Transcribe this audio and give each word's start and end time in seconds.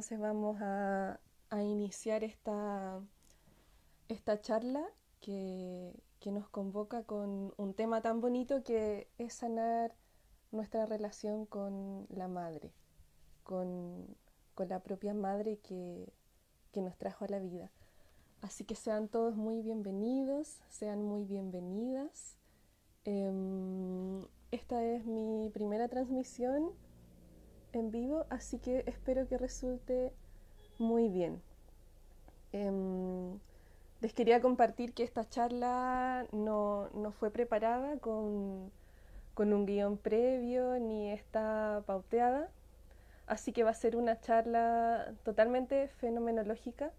entonces 0.00 0.18
vamos 0.18 0.56
a, 0.62 1.20
iniciar 1.52 2.24
esta, 2.24 3.02
esta 4.08 4.40
charla 4.40 4.82
que, 5.20 5.92
nos 6.24 6.48
convoca 6.48 7.02
con 7.02 7.52
un 7.58 7.74
tema 7.74 8.00
tan 8.00 8.22
bonito 8.22 8.62
que 8.62 9.10
es 9.18 9.34
sanar 9.34 9.94
nuestra 10.52 10.86
relación 10.86 11.44
con 11.44 12.06
la 12.08 12.28
madre, 12.28 12.72
con, 13.42 14.16
la 14.56 14.82
propia 14.82 15.12
madre 15.12 15.58
que, 15.58 16.10
que 16.72 16.80
nos 16.80 16.96
trajo 16.96 17.26
a 17.26 17.28
la 17.28 17.38
vida. 17.38 17.70
Así 18.40 18.64
que 18.64 18.76
sean 18.76 19.06
todos 19.06 19.36
muy 19.36 19.60
bienvenidos, 19.60 20.62
sean 20.70 21.02
muy 21.02 21.24
bienvenidas. 21.24 22.38
Em, 23.04 24.24
esta 24.50 24.82
es 24.82 25.04
mi 25.04 25.50
primera 25.50 25.88
transmisión 25.88 26.72
en 27.72 27.90
vivo, 27.90 28.26
así 28.30 28.58
que 28.58 28.84
espero 28.86 29.28
que 29.28 29.38
resulte 29.38 30.12
muy 30.78 31.08
bien. 31.08 31.42
Em, 32.52 33.38
les 34.00 34.12
quería 34.14 34.40
compartir 34.40 34.92
que 34.94 35.04
esta 35.04 35.28
charla 35.28 36.26
no, 36.32 36.90
fue 37.18 37.30
preparada 37.30 37.98
con, 37.98 38.70
con, 39.34 39.52
un 39.52 39.66
guion 39.66 39.96
previo 39.98 40.78
ni 40.78 41.10
está 41.10 41.82
pauteada, 41.86 42.50
así 43.26 43.52
que 43.52 43.64
va 43.64 43.70
a 43.70 43.74
ser 43.74 43.96
una 43.96 44.20
charla 44.20 45.14
totalmente 45.24 45.88
fenomenológica 45.88 46.92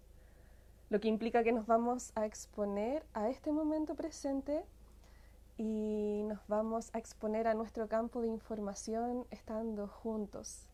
lo 0.92 1.00
que 1.00 1.08
implica 1.08 1.42
que 1.42 1.52
nos 1.52 1.66
vamos 1.66 2.12
a 2.16 2.26
exponer 2.26 3.02
a 3.14 3.30
este 3.30 3.50
momento 3.50 3.94
presente 3.94 4.62
y 5.56 6.22
nos 6.24 6.46
vamos 6.48 6.90
a 6.92 6.98
exponer 6.98 7.46
a 7.46 7.54
nuestro 7.54 7.88
campo 7.88 8.20
de 8.20 8.28
información 8.28 9.26
estando 9.30 9.88
juntos. 9.88 10.68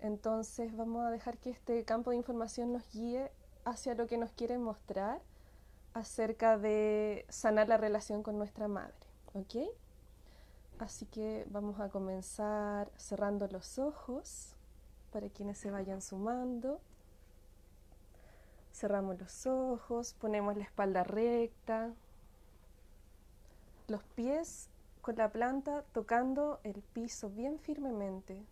Entonces 0.00 0.76
vamos 0.76 1.04
a 1.04 1.10
dejar 1.10 1.38
que 1.38 1.50
este 1.50 1.84
campo 1.84 2.10
de 2.10 2.16
información 2.16 2.72
nos 2.72 2.90
guíe 2.92 3.30
hacia 3.64 3.94
lo 3.94 4.06
que 4.06 4.18
nos 4.18 4.32
quiere 4.32 4.58
mostrar 4.58 5.20
acerca 5.94 6.58
de 6.58 7.24
sanar 7.28 7.68
la 7.68 7.76
relación 7.76 8.22
con 8.22 8.36
nuestra 8.36 8.68
madre. 8.68 8.94
¿Ok? 9.32 9.56
Así 10.78 11.06
que 11.06 11.46
vamos 11.50 11.80
a 11.80 11.88
comenzar 11.88 12.90
cerrando 12.96 13.46
los 13.48 13.78
ojos 13.78 14.54
para 15.12 15.28
quienes 15.28 15.58
se 15.58 15.70
vayan 15.70 16.02
sumando. 16.02 16.80
Cerramos 18.72 19.18
los 19.20 19.46
ojos, 19.46 20.14
ponemos 20.14 20.56
la 20.56 20.64
espalda 20.64 21.04
recta, 21.04 21.94
los 23.88 24.02
pies 24.14 24.70
con 25.00 25.16
la 25.16 25.30
planta 25.30 25.84
tocando 25.92 26.60
el 26.64 26.82
piso 26.82 27.30
bien 27.30 27.58
firmemente. 27.58 28.44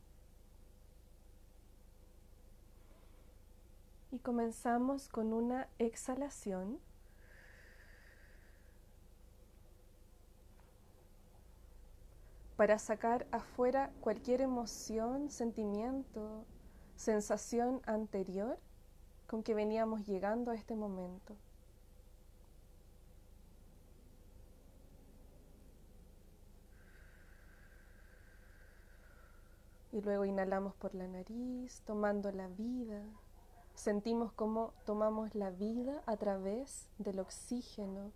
Y 4.11 4.19
comenzamos 4.19 5.09
con 5.09 5.33
una 5.33 5.69
exhalación. 5.79 6.79
para 12.63 12.79
sacar 12.79 13.27
afuera 13.33 13.91
cualquier 14.01 14.41
emoción, 14.41 15.31
sentimiento, 15.31 16.45
sensación 16.95 17.83
anterior 17.87 18.57
con 19.27 19.43
que 19.43 19.53
veníamos 19.53 20.07
llegando 20.07 20.53
a 20.53 20.55
este 20.55 20.77
momento. 20.77 21.35
Y 29.93 30.01
luego 30.01 30.25
inhalamos 30.25 30.75
por 30.75 30.95
la 30.95 31.07
nariz, 31.07 31.83
tomando 31.87 32.33
la 32.33 32.49
vida. 32.49 33.03
Sentimos 33.75 34.33
cómo 34.33 34.73
tomamos 34.85 35.35
la 35.35 35.51
vida 35.51 36.03
a 36.07 36.17
través 36.17 36.89
del 36.99 37.21
oxígeno 37.21 38.11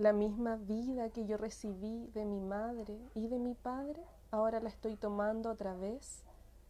La 0.00 0.14
misma 0.14 0.56
vida 0.56 1.10
que 1.10 1.26
yo 1.26 1.36
recibí 1.36 2.06
de 2.14 2.24
mi 2.24 2.40
madre 2.40 2.98
y 3.14 3.28
de 3.28 3.38
mi 3.38 3.52
padre, 3.52 4.02
ahora 4.30 4.58
la 4.58 4.70
estoy 4.70 4.96
tomando 4.96 5.50
a 5.50 5.56
través 5.56 6.22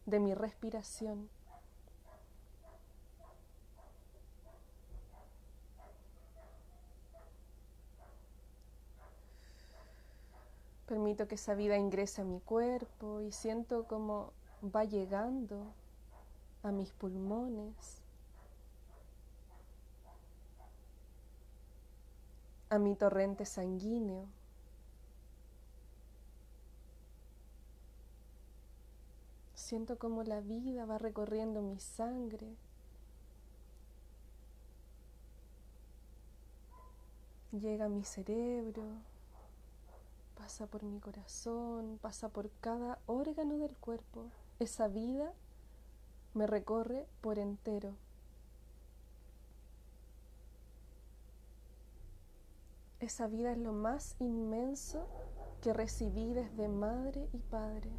de 0.05 0.19
mi 0.19 0.33
respiración. 0.33 1.29
Permito 10.91 11.25
que 11.25 11.35
esa 11.35 11.55
vida 11.55 11.77
ingrese 11.77 12.19
a 12.19 12.25
mi 12.25 12.41
cuerpo 12.41 13.21
y 13.21 13.31
siento 13.31 13.85
cómo 13.87 14.33
va 14.61 14.83
llegando 14.83 15.71
a 16.63 16.71
mis 16.73 16.91
pulmones, 16.91 18.01
a 22.69 22.77
mi 22.77 22.93
torrente 22.97 23.45
sanguíneo. 23.45 24.25
Siento 29.55 29.97
como 29.97 30.23
la 30.23 30.41
vida 30.41 30.83
va 30.83 30.97
recorriendo 30.97 31.61
mi 31.61 31.79
sangre. 31.79 32.53
Llega 37.53 37.85
a 37.85 37.89
mi 37.89 38.03
cerebro, 38.03 38.83
pasa 40.41 40.65
por 40.65 40.81
mi 40.81 40.99
corazón, 40.99 41.99
pasa 42.01 42.29
por 42.29 42.49
cada 42.61 42.97
órgano 43.05 43.59
del 43.59 43.77
cuerpo. 43.77 44.31
Esa 44.57 44.87
vida 44.87 45.33
me 46.33 46.47
recorre 46.47 47.05
por 47.21 47.37
entero. 47.37 47.93
Esa 52.99 53.27
vida 53.27 53.51
es 53.51 53.59
lo 53.59 53.71
más 53.71 54.15
inmenso 54.17 55.07
que 55.61 55.73
recibí 55.73 56.33
desde 56.33 56.67
madre 56.67 57.29
y 57.33 57.37
padre. 57.37 57.91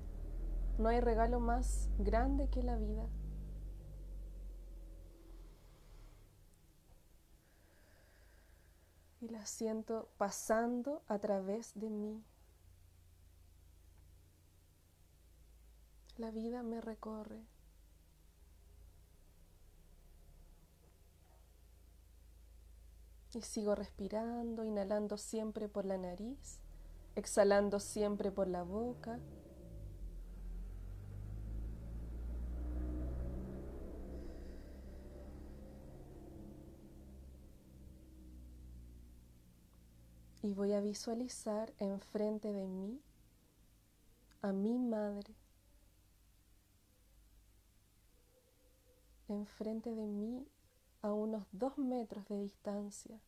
No 0.78 0.88
hay 0.88 0.98
regalo 0.98 1.38
más 1.38 1.90
grande 1.98 2.48
que 2.48 2.64
la 2.64 2.76
vida. 2.76 3.06
Y 9.20 9.28
la 9.28 9.46
siento 9.46 10.08
pasando 10.18 11.02
a 11.06 11.20
través 11.20 11.78
de 11.78 11.88
mí. 11.88 12.20
La 16.22 16.30
vida 16.30 16.62
me 16.62 16.80
recorre. 16.80 17.42
Y 23.34 23.42
sigo 23.42 23.74
respirando, 23.74 24.64
inhalando 24.64 25.18
siempre 25.18 25.68
por 25.68 25.84
la 25.84 25.98
nariz, 25.98 26.60
exhalando 27.16 27.80
siempre 27.80 28.30
por 28.30 28.46
la 28.46 28.62
boca. 28.62 29.18
Y 40.40 40.52
voy 40.52 40.72
a 40.72 40.80
visualizar 40.80 41.72
enfrente 41.78 42.52
de 42.52 42.68
mí 42.68 43.00
a 44.40 44.52
mi 44.52 44.78
madre. 44.78 45.41
Enfrente 49.32 49.94
de 49.94 50.06
mí 50.06 50.46
a 51.00 51.10
unos 51.12 51.46
dos 51.52 51.78
metros 51.78 52.28
de 52.28 52.38
distancia. 52.38 53.18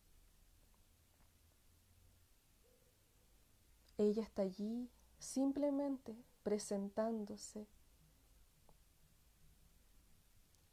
Ella 3.97 4.21
está 4.21 4.43
allí 4.43 4.87
simplemente 5.17 6.15
presentándose 6.43 7.67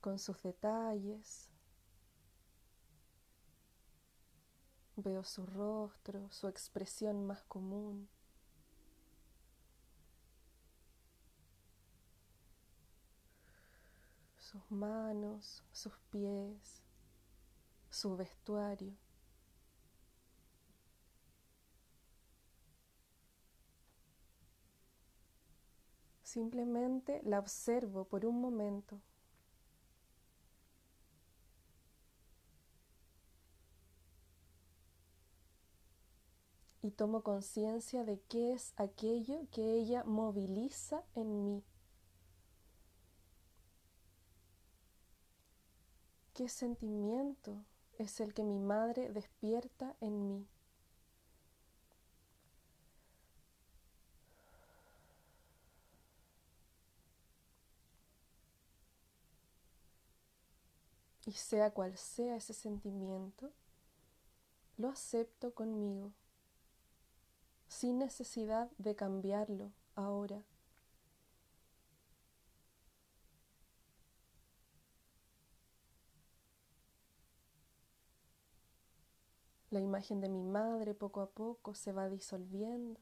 con 0.02 0.18
sus 0.18 0.42
detalles. 0.42 1.48
Veo 4.96 5.24
su 5.24 5.46
rostro, 5.46 6.30
su 6.30 6.46
expresión 6.46 7.26
más 7.26 7.42
común. 7.44 8.06
Sus 14.52 14.70
manos, 14.70 15.64
sus 15.72 15.94
pies, 16.10 16.82
su 17.88 18.16
vestuario. 18.18 18.92
Simplemente 26.22 27.22
la 27.24 27.38
observo 27.38 28.04
por 28.04 28.26
un 28.26 28.42
momento. 28.42 29.00
y 36.84 36.90
tomo 36.90 37.22
conciencia 37.22 38.04
de 38.04 38.20
qué 38.28 38.52
es 38.52 38.74
aquello 38.76 39.46
que 39.52 39.74
ella 39.74 40.02
moviliza 40.04 41.04
en 41.14 41.44
mí. 41.44 41.64
¿Qué 46.34 46.48
sentimiento 46.48 47.62
es 47.98 48.18
el 48.20 48.32
que 48.32 48.42
mi 48.42 48.58
madre 48.58 49.10
despierta 49.10 49.94
en 50.00 50.28
mí? 50.28 50.46
Y 61.26 61.32
sea 61.32 61.70
cual 61.70 61.98
sea 61.98 62.36
ese 62.36 62.54
sentimiento, 62.54 63.52
lo 64.78 64.88
acepto 64.88 65.54
conmigo, 65.54 66.12
sin 67.68 67.98
necesidad 67.98 68.70
de 68.78 68.96
cambiarlo 68.96 69.70
ahora. 69.94 70.42
La 79.72 79.80
imagen 79.80 80.20
de 80.20 80.28
mi 80.28 80.44
madre 80.44 80.94
poco 80.94 81.20
a 81.20 81.30
poco 81.30 81.74
se 81.74 81.90
va 81.92 82.08
disolviendo. 82.08 83.00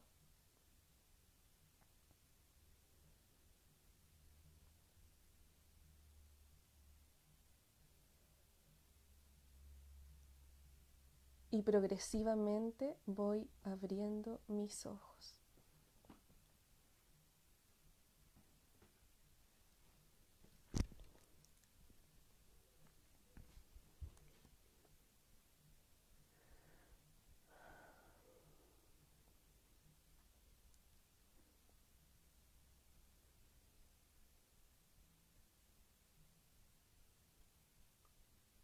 y 11.53 11.63
progresivamente 11.63 12.95
voy 13.05 13.49
abriendo 13.63 14.39
mis 14.47 14.85
ojos. 14.85 15.40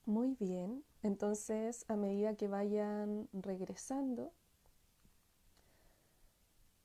Muy 0.08 0.36
bien, 0.40 0.84
entonces 1.04 1.86
a 1.88 1.96
medida 1.96 2.34
que 2.36 2.48
vayan 2.48 3.30
regresando, 3.32 4.34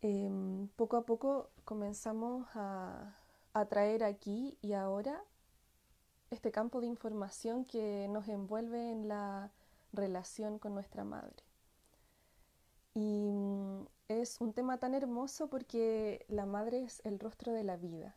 em, 0.03 0.69
poco 0.77 0.97
a 0.97 1.05
poco 1.07 1.51
comenzamos 1.65 2.47
a, 2.55 3.17
a 3.55 3.65
traer 3.67 4.05
aquí 4.05 4.59
y 4.61 4.73
ahora 4.75 5.23
este 6.31 6.51
campo 6.51 6.81
de 6.81 6.89
información 6.89 7.65
que 7.65 8.09
nos 8.11 8.27
envuelve 8.29 8.91
en 8.91 9.07
la 9.07 9.53
relación 9.93 10.59
con 10.59 10.75
nuestra 10.75 11.05
madre. 11.05 11.45
Y 12.95 13.31
mm, 13.31 13.87
es 14.09 14.41
un 14.41 14.53
tema 14.55 14.79
tan 14.79 14.95
hermoso 14.95 15.49
porque 15.49 16.25
la 16.29 16.47
madre 16.47 16.83
es 16.85 17.03
el 17.05 17.19
rostro 17.19 17.53
de 17.53 17.65
la 17.65 17.77
vida. 17.77 18.17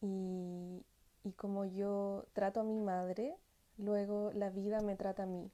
Y, 0.00 0.84
y 1.24 1.32
como 1.32 1.64
yo 1.64 2.26
trato 2.34 2.60
a 2.60 2.64
mi 2.64 2.78
madre, 2.78 3.36
luego 3.78 4.30
la 4.32 4.50
vida 4.50 4.80
me 4.82 4.94
trata 4.94 5.24
a 5.24 5.26
mí. 5.26 5.50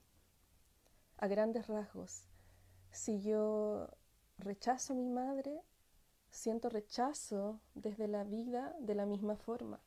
A 1.17 1.29
grandes 1.29 1.69
rasgos, 1.69 2.25
si 2.91 3.21
yo 3.21 3.89
rechazo 4.39 4.93
a 4.93 4.97
mi 4.97 5.09
madre, 5.09 5.63
siento 6.31 6.69
rechazo 6.69 7.61
desde 7.75 8.09
la 8.09 8.25
vida 8.25 8.75
de 8.81 8.95
la 8.97 9.07
misma 9.07 9.37
forma. 9.37 9.81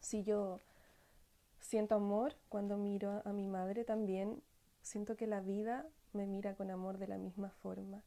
Si 0.00 0.22
yo 0.22 0.60
siento 1.60 1.94
amor 1.94 2.36
cuando 2.48 2.76
miro 2.76 3.22
a 3.24 3.32
mi 3.32 3.46
madre, 3.46 3.84
también 3.84 4.42
siento 4.82 5.16
que 5.16 5.26
la 5.26 5.40
vida 5.40 5.86
me 6.12 6.26
mira 6.26 6.54
con 6.54 6.70
amor 6.70 6.98
de 6.98 7.08
la 7.08 7.16
misma 7.16 7.50
forma. 7.50 8.02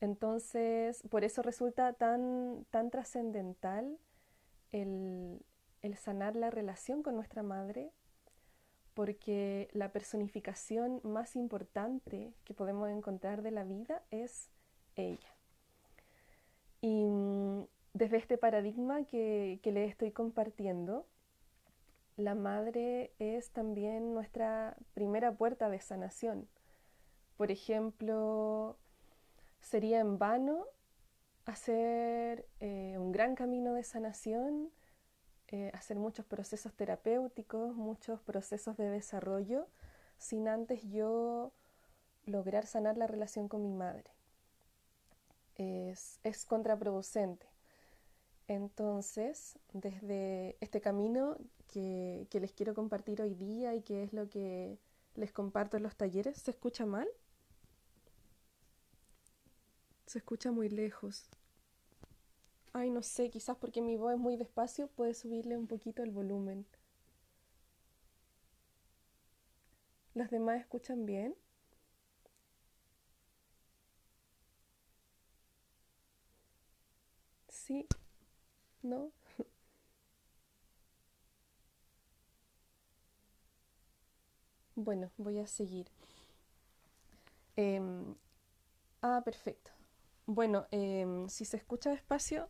Entonces, 0.00 1.02
por 1.08 1.24
eso 1.24 1.42
resulta 1.42 1.92
tan, 1.92 2.66
tan 2.70 2.90
trascendental 2.90 3.98
el, 4.72 5.40
el 5.84 5.96
sanar 5.96 6.34
la 6.34 6.50
relación 6.50 7.02
con 7.02 7.14
nuestra 7.14 7.42
madre, 7.42 7.92
porque 8.94 9.68
la 9.72 9.92
personificación 9.92 11.00
más 11.04 11.36
importante 11.36 12.32
que 12.44 12.54
podemos 12.54 12.88
encontrar 12.88 13.42
de 13.42 13.50
la 13.50 13.64
vida 13.64 14.02
es 14.10 14.48
ella. 14.96 15.36
Y 16.80 17.04
mm, 17.04 17.66
desde 17.92 18.16
este 18.16 18.38
paradigma 18.38 19.04
que, 19.04 19.60
que 19.62 19.72
le 19.72 19.84
estoy 19.84 20.10
compartiendo, 20.10 21.06
la 22.16 22.34
madre 22.34 23.12
es 23.18 23.50
también 23.50 24.14
nuestra 24.14 24.78
primera 24.94 25.32
puerta 25.32 25.68
de 25.68 25.80
sanación. 25.80 26.48
Por 27.36 27.50
ejemplo, 27.50 28.78
sería 29.60 30.00
en 30.00 30.16
vano 30.16 30.64
hacer 31.44 32.48
eh, 32.60 32.96
un 32.96 33.12
gran 33.12 33.34
camino 33.34 33.74
de 33.74 33.82
sanación 33.82 34.70
eh, 35.54 35.70
hacer 35.72 35.96
muchos 35.96 36.26
procesos 36.26 36.74
terapéuticos, 36.74 37.76
muchos 37.76 38.20
procesos 38.22 38.76
de 38.76 38.90
desarrollo, 38.90 39.68
sin 40.18 40.48
antes 40.48 40.82
yo 40.90 41.52
lograr 42.26 42.66
sanar 42.66 42.96
la 42.96 43.06
relación 43.06 43.46
con 43.46 43.62
mi 43.62 43.72
madre. 43.72 44.10
Es, 45.54 46.18
es 46.24 46.44
contraproducente. 46.44 47.46
Entonces, 48.48 49.56
desde 49.72 50.56
este 50.60 50.80
camino 50.80 51.36
que, 51.68 52.26
que 52.30 52.40
les 52.40 52.50
quiero 52.50 52.74
compartir 52.74 53.22
hoy 53.22 53.34
día 53.34 53.76
y 53.76 53.82
que 53.82 54.02
es 54.02 54.12
lo 54.12 54.28
que 54.28 54.80
les 55.14 55.30
comparto 55.30 55.76
en 55.76 55.84
los 55.84 55.94
talleres, 55.94 56.36
¿se 56.36 56.50
escucha 56.50 56.84
mal? 56.84 57.06
Se 60.06 60.18
escucha 60.18 60.50
muy 60.50 60.68
lejos. 60.68 61.28
Ay, 62.74 62.90
no 62.90 63.02
sé, 63.02 63.30
quizás 63.30 63.56
porque 63.56 63.80
mi 63.80 63.96
voz 63.96 64.12
es 64.12 64.18
muy 64.20 64.36
despacio, 64.36 64.88
puede 64.88 65.14
subirle 65.14 65.56
un 65.56 65.66
poquito 65.66 66.02
el 66.02 66.10
volumen. 66.10 66.66
¿Los 70.14 70.30
demás 70.30 70.60
escuchan 70.60 71.04
bien? 71.04 71.36
Sí, 77.48 77.86
¿no? 78.82 79.12
Bueno, 84.76 85.10
voy 85.18 85.38
a 85.40 85.46
seguir. 85.48 85.86
Em, 87.56 88.14
ah, 89.02 89.22
perfecto. 89.24 89.70
Bueno, 90.26 90.66
em, 90.72 91.28
si 91.28 91.44
se 91.44 91.56
escucha 91.58 91.90
despacio, 91.90 92.48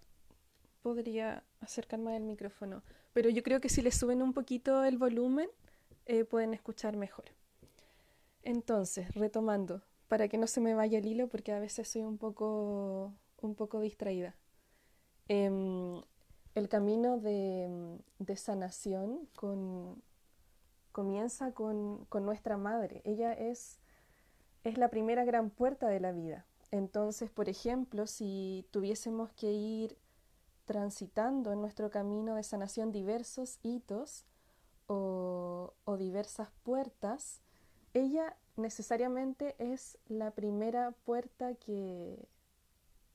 podría 0.84 1.42
acercarme 1.60 2.14
al 2.14 2.24
micrófono, 2.24 2.82
pero 3.14 3.30
yo 3.30 3.42
creo 3.42 3.58
que 3.58 3.70
si 3.70 3.80
le 3.80 3.90
suben 3.90 4.20
un 4.20 4.34
poquito 4.34 4.84
el 4.84 4.98
volumen, 4.98 5.48
eh, 6.04 6.26
pueden 6.26 6.52
escuchar 6.52 6.94
mejor. 6.94 7.24
Entonces, 8.42 9.10
retomando, 9.14 9.80
para 10.08 10.28
que 10.28 10.36
no 10.36 10.46
se 10.46 10.60
me 10.60 10.74
vaya 10.74 10.98
el 10.98 11.06
hilo, 11.06 11.28
porque 11.28 11.52
a 11.52 11.58
veces 11.58 11.88
soy 11.88 12.02
un 12.02 12.18
poco, 12.18 13.14
un 13.40 13.54
poco 13.54 13.80
distraída. 13.80 14.36
Em, 15.26 16.02
el 16.54 16.68
camino 16.68 17.18
de, 17.18 18.36
sanación 18.36 19.26
con, 19.34 20.02
comienza 20.92 21.52
con, 21.52 22.04
con, 22.10 22.26
nuestra 22.26 22.58
madre. 22.58 23.00
Ella 23.06 23.32
es, 23.32 23.80
es 24.64 24.76
la 24.76 24.90
primera 24.90 25.24
gran 25.24 25.48
puerta 25.48 25.88
de 25.88 26.00
la 26.00 26.12
vida. 26.12 26.44
Entonces, 26.70 27.30
por 27.30 27.48
ejemplo, 27.48 28.06
si 28.06 28.66
tuviésemos 28.70 29.32
que 29.32 29.50
ir 29.50 29.96
transitando 30.64 31.52
en 31.52 31.60
nuestro 31.60 31.90
camino 31.90 32.34
de 32.36 32.42
sanación 32.42 32.92
diversos 32.92 33.58
hitos 33.62 34.24
o, 34.86 35.72
diversas 35.98 36.48
puertas, 36.64 37.40
ella 37.92 38.36
necesariamente 38.56 39.54
es 39.58 39.98
la 40.08 40.32
primera 40.32 40.90
puerta 40.90 41.54
que, 41.54 42.28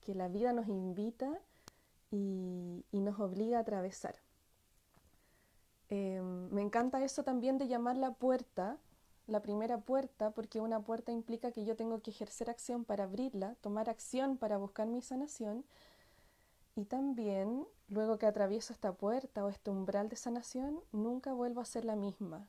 que 0.02 0.16
la 0.16 0.30
vida 0.30 0.54
nos 0.54 0.68
invita 0.68 1.40
y, 2.12 2.86
nos 2.92 3.20
obliga 3.20 3.58
a 3.58 3.62
atravesar. 3.62 4.16
Em, 5.90 6.50
me 6.52 6.62
encanta 6.62 7.04
eso 7.04 7.24
también 7.24 7.58
de 7.58 7.68
llamar 7.68 7.98
la 7.98 8.14
puerta, 8.14 8.78
la 9.28 9.42
primera 9.42 9.80
puerta, 9.80 10.32
porque 10.32 10.60
una 10.62 10.82
puerta 10.82 11.12
implica 11.12 11.52
que 11.52 11.66
yo 11.66 11.76
tengo 11.76 12.02
que 12.02 12.12
ejercer 12.12 12.50
acción 12.50 12.86
para 12.86 13.06
abrirla, 13.06 13.56
tomar 13.62 13.90
acción 13.90 14.38
para 14.38 14.58
buscar 14.58 14.88
mi 14.88 15.02
sanación, 15.02 15.66
y 16.80 16.86
también, 16.86 17.68
luego 17.90 18.18
que 18.18 18.26
atravieso 18.26 18.72
esta 18.72 18.94
puerta 18.94 19.44
o 19.44 19.50
este 19.50 19.70
umbral 19.70 20.08
de 20.08 20.16
sanación, 20.16 20.80
nunca 20.94 21.34
vuelvo 21.34 21.60
a 21.60 21.66
ser 21.66 21.84
la 21.84 21.98
misma. 21.98 22.48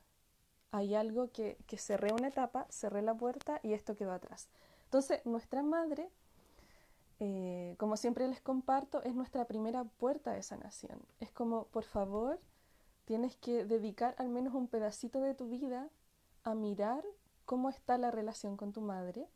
Hay 0.71 0.95
algo 0.95 1.33
que, 1.33 1.57
que 1.67 1.77
cerré 1.77 2.13
una 2.13 2.29
etapa, 2.29 2.65
cerré 2.69 3.01
la 3.01 3.13
puerta 3.13 3.59
y 3.61 3.73
esto 3.73 3.97
quedó 3.97 4.13
atrás. 4.13 4.47
Entonces, 4.85 5.25
nuestra 5.25 5.63
madre, 5.63 6.09
eh, 7.19 7.75
como 7.77 7.97
siempre 7.97 8.25
les 8.29 8.39
comparto, 8.39 9.03
es 9.03 9.15
nuestra 9.15 9.43
primera 9.43 9.83
puerta 9.83 10.31
de 10.31 10.43
sanación. 10.43 11.01
Es 11.19 11.33
como, 11.33 11.65
por 11.65 11.83
favor, 11.83 12.39
tienes 13.03 13.35
que 13.35 13.65
dedicar 13.65 14.15
al 14.17 14.29
menos 14.29 14.53
un 14.53 14.69
pedacito 14.69 15.19
de 15.19 15.35
tu 15.35 15.49
vida 15.49 15.89
a 16.45 16.55
mirar 16.55 17.03
cómo 17.43 17.67
está 17.67 17.97
la 17.97 18.11
relación 18.11 18.55
con 18.55 18.71
tu 18.71 18.79
madre 18.79 19.27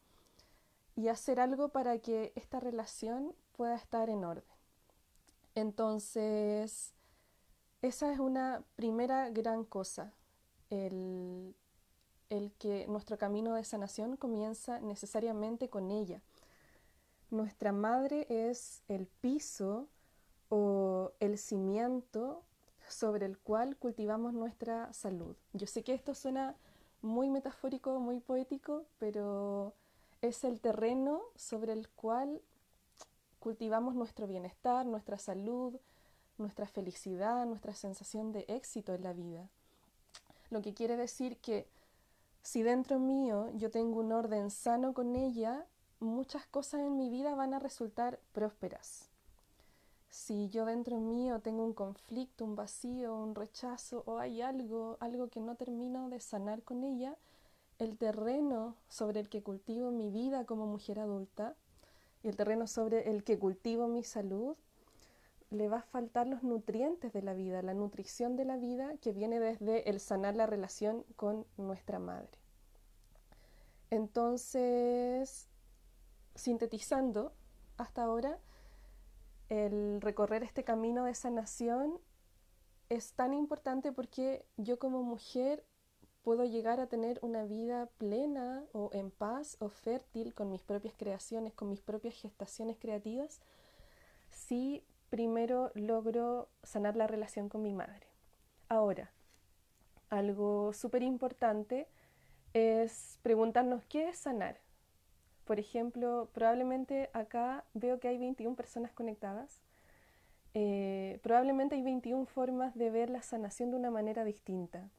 y 0.95 1.09
hacer 1.09 1.41
algo 1.41 1.67
para 1.67 1.99
que 1.99 2.31
esta 2.35 2.61
relación 2.61 3.35
pueda 3.51 3.75
estar 3.75 4.09
en 4.09 4.23
orden. 4.23 4.54
Entonces, 5.55 6.93
esa 7.81 8.11
es 8.11 8.19
una 8.19 8.63
primera 8.75 9.29
gran 9.29 9.63
cosa, 9.63 10.13
el, 10.69 11.55
el 12.29 12.51
que 12.53 12.87
nuestro 12.87 13.17
camino 13.17 13.55
de 13.55 13.63
sanación 13.63 14.17
comienza 14.17 14.79
necesariamente 14.81 15.69
con 15.69 15.91
ella. 15.91 16.21
Nuestra 17.31 17.71
madre 17.71 18.27
es 18.29 18.83
el 18.87 19.07
piso 19.07 19.87
o 20.49 21.11
el 21.19 21.37
cimiento 21.37 22.43
sobre 22.87 23.25
el 23.25 23.37
cual 23.37 23.77
cultivamos 23.77 24.33
nuestra 24.33 24.91
salud. 24.93 25.35
Yo 25.53 25.67
sé 25.67 25.83
que 25.83 25.93
esto 25.93 26.13
suena 26.13 26.55
muy 27.01 27.29
metafórico, 27.29 27.99
muy 27.99 28.19
poético, 28.19 28.85
pero 28.99 29.73
es 30.21 30.43
el 30.43 30.59
terreno 30.59 31.21
sobre 31.35 31.73
el 31.73 31.89
cual 31.89 32.41
cultivamos 33.45 33.93
nuestro 33.93 34.25
bienestar, 34.25 34.87
nuestra 34.87 35.19
salud, 35.19 35.75
nuestra 36.39 36.65
felicidad, 36.65 37.45
nuestra 37.45 37.75
sensación 37.75 38.31
de 38.31 38.43
éxito 38.47 38.95
en 38.95 39.03
la 39.03 39.13
vida. 39.13 39.47
Lo 40.49 40.63
que 40.63 40.73
quiere 40.73 40.97
decir 40.97 41.37
que 41.37 41.67
si 42.41 42.63
dentro 42.63 42.97
mío 42.97 43.51
yo 43.53 43.69
tengo 43.69 43.99
un 43.99 44.11
orden 44.13 44.49
sano 44.49 44.95
con 44.95 45.15
ella, 45.15 45.63
muchas 45.99 46.47
cosas 46.47 46.81
en 46.81 46.97
mi 46.97 47.11
vida 47.11 47.35
van 47.35 47.53
a 47.53 47.59
resultar 47.59 48.19
prósperas. 48.31 49.11
Si 50.09 50.49
yo 50.49 50.65
dentro 50.65 50.97
mío 50.97 51.39
tengo 51.39 51.63
un 51.63 51.73
conflicto, 51.73 52.45
un 52.45 52.55
vacío, 52.55 53.15
un 53.15 53.35
rechazo 53.35 54.01
o 54.07 54.17
hay 54.17 54.41
algo, 54.41 54.97
algo 54.99 55.27
que 55.27 55.39
no 55.39 55.53
termino 55.53 56.09
de 56.09 56.19
sanar 56.19 56.63
con 56.63 56.83
ella, 56.83 57.15
el 57.77 57.95
terreno 57.95 58.75
sobre 58.89 59.19
el 59.19 59.29
que 59.29 59.43
cultivo 59.43 59.91
mi 59.91 60.09
vida 60.09 60.45
como 60.45 60.65
mujer 60.65 60.97
adulta 60.97 61.55
y 62.25 62.27
el 62.27 62.35
terreno 62.35 62.65
sobre 62.65 63.11
el 63.11 63.23
que 63.23 63.37
cultivo 63.37 63.87
mi 63.87 64.03
salud, 64.03 64.55
le 65.51 65.69
va 65.69 65.77
a 65.77 65.81
faltar 65.83 66.25
los 66.25 66.41
nutrientes 66.41 67.13
de 67.13 67.21
la 67.21 67.35
vida, 67.35 67.61
la 67.61 67.75
nutrición 67.75 68.35
de 68.35 68.45
la 68.45 68.57
vida 68.57 68.97
que 68.97 69.13
viene 69.13 69.39
desde 69.39 69.87
el 69.91 69.99
sanar 69.99 70.35
la 70.35 70.47
relación 70.47 71.05
con 71.15 71.45
nuestra 71.55 71.99
madre. 71.99 72.39
Entonces, 73.91 75.47
sintetizando 76.33 77.31
hasta 77.77 78.03
ahora, 78.03 78.39
el 79.49 80.01
recorrer 80.01 80.41
este 80.41 80.63
camino 80.63 81.05
de 81.05 81.13
sanación 81.13 81.99
es 82.89 83.13
tan 83.13 83.35
importante 83.35 83.91
porque 83.91 84.47
yo 84.57 84.79
como 84.79 85.03
mujer 85.03 85.63
puedo 86.25 86.43
llegar 86.43 86.79
a 86.79 86.87
tener 86.87 87.19
una 87.21 87.45
vida 87.45 87.87
plena 87.99 88.63
o 88.73 88.89
en 88.93 89.11
paz 89.11 89.57
o 89.59 89.69
fértil 89.69 90.33
con 90.33 90.51
mis 90.51 90.63
propias 90.63 90.95
creaciones, 90.97 91.53
con 91.53 91.69
mis 91.69 91.81
propias 91.81 92.15
gestaciones 92.15 92.77
creativas, 92.79 93.41
si 94.31 94.83
primero 95.11 95.71
logro 95.75 96.49
sanar 96.63 96.95
la 96.95 97.05
relación 97.05 97.47
con 97.47 97.61
mi 97.61 97.73
madre. 97.73 98.07
Ahora, 98.69 99.11
algo 100.09 100.73
súper 100.73 101.03
importante 101.03 101.87
es 102.53 103.19
preguntarnos 103.21 103.85
qué 103.85 104.09
es 104.09 104.17
sanar. 104.17 104.57
Por 105.45 105.59
ejemplo, 105.59 106.29
probablemente 106.33 107.11
acá 107.13 107.65
veo 107.75 107.99
que 107.99 108.07
hay 108.07 108.17
21 108.17 108.55
personas 108.55 108.91
conectadas. 108.93 109.61
Eh, 110.55 111.19
probablemente 111.21 111.75
hay 111.75 111.83
21 111.83 112.25
formas 112.25 112.73
de 112.73 112.89
ver 112.89 113.11
la 113.11 113.21
sanación 113.21 113.69
de 113.69 113.77
una 113.77 113.91
manera 113.91 114.25
distinta. 114.25 114.89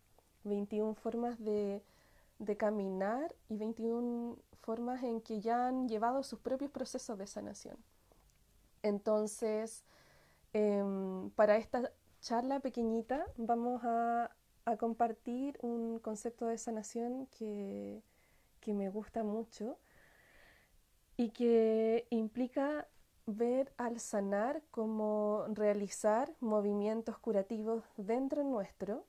21 0.47 0.95
formas 0.95 1.39
de, 1.39 1.83
caminar 2.59 3.35
y 3.49 3.57
21 3.57 4.37
formas 4.63 5.03
en 5.03 5.21
que 5.21 5.41
ya 5.41 5.69
han 5.69 5.89
llevado 5.89 6.23
sus 6.23 6.39
propios 6.41 6.71
procesos 6.71 7.19
de 7.19 7.27
sanación. 7.27 7.77
Entonces, 8.83 9.85
Em, 10.59 11.29
para 11.33 11.59
esta 11.59 11.93
charla 12.23 12.61
pequeñita 12.61 13.27
vamos 13.37 13.83
a, 13.85 14.31
compartir 14.81 15.59
un 15.61 16.01
concepto 16.01 16.47
de 16.47 16.59
sanación 16.59 17.27
que, 17.27 18.03
que 18.61 18.73
me 18.75 18.89
gusta 18.89 19.23
mucho 19.23 19.79
y 21.17 21.29
que 21.31 22.07
implica 22.11 22.89
ver 23.27 23.73
al 23.77 24.01
sanar 24.01 24.63
como 24.71 25.45
realizar 25.51 26.35
movimientos 26.41 27.19
curativos 27.19 27.85
dentro 27.97 28.43
nuestro, 28.43 29.05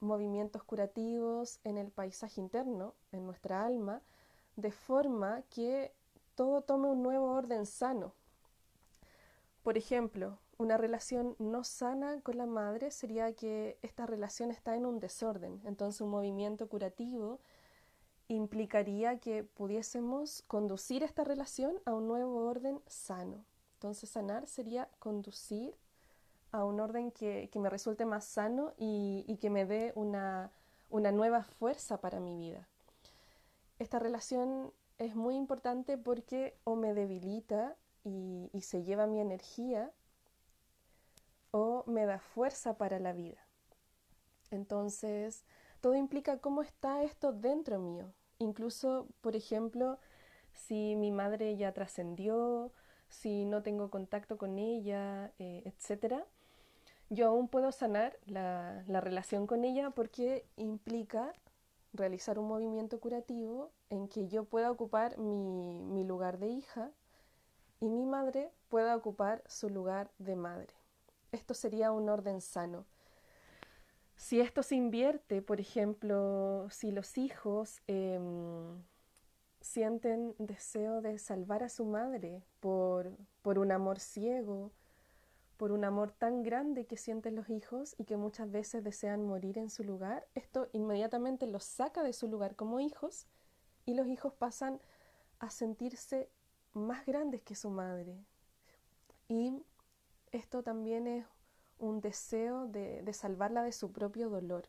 movimientos 0.00 0.62
curativos 0.64 1.60
en 1.64 1.78
el 1.78 1.90
paisaje 1.90 2.40
interno, 2.40 2.94
en 3.12 3.26
nuestra 3.26 3.64
alma, 3.64 4.02
de 4.56 4.72
forma 4.72 5.42
que 5.50 5.92
todo 6.34 6.62
tome 6.62 6.88
un 6.88 7.02
nuevo 7.02 7.32
orden 7.32 7.66
sano, 7.66 8.14
por 9.62 9.76
ejemplo, 9.76 10.38
una 10.56 10.78
relación 10.78 11.36
no 11.38 11.64
sana 11.64 12.20
con 12.22 12.38
la 12.38 12.46
madre 12.46 12.90
sería 12.90 13.34
que 13.34 13.78
esta 13.82 14.06
relación 14.06 14.50
está 14.50 14.74
en 14.74 14.86
un 14.86 14.98
desorden. 14.98 15.60
Entonces 15.64 16.00
un 16.00 16.10
movimiento 16.10 16.68
curativo 16.68 17.40
implicaría 18.28 19.18
que 19.18 19.44
pudiésemos 19.44 20.42
conducir 20.46 21.02
esta 21.02 21.24
relación 21.24 21.78
a 21.84 21.92
un 21.92 22.08
nuevo 22.08 22.46
orden 22.46 22.80
sano. 22.86 23.44
Entonces 23.74 24.08
sanar 24.08 24.46
sería 24.46 24.88
conducir 24.98 25.76
a 26.52 26.64
un 26.64 26.80
orden 26.80 27.10
que, 27.12 27.48
me 27.54 27.70
resulte 27.70 28.04
más 28.04 28.24
sano 28.24 28.72
y, 28.76 29.36
que 29.40 29.50
me 29.50 29.66
dé 29.66 29.92
una, 29.94 30.50
nueva 30.90 31.44
fuerza 31.44 32.00
para 32.00 32.20
mi 32.20 32.36
vida. 32.36 32.68
Esta 33.78 33.98
relación 33.98 34.72
es 34.98 35.14
muy 35.14 35.36
importante 35.36 35.96
porque 35.96 36.58
o 36.64 36.76
me 36.76 36.94
debilita 36.94 37.76
y, 38.04 38.50
se 38.60 38.82
lleva 38.82 39.06
mi 39.06 39.20
energía 39.20 39.92
o 41.52 41.84
me 41.86 42.06
da 42.06 42.18
fuerza 42.18 42.76
para 42.76 42.98
la 42.98 43.12
vida. 43.12 43.38
Entonces, 44.50 45.44
todo 45.80 45.94
implica 45.94 46.38
cómo 46.38 46.62
está 46.62 47.02
esto 47.02 47.32
dentro 47.32 47.78
mío. 47.78 48.12
Incluso, 48.38 49.06
por 49.20 49.36
ejemplo, 49.36 49.98
si 50.52 50.96
mi 50.96 51.12
madre 51.12 51.56
ya 51.56 51.72
trascendió, 51.72 52.72
si 53.08 53.44
no 53.44 53.62
tengo 53.62 53.90
contacto 53.90 54.38
con 54.38 54.58
ella, 54.58 55.32
eh, 55.38 55.62
etc., 55.64 56.24
yo 57.10 57.28
aún 57.28 57.48
puedo 57.48 57.72
sanar 57.72 58.18
la, 58.26 58.82
relación 58.86 59.46
con 59.46 59.64
ella 59.64 59.90
porque 59.90 60.46
implica 60.56 61.32
realizar 61.92 62.38
un 62.38 62.48
movimiento 62.48 63.00
curativo 63.00 63.70
en 63.90 64.08
que 64.08 64.28
yo 64.28 64.44
pueda 64.44 64.70
ocupar 64.70 65.18
mi 65.18 66.04
lugar 66.04 66.38
de 66.38 66.48
hija 66.48 66.90
y 67.80 67.88
mi 67.88 68.06
madre 68.06 68.50
pueda 68.68 68.96
ocupar 68.96 69.42
su 69.46 69.68
lugar 69.68 70.10
de 70.18 70.36
madre. 70.36 70.72
Esto 71.32 71.54
sería 71.54 71.92
un 71.92 72.08
orden 72.08 72.40
sano. 72.40 72.86
Si 74.16 74.40
esto 74.40 74.62
se 74.62 74.74
invierte, 74.74 75.40
por 75.40 75.60
ejemplo, 75.60 76.68
si 76.70 76.90
los 76.90 77.16
hijos 77.16 77.80
em, 77.86 78.82
sienten 79.62 80.34
deseo 80.38 81.00
de 81.00 81.18
salvar 81.18 81.62
a 81.62 81.70
su 81.70 81.86
madre 81.86 82.42
por, 82.60 83.16
por 83.40 83.58
un 83.58 83.72
amor 83.72 83.98
ciego, 83.98 84.72
por 85.60 85.72
un 85.72 85.84
amor 85.84 86.10
tan 86.10 86.42
grande 86.42 86.86
que 86.86 86.96
sienten 86.96 87.36
los 87.36 87.50
hijos 87.50 87.94
y 87.98 88.04
que 88.04 88.16
muchas 88.16 88.50
veces 88.50 88.82
desean 88.82 89.26
morir 89.26 89.58
en 89.58 89.68
su 89.68 89.84
lugar, 89.84 90.26
esto 90.34 90.70
inmediatamente 90.72 91.46
los 91.46 91.64
saca 91.64 92.02
de 92.02 92.14
su 92.14 92.28
lugar 92.28 92.56
como 92.56 92.80
hijos 92.80 93.26
y 93.84 93.92
los 93.92 94.06
hijos 94.06 94.32
pasan 94.32 94.80
a 95.38 95.50
sentirse 95.50 96.30
más 96.72 97.04
grandes 97.04 97.42
que 97.42 97.54
su 97.54 97.68
madre. 97.68 98.24
Y 99.28 99.62
esto 100.32 100.62
también 100.62 101.06
es 101.06 101.26
un 101.78 102.00
deseo 102.00 102.66
de, 102.66 103.06
salvarla 103.12 103.62
de 103.62 103.72
su 103.72 103.92
propio 103.92 104.30
dolor 104.30 104.64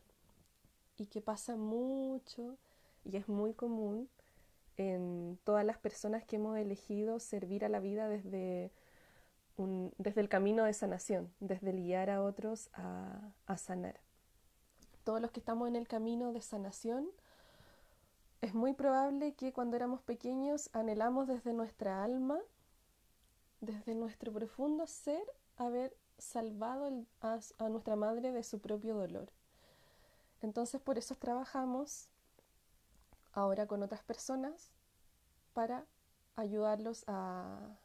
y 0.98 1.06
que 1.06 1.22
pasa 1.22 1.56
mucho 1.56 2.58
y 3.02 3.16
es 3.16 3.30
muy 3.30 3.54
común 3.54 4.10
en 4.76 5.38
todas 5.44 5.64
las 5.64 5.78
personas 5.78 6.22
que 6.26 6.36
hemos 6.36 6.58
elegido 6.58 7.18
servir 7.18 7.64
a 7.64 7.70
la 7.70 7.80
vida 7.80 8.10
desde, 8.10 8.72
desde 9.56 10.20
el 10.20 10.28
camino 10.28 10.64
de 10.64 10.72
sanación, 10.72 11.32
desde 11.40 11.72
guiar 11.72 12.10
a 12.10 12.22
otros 12.22 12.70
a, 12.74 13.56
sanar. 13.56 14.00
Todos 15.04 15.20
los 15.20 15.30
que 15.30 15.40
estamos 15.40 15.68
en 15.68 15.76
el 15.76 15.86
camino 15.86 16.32
de 16.32 16.40
sanación 16.40 17.08
es 18.40 18.54
muy 18.54 18.72
probable 18.72 19.34
que 19.34 19.52
cuando 19.52 19.76
éramos 19.76 20.02
pequeños 20.02 20.70
anhelamos 20.72 21.28
desde 21.28 21.52
nuestra 21.52 22.02
alma, 22.02 22.38
desde 23.60 23.94
nuestro 23.94 24.32
profundo 24.32 24.86
ser, 24.86 25.22
haber 25.56 25.96
salvado 26.18 27.04
a 27.20 27.68
nuestra 27.68 27.96
madre 27.96 28.32
de 28.32 28.42
su 28.42 28.60
propio 28.60 28.94
dolor. 28.94 29.30
Entonces 30.40 30.80
por 30.80 30.98
eso 30.98 31.14
trabajamos 31.14 32.08
ahora 33.32 33.66
con 33.66 33.82
otras 33.82 34.02
personas 34.02 34.70
para 35.52 35.86
ayudarlos 36.36 37.04
a, 37.06 37.76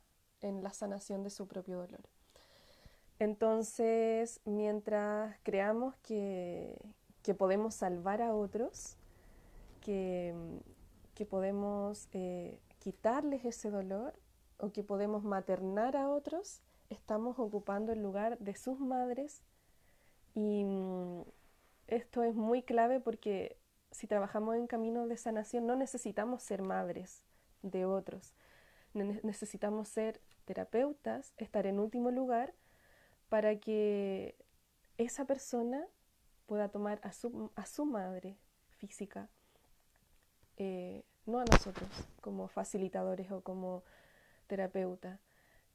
en 0.41 0.63
la 0.63 0.74
sanación 0.74 1.24
de 1.24 1.29
su 1.29 1.48
propio 1.48 1.77
dolor. 1.77 2.01
Entonces, 3.20 4.39
mientras 4.46 5.36
creamos 5.44 5.96
que, 6.03 6.77
que 7.24 7.34
podemos 7.34 7.74
salvar 7.74 8.22
a 8.22 8.36
otros, 8.36 8.96
que, 9.82 10.36
que 11.15 11.25
podemos 11.25 12.08
eh, 12.12 12.60
quitarles 12.79 13.44
ese 13.46 13.72
dolor 13.72 14.13
o 14.60 14.72
que 14.72 14.84
podemos 14.84 15.24
maternar 15.24 15.98
a 15.98 16.10
otros, 16.10 16.62
estamos 16.89 17.39
ocupando 17.39 17.91
el 17.91 18.01
lugar 18.01 18.38
de 18.38 18.56
sus 18.56 18.79
madres 18.79 19.41
y 20.36 20.63
mm, 20.63 21.22
esto 21.88 22.24
es 22.24 22.36
muy 22.36 22.62
clave 22.62 23.00
porque 23.00 23.58
si 23.91 24.08
trabajamos 24.08 24.56
en 24.56 24.67
camino 24.67 25.08
de 25.08 25.17
sanación 25.17 25.65
no 25.65 25.75
necesitamos 25.75 26.44
ser 26.44 26.62
madres 26.62 27.24
de 27.62 27.86
otros, 27.86 28.34
necesitamos 28.94 29.88
ser 29.88 30.22
terapeutas, 30.46 31.34
estar 31.38 31.67
en 31.67 31.79
último 31.79 32.12
lugar 32.12 32.53
para 33.29 33.60
que 33.60 34.36
esa 34.98 35.25
persona 35.25 35.86
pueda 36.46 36.70
tomar 36.70 37.00
a 37.03 37.12
su, 37.12 37.51
a 37.56 37.65
su 37.65 37.86
madre 37.86 38.38
física, 38.77 39.29
eh, 40.56 41.03
no 41.25 41.39
a 41.39 41.46
nosotros 41.46 41.89
como 42.22 42.48
facilitadores 42.48 43.32
o 43.32 43.41
como 43.41 43.84
terapeuta. 44.48 45.20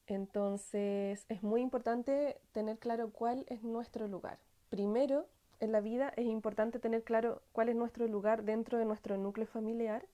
Entonces 0.06 1.24
es 1.28 1.42
muy 1.42 1.60
importante 1.60 2.40
tener 2.52 2.78
claro 2.78 3.10
cuál 3.10 3.44
es 3.48 3.62
nuestro 3.62 4.08
lugar. 4.08 4.38
Primero, 4.70 5.28
en 5.60 5.70
la 5.70 5.80
vida 5.80 6.12
es 6.16 6.26
importante 6.26 6.78
tener 6.78 7.04
claro 7.04 7.42
cuál 7.52 7.68
es 7.68 7.76
nuestro 7.76 8.08
lugar 8.08 8.42
dentro 8.42 8.78
de 8.78 8.84
nuestro 8.84 9.16
núcleo 9.16 9.46
familiar, 9.46 10.06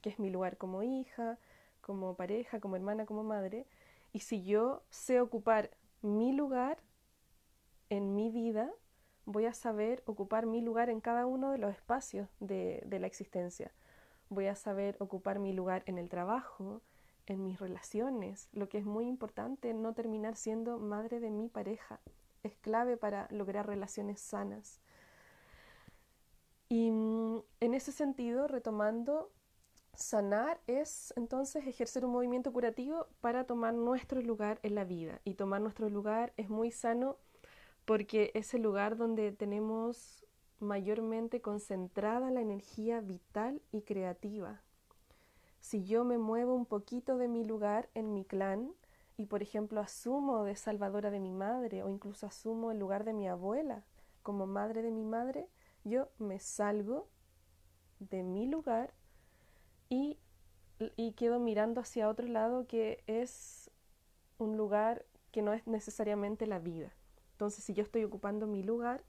que 0.00 0.10
es 0.10 0.18
mi 0.18 0.30
lugar 0.30 0.56
como 0.56 0.82
hija, 0.82 1.38
como 1.84 2.14
pareja, 2.14 2.60
como 2.60 2.76
hermana, 2.76 3.04
como 3.04 3.22
madre. 3.22 3.66
Y 4.12 4.20
si 4.20 4.42
yo 4.42 4.82
sé 4.88 5.20
ocupar 5.20 5.70
mi 6.00 6.32
lugar 6.32 6.78
en 7.90 8.14
mi 8.14 8.30
vida, 8.30 8.72
voy 9.26 9.44
a 9.44 9.52
saber 9.52 10.02
ocupar 10.06 10.46
mi 10.46 10.62
lugar 10.62 10.88
en 10.88 11.00
cada 11.00 11.26
uno 11.26 11.50
de 11.50 11.58
los 11.58 11.72
espacios 11.72 12.28
de, 12.40 12.86
la 12.88 13.06
existencia. 13.06 13.70
Voy 14.30 14.46
a 14.46 14.54
saber 14.54 14.96
ocupar 14.98 15.38
mi 15.38 15.52
lugar 15.52 15.82
en 15.86 15.98
el 15.98 16.08
trabajo, 16.08 16.80
en 17.26 17.44
mis 17.44 17.60
relaciones, 17.60 18.48
lo 18.52 18.68
que 18.68 18.78
es 18.78 18.86
muy 18.86 19.06
importante, 19.06 19.74
no 19.74 19.92
terminar 19.92 20.36
siendo 20.36 20.78
madre 20.78 21.20
de 21.20 21.30
mi 21.30 21.48
pareja. 21.48 22.00
Es 22.42 22.56
clave 22.56 22.96
para 22.96 23.28
lograr 23.30 23.66
relaciones 23.66 24.20
sanas. 24.20 24.80
Y 26.68 26.90
mm, 26.90 27.42
en 27.60 27.74
ese 27.74 27.92
sentido, 27.92 28.48
retomando, 28.48 29.30
sanar 29.96 30.60
es 30.66 31.12
entonces 31.16 31.66
ejercer 31.66 32.04
un 32.04 32.12
movimiento 32.12 32.52
curativo 32.52 33.06
para 33.20 33.44
tomar 33.44 33.74
nuestro 33.74 34.20
lugar 34.20 34.60
en 34.62 34.74
la 34.74 34.84
vida. 34.84 35.20
Y 35.24 35.34
tomar 35.34 35.60
nuestro 35.60 35.88
lugar 35.88 36.32
es 36.36 36.48
muy 36.48 36.70
sano 36.70 37.16
porque 37.84 38.30
es 38.34 38.54
el 38.54 38.62
lugar 38.62 38.96
donde 38.96 39.32
tenemos 39.32 40.24
mayormente 40.60 41.40
concentrada 41.40 42.30
la 42.30 42.40
energía 42.40 43.00
vital 43.00 43.60
y 43.72 43.82
creativa 43.82 44.62
si 45.64 45.82
yo 45.86 46.04
me 46.04 46.18
muevo 46.18 46.54
un 46.54 46.66
poquito 46.66 47.16
de 47.16 47.26
mi 47.26 47.42
lugar 47.42 47.88
en 47.94 48.12
mi 48.12 48.26
clan 48.26 48.74
y, 49.16 49.24
por 49.24 49.42
ejemplo, 49.42 49.80
asumo 49.80 50.44
de 50.44 50.56
salvadora 50.56 51.10
de 51.10 51.20
mi 51.20 51.32
madre 51.32 51.82
o 51.82 51.88
incluso 51.88 52.26
asumo 52.26 52.70
el 52.70 52.78
lugar 52.78 53.04
de 53.04 53.14
mi 53.14 53.26
abuela 53.26 53.82
como 54.22 54.46
madre 54.46 54.82
de 54.82 54.90
mi 54.90 55.04
madre, 55.04 55.48
yo 55.82 56.10
me 56.18 56.38
salgo 56.38 57.08
de 57.98 58.22
mi 58.22 58.46
lugar 58.46 58.92
y, 59.88 60.18
y 60.96 61.12
quedo 61.12 61.38
mirando 61.38 61.80
hacia 61.80 62.08
otro 62.08 62.26
lado 62.26 62.66
que 62.66 63.02
es 63.06 63.70
un 64.38 64.56
lugar 64.56 65.04
que 65.30 65.42
no 65.42 65.52
es 65.52 65.66
necesariamente 65.66 66.46
la 66.46 66.58
vida. 66.58 66.92
Entonces, 67.32 67.64
si 67.64 67.74
yo 67.74 67.82
estoy 67.82 68.04
ocupando 68.04 68.46
mi 68.46 68.62
lugar, 68.62 69.02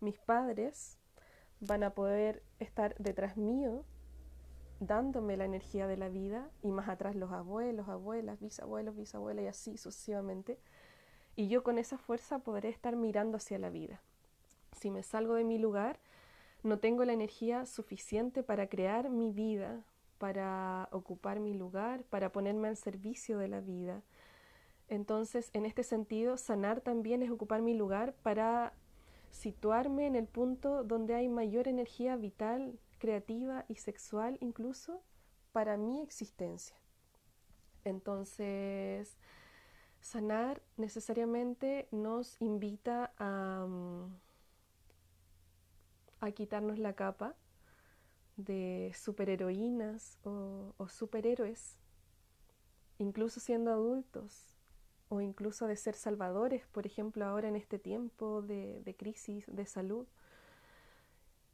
mis 0.00 0.18
padres 0.18 0.98
van 1.60 1.82
a 1.84 1.94
poder 1.94 2.42
estar 2.58 2.94
detrás 2.98 3.36
mío 3.36 3.84
dándome 4.86 5.36
la 5.36 5.44
energía 5.44 5.86
de 5.86 5.96
la 5.96 6.08
vida 6.08 6.50
y 6.62 6.72
más 6.72 6.88
atrás 6.88 7.14
los 7.14 7.30
abuelos, 7.30 7.88
abuelas, 7.88 8.40
bisabuelos, 8.40 8.96
bisabuelas 8.96 9.44
y 9.44 9.48
así 9.48 9.76
sucesivamente. 9.76 10.58
Y 11.36 11.48
yo 11.48 11.62
con 11.62 11.78
esa 11.78 11.98
fuerza 11.98 12.40
podré 12.40 12.68
estar 12.68 12.96
mirando 12.96 13.36
hacia 13.36 13.58
la 13.58 13.70
vida. 13.70 14.00
Si 14.78 14.90
me 14.90 15.02
salgo 15.02 15.34
de 15.34 15.44
mi 15.44 15.58
lugar, 15.58 16.00
no 16.62 16.78
tengo 16.78 17.04
la 17.04 17.12
energía 17.12 17.64
suficiente 17.66 18.42
para 18.42 18.68
crear 18.68 19.08
mi 19.08 19.30
vida, 19.30 19.84
para 20.22 20.88
ocupar 20.92 21.40
mi 21.40 21.52
lugar, 21.52 22.04
para 22.04 22.30
ponerme 22.30 22.68
al 22.68 22.76
servicio 22.76 23.38
de 23.38 23.48
la 23.48 23.60
vida. 23.60 24.02
Entonces, 24.86 25.50
en 25.52 25.66
este 25.66 25.82
sentido, 25.82 26.36
sanar 26.36 26.80
también 26.80 27.24
es 27.24 27.30
ocupar 27.32 27.60
mi 27.60 27.74
lugar 27.74 28.14
para 28.22 28.72
situarme 29.32 30.06
en 30.06 30.14
el 30.14 30.28
punto 30.28 30.84
donde 30.84 31.16
hay 31.16 31.28
mayor 31.28 31.66
energía 31.66 32.14
vital 32.14 32.78
creativa 33.00 33.64
y 33.66 33.74
sexual 33.74 34.38
incluso 34.40 35.02
para 35.50 35.76
mi 35.76 36.00
existencia. 36.02 36.76
Entonces, 37.82 39.18
sanar 40.00 40.62
necesariamente 40.76 41.88
nos 41.90 42.40
invita 42.40 43.12
a, 43.18 43.66
mm, 43.68 44.20
quitarnos 46.32 46.78
la 46.78 46.92
capa 46.92 47.34
de 48.44 48.92
superheroínas 48.94 50.18
o, 50.24 50.74
o 50.76 50.88
superhéroes, 50.88 51.78
incluso 52.98 53.40
siendo 53.40 53.70
adultos, 53.70 54.52
o 55.12 55.20
incluso 55.20 55.66
de 55.66 55.76
ser 55.76 55.94
salvadores, 55.94 56.66
por 56.68 56.86
ejemplo, 56.86 57.26
ahora 57.26 57.46
en 57.46 57.54
este 57.54 57.78
tiempo 57.78 58.40
de, 58.40 58.94
crisis 58.96 59.44
de 59.46 59.66
salud. 59.66 60.06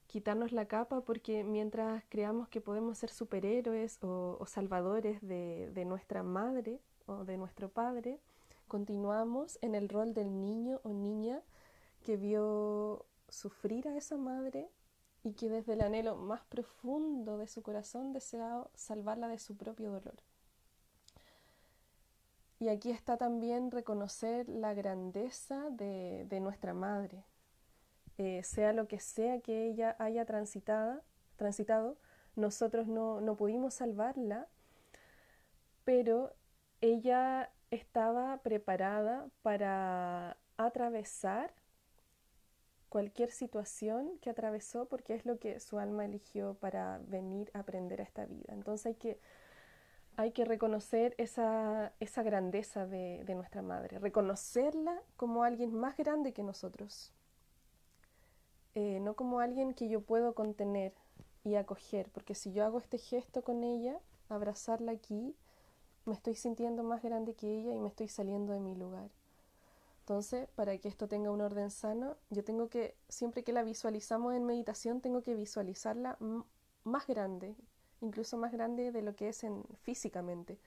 Quitarnos 0.07 0.53
la 0.53 0.67
capa 0.67 1.01
porque 1.01 1.43
mientras 1.43 2.05
creamos 2.09 2.49
que 2.49 2.61
podemos 2.61 2.99
ser 2.99 3.11
superhéroes 3.11 3.99
o, 4.03 4.45
salvadores 4.47 5.21
de, 5.27 5.73
de, 5.75 5.85
nuestra 5.85 6.23
madre 6.23 6.79
o 7.07 7.25
de 7.25 7.37
nuestro 7.37 7.69
padre, 7.69 8.21
continuamos 8.69 9.59
en 9.61 9.75
el 9.75 9.89
rol 9.89 10.15
del 10.15 10.41
niño 10.41 10.81
o 10.85 10.91
niña 10.91 11.43
que 12.05 12.17
vio 12.17 13.07
sufrir 13.29 13.89
a 13.89 13.97
esa 13.97 14.17
madre 14.17 14.69
y 15.23 15.33
que 15.33 15.49
desde 15.49 15.75
el 15.75 15.83
anhelo 15.83 16.17
más 16.17 16.45
profundo 16.45 17.39
de 17.39 17.47
su 17.47 17.63
corazón 17.63 18.13
desea 18.13 18.67
salvarla 18.75 19.29
de 19.29 19.39
su 19.39 19.57
propio 19.57 19.91
dolor. 19.91 20.17
Y 22.61 22.69
aquí 22.69 22.91
está 22.91 23.17
también 23.17 23.71
reconocer 23.71 24.49
la 24.49 24.75
grandeza 24.75 25.71
de, 25.71 26.27
de 26.29 26.41
nuestra 26.41 26.75
madre, 26.75 27.25
eh, 28.19 28.43
sea 28.43 28.73
lo 28.73 28.89
que 28.89 28.99
sea 28.99 29.41
que 29.41 29.69
ella 29.69 29.95
haya 30.01 30.25
transitado, 30.25 31.03
nosotros 32.35 32.89
no, 32.89 33.21
no 33.21 33.37
pudimos 33.37 33.75
salvarla, 33.75 34.49
pero 35.85 36.35
ella 36.81 37.51
estaba 37.71 38.39
preparada 38.39 39.29
para 39.43 40.37
atravesar 40.57 41.53
cualquier 42.89 43.31
situación 43.31 44.19
que 44.21 44.31
atravesó 44.31 44.87
porque 44.87 45.15
es 45.15 45.27
lo 45.27 45.39
que 45.39 45.61
su 45.61 45.79
alma 45.79 46.05
eligió 46.05 46.55
para 46.55 46.99
venir 47.07 47.51
a 47.55 47.61
aprender 47.61 48.01
a 48.01 48.05
esta 48.05 48.25
vida. 48.27 48.53
Entonces 48.53 48.87
hay 48.87 48.95
que, 48.95 49.21
hay 50.17 50.33
que 50.33 50.45
reconocer 50.45 51.15
esa, 51.19 51.93
esa 52.01 52.23
grandeza 52.23 52.87
de, 52.87 53.25
nuestra 53.35 53.63
madre, 53.63 53.99
reconocerla 53.99 55.01
como 55.17 55.45
alguien 55.45 55.75
más 55.75 55.97
grande 55.97 56.33
que 56.33 56.43
nosotros, 56.43 57.13
eh, 58.75 59.01
no 59.01 59.15
como 59.15 59.41
alguien 59.41 59.75
que 59.75 59.89
yo 59.89 60.01
puedo 60.01 60.35
contener 60.35 60.95
y 61.45 61.55
acoger, 61.57 62.11
porque 62.11 62.35
si 62.35 62.53
yo 62.53 62.65
hago 62.65 62.79
este 62.79 62.99
gesto 62.99 63.43
con 63.43 63.65
ella, 63.65 63.99
abrazarla 64.29 64.93
aquí, 64.93 65.35
me 66.05 66.15
estoy 66.15 66.35
sintiendo 66.35 66.83
más 66.83 67.03
grande 67.03 67.35
que 67.35 67.47
ella 67.47 67.75
y 67.75 67.79
me 67.79 67.89
estoy 67.89 68.09
saliendo 68.09 68.53
de 68.53 68.61
mi 68.61 68.75
lugar. 68.75 69.11
Entonces, 70.09 70.49
para 70.55 70.79
que 70.79 70.89
esto 70.89 71.07
tenga 71.07 71.31
un 71.31 71.43
orden 71.43 71.71
sano, 71.71 72.17
yo 72.31 72.43
tengo 72.43 72.71
que, 72.71 72.97
siempre 73.11 73.45
que 73.45 73.53
la 73.53 73.63
visualizamos 73.63 74.33
en 74.33 74.47
meditación, 74.47 75.03
tengo 75.03 75.23
que 75.23 75.35
visualizarla 75.35 76.17
más 76.83 77.07
grande, 77.07 77.55
incluso 78.01 78.39
más 78.39 78.51
grande 78.51 78.91
de 78.91 79.03
lo 79.03 79.15
que 79.15 79.29
es 79.29 79.45
en, 79.45 79.65
físicamente. 79.83 80.59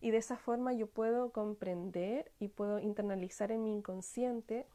Y 0.00 0.10
de 0.10 0.16
esa 0.16 0.36
forma 0.36 0.72
yo 0.72 0.88
puedo 0.88 1.30
comprender 1.30 2.32
y 2.40 2.48
puedo 2.48 2.80
internalizar 2.80 3.52
en 3.52 3.62
mi 3.62 3.70
inconsciente 3.70 4.66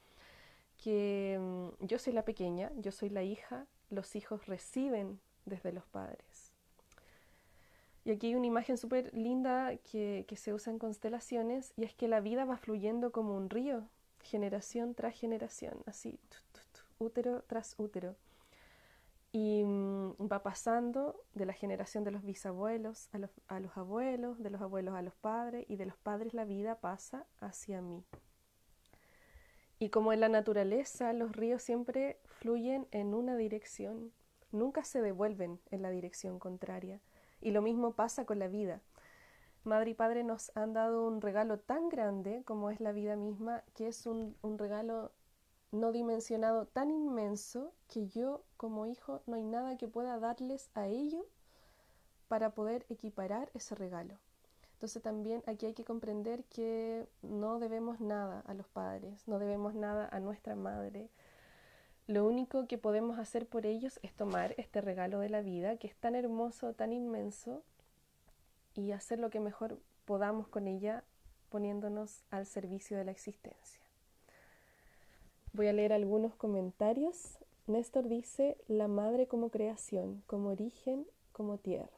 que 0.81 1.37
mm, 1.37 1.85
yo 1.85 1.99
soy 1.99 2.13
la 2.13 2.23
pequeña, 2.23 2.71
yo 2.77 2.93
soy 2.93 3.09
la 3.09 3.23
hija, 3.23 3.67
los 3.89 4.15
hijos 4.15 4.45
reciben 4.45 5.19
desde 5.43 5.73
los 5.73 5.85
padres. 5.87 6.53
Y 8.05 8.11
aquí 8.11 8.27
hay 8.27 8.35
una 8.35 8.47
imagen 8.47 8.77
súper 8.77 9.13
linda 9.13 9.75
que, 9.75 10.23
que, 10.25 10.37
se 10.37 10.53
usa 10.53 10.71
en 10.71 10.79
constelaciones 10.79 11.73
y 11.75 11.83
es 11.83 11.93
que 11.93 12.07
la 12.07 12.21
vida 12.21 12.45
va 12.45 12.55
fluyendo 12.55 13.11
como 13.11 13.35
un 13.35 13.49
río, 13.49 13.89
generación 14.25 14.95
tras 14.95 15.15
generación, 15.15 15.81
así, 15.85 16.19
útero 16.99 17.43
tras 17.43 17.75
útero. 17.77 18.15
Y 19.31 19.63
mm, 19.63 20.13
va 20.31 20.43
pasando 20.43 21.21
de 21.33 21.45
la 21.45 21.53
generación 21.53 22.03
de 22.03 22.11
los 22.11 22.23
bisabuelos 22.23 23.09
a 23.11 23.17
los, 23.17 23.31
a 23.47 23.59
los 23.59 23.75
abuelos, 23.77 24.41
de 24.41 24.49
los 24.49 24.61
abuelos 24.61 24.95
a 24.95 25.01
los 25.01 25.15
padres, 25.15 25.65
y 25.67 25.75
de 25.75 25.85
los 25.85 25.97
padres 25.97 26.33
la 26.33 26.45
vida 26.45 26.79
pasa 26.79 27.25
hacia 27.39 27.81
mí. 27.81 28.03
Y 29.77 29.89
como 29.89 30.13
en 30.13 30.21
la 30.21 30.29
naturaleza, 30.29 31.11
los 31.11 31.33
ríos 31.33 31.61
siempre 31.61 32.17
fluyen 32.25 32.87
en 32.91 33.13
una 33.13 33.35
dirección, 33.35 34.13
nunca 34.51 34.85
se 34.85 35.01
devuelven 35.01 35.59
en 35.69 35.81
la 35.81 35.89
dirección 35.89 36.39
contraria. 36.39 37.01
Y 37.41 37.51
lo 37.51 37.61
mismo 37.61 37.93
pasa 37.93 38.25
con 38.25 38.39
la 38.39 38.47
vida. 38.47 38.81
Madre 39.65 39.91
y 39.91 39.93
Padre 39.95 40.23
nos 40.23 40.51
han 40.55 40.73
dado 40.73 41.07
un 41.07 41.21
regalo 41.21 41.57
tan 41.57 41.89
grande 41.89 42.43
como 42.45 42.69
es 42.69 42.79
la 42.79 42.91
vida 42.91 43.15
misma, 43.15 43.63
que 43.73 43.87
es 43.87 44.05
un, 44.05 44.37
regalo 44.59 45.11
no 45.71 45.91
dimensionado 45.91 46.67
tan 46.67 46.91
inmenso 46.91 47.73
que 47.87 48.07
yo 48.07 48.43
como 48.57 48.85
hijo 48.85 49.23
no 49.25 49.35
hay 49.35 49.43
nada 49.43 49.75
que 49.75 49.87
pueda 49.87 50.19
darles 50.19 50.69
a 50.75 50.85
ello 50.85 51.25
para 52.27 52.51
poder 52.51 52.85
equiparar 52.89 53.49
ese 53.55 53.73
regalo. 53.73 54.19
Entonces 54.73 55.01
también 55.01 55.41
aquí 55.47 55.65
hay 55.65 55.73
que 55.73 55.83
comprender 55.83 56.43
que 56.43 57.07
no 57.23 57.57
debemos 57.57 57.99
nada 57.99 58.41
a 58.41 58.53
los 58.53 58.67
padres, 58.67 59.27
no 59.27 59.39
debemos 59.39 59.73
nada 59.73 60.07
a 60.11 60.19
nuestra 60.19 60.55
madre. 60.55 61.09
Lo 62.05 62.27
único 62.27 62.67
que 62.67 62.77
podemos 62.77 63.17
hacer 63.17 63.47
por 63.47 63.65
ellos 63.65 63.99
es 64.03 64.13
tomar 64.13 64.53
este 64.57 64.79
regalo 64.81 65.17
de 65.19 65.29
la 65.29 65.41
vida, 65.41 65.77
que 65.77 65.87
es 65.87 65.95
tan 65.95 66.13
hermoso, 66.13 66.73
tan 66.73 66.93
inmenso, 66.93 67.63
y 68.75 68.91
hacer 68.91 69.19
lo 69.19 69.29
que 69.29 69.39
mejor 69.39 69.79
podamos 70.05 70.47
con 70.47 70.67
ella, 70.67 71.03
poniéndonos 71.49 72.23
al 72.29 72.45
servicio 72.45 72.97
de 72.97 73.05
la 73.05 73.11
existencia. 73.11 73.81
Voy 75.53 75.67
a 75.67 75.73
leer 75.73 75.93
algunos 75.93 76.35
comentarios. 76.35 77.37
Néstor 77.65 78.07
dice, 78.07 78.57
la 78.67 78.87
madre 78.87 79.27
como 79.27 79.49
creación, 79.49 80.21
como 80.27 80.49
origen, 80.49 81.07
como 81.31 81.57
tierra. 81.57 81.89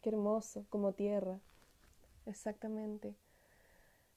Qué 0.00 0.10
hermoso, 0.10 0.64
como 0.70 0.92
tierra. 0.92 1.40
Exactamente. 2.26 3.14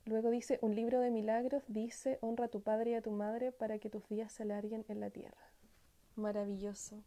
Luego 0.06 0.30
dice, 0.30 0.60
un 0.62 0.76
libro 0.76 1.00
de 1.02 1.12
milagros 1.12 1.64
dice, 1.68 2.18
honra 2.22 2.46
a 2.46 2.50
tu 2.50 2.62
padre 2.62 2.92
y 2.92 2.94
a 2.94 3.02
tu 3.02 3.12
madre 3.12 3.52
para 3.52 3.80
que 3.80 3.90
tus 3.90 4.08
días 4.08 4.32
se 4.32 4.44
alarguen 4.44 4.86
en 4.88 5.02
la 5.02 5.10
tierra. 5.10 5.52
Maravilloso. 6.16 7.04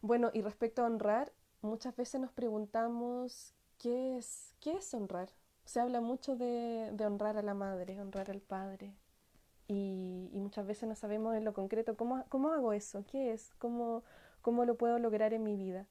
Bueno, 0.00 0.30
y 0.32 0.42
respecto 0.42 0.82
a 0.82 0.86
honrar, 0.86 1.32
muchas 1.60 1.94
veces 1.96 2.20
nos 2.20 2.32
preguntamos, 2.32 3.54
¿qué 3.78 4.18
es, 4.18 4.54
qué 4.60 4.72
es 4.76 4.92
honrar? 4.94 5.30
Se 5.64 5.80
habla 5.80 6.00
mucho 6.00 6.36
de, 6.36 6.90
de 6.92 7.06
honrar 7.06 7.36
a 7.36 7.42
la 7.42 7.54
madre, 7.54 8.00
honrar 8.00 8.30
al 8.30 8.40
padre, 8.40 8.94
y, 9.68 10.30
muchas 10.32 10.66
veces 10.66 10.88
no 10.88 10.94
sabemos 10.94 11.36
en 11.36 11.44
lo 11.44 11.52
concreto 11.52 11.96
cómo, 11.96 12.24
cómo 12.30 12.50
hago 12.50 12.72
eso, 12.72 13.04
qué 13.06 13.32
es, 13.32 13.54
cómo, 13.58 14.02
cómo 14.40 14.64
lo 14.64 14.76
puedo 14.76 14.98
lograr 14.98 15.34
en 15.34 15.44
mi 15.44 15.56
vida. 15.56 15.86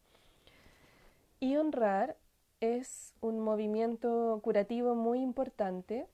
Y 1.39 1.57
honrar 1.57 2.17
es 2.59 3.13
un 3.21 3.39
movimiento 3.39 4.39
curativo 4.43 4.95
muy 4.95 5.21
importante 5.21 6.07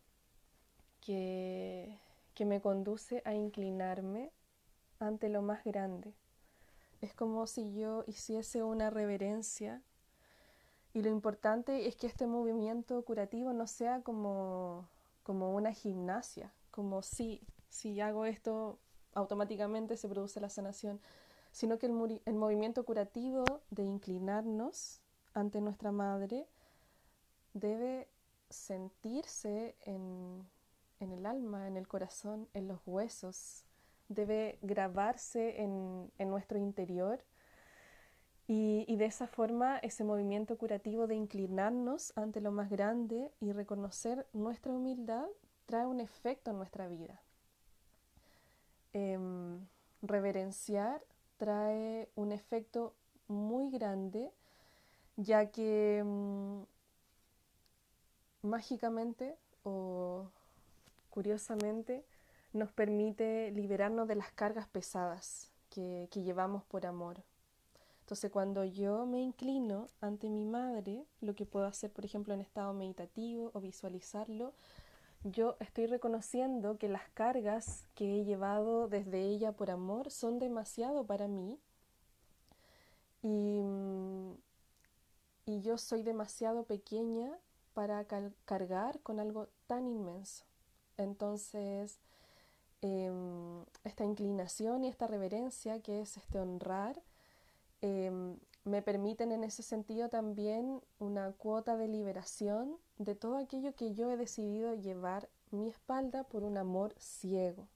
que, 1.00 1.98
que 2.34 2.46
me 2.46 2.60
conduce 2.60 3.22
a 3.24 3.34
inclinarme 3.34 4.32
ante 5.00 5.30
lo 5.30 5.42
más 5.42 5.64
grande. 5.64 6.14
Es 7.00 7.14
como 7.14 7.48
si 7.48 7.74
yo 7.74 8.04
hiciese 8.08 8.64
una 8.64 8.90
reverencia 8.90 9.82
y 10.94 11.02
lo 11.02 11.10
importante 11.10 11.88
es 11.88 11.96
que 11.96 12.08
este 12.08 12.28
movimiento 12.28 13.04
curativo 13.04 13.54
no 13.54 13.68
sea 13.68 14.02
como, 14.02 14.88
como 15.24 15.56
una 15.56 15.74
gimnasia, 15.74 16.54
como 16.72 17.02
si 17.02 17.42
si 17.74 18.00
hago 18.02 18.26
esto, 18.26 18.78
automáticamente 19.16 19.98
se 19.98 20.08
produce 20.08 20.40
la 20.40 20.50
sanación, 20.50 21.02
sino 21.52 21.80
que 21.80 21.88
el, 21.88 22.34
movimiento 22.36 22.86
curativo 22.86 23.44
de 23.72 23.84
inclinarnos 23.84 25.02
ante 25.34 25.60
nuestra 25.60 25.92
madre 25.92 26.48
debe 27.54 28.08
sentirse 28.50 29.76
en, 29.82 30.48
el 31.00 31.26
alma, 31.26 31.68
en 31.68 31.76
el 31.76 31.88
corazón, 31.88 32.48
en 32.54 32.68
los 32.68 32.80
huesos, 32.86 33.66
debe 34.08 34.60
grabarse 34.62 35.62
en, 35.64 36.12
nuestro 36.20 36.60
interior 36.60 37.24
y, 38.48 38.96
de 38.98 39.06
esa 39.06 39.28
forma 39.28 39.78
ese 39.80 40.04
movimiento 40.04 40.58
curativo 40.58 41.08
de 41.08 41.16
inclinarnos 41.16 42.12
ante 42.18 42.42
lo 42.42 42.52
más 42.52 42.70
grande 42.70 43.32
y 43.40 43.54
reconocer 43.54 44.28
nuestra 44.34 44.74
humildad 44.74 45.26
trae 45.66 45.86
un 45.86 46.02
efecto 46.02 46.52
en 46.52 46.58
nuestra 46.58 46.88
vida. 46.88 47.22
Em, 48.92 49.66
reverenciar 50.02 51.02
trae 51.38 52.10
un 52.16 52.32
efecto 52.32 52.94
muy 53.28 53.70
grande, 53.72 54.32
ya 55.16 55.50
que 55.50 56.04
mm, 56.06 56.64
mágicamente 58.42 59.38
o 59.64 60.30
curiosamente 61.10 62.06
nos 62.52 62.72
permite 62.72 63.52
liberarnos 63.52 64.08
de 64.08 64.16
las 64.16 64.32
cargas 64.32 64.68
pesadas 64.68 65.52
que 65.70 66.08
llevamos 66.14 66.64
por 66.66 66.86
amor. 66.86 67.24
Entonces 68.04 68.32
cuando 68.32 68.66
yo 68.66 69.06
me 69.06 69.22
inclino 69.22 69.88
ante 70.02 70.30
mi 70.30 70.44
madre, 70.44 71.06
lo 71.22 71.36
que 71.36 71.46
puedo 71.46 71.66
hacer, 71.66 71.90
por 71.90 72.04
ejemplo, 72.04 72.34
en 72.34 72.42
estado 72.42 72.74
meditativo 72.74 73.50
o 73.54 73.62
visualizarlo, 73.62 74.54
yo 75.24 75.56
estoy 75.62 75.86
reconociendo 75.86 76.78
que 76.78 76.90
las 76.90 77.08
cargas 77.14 77.88
que 77.96 78.20
he 78.20 78.26
llevado 78.26 78.90
desde 78.90 79.22
ella 79.22 79.54
por 79.54 79.72
amor 79.72 80.12
son 80.12 80.38
demasiado 80.38 81.06
para 81.06 81.30
mí 81.30 81.58
y, 83.22 83.62
mm, 83.62 84.34
yo 85.62 85.78
soy 85.78 86.04
demasiado 86.04 86.66
pequeña 86.66 87.32
para 87.74 88.06
cargar 88.44 89.00
con 89.00 89.22
algo 89.22 89.48
tan 89.66 89.88
inmenso. 89.88 90.44
Entonces, 90.98 92.00
em, 92.82 93.64
esta 93.86 94.04
inclinación 94.04 94.84
y 94.84 94.90
esta 94.90 95.08
reverencia 95.08 95.82
que 95.82 96.02
es 96.02 96.18
este 96.18 96.40
honrar, 96.40 97.02
em, 97.84 98.38
me 98.64 98.82
permiten 98.82 99.34
en 99.34 99.44
ese 99.44 99.62
sentido 99.62 100.08
también 100.08 100.82
una 101.00 101.34
cuota 101.34 101.76
de 101.76 101.90
liberación 101.90 102.78
de 102.98 103.14
todo 103.14 103.36
aquello 103.36 103.76
que 103.76 103.94
yo 103.94 104.10
he 104.10 104.16
decidido 104.16 104.74
llevar 104.74 105.28
mi 105.52 105.68
espalda 105.68 106.24
por 106.24 106.44
un 106.44 106.58
amor 106.58 106.96
ciego. 106.98 107.68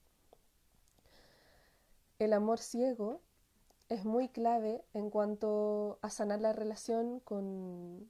El 2.20 2.32
amor 2.32 2.60
ciego 2.60 3.20
es 3.90 4.06
muy 4.06 4.30
clave 4.30 4.82
en 4.94 5.10
cuanto 5.10 6.00
a 6.02 6.10
sanar 6.10 6.40
la 6.40 6.54
relación 6.54 7.20
con, 7.20 8.10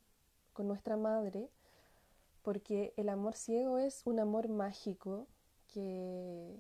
con 0.54 0.68
nuestra 0.68 0.98
madre, 0.98 1.50
porque 2.44 2.94
el 2.96 3.10
amor 3.10 3.34
ciego 3.34 3.80
es 3.80 4.04
un 4.06 4.20
amor 4.20 4.50
mágico 4.50 5.26
que, 5.74 6.60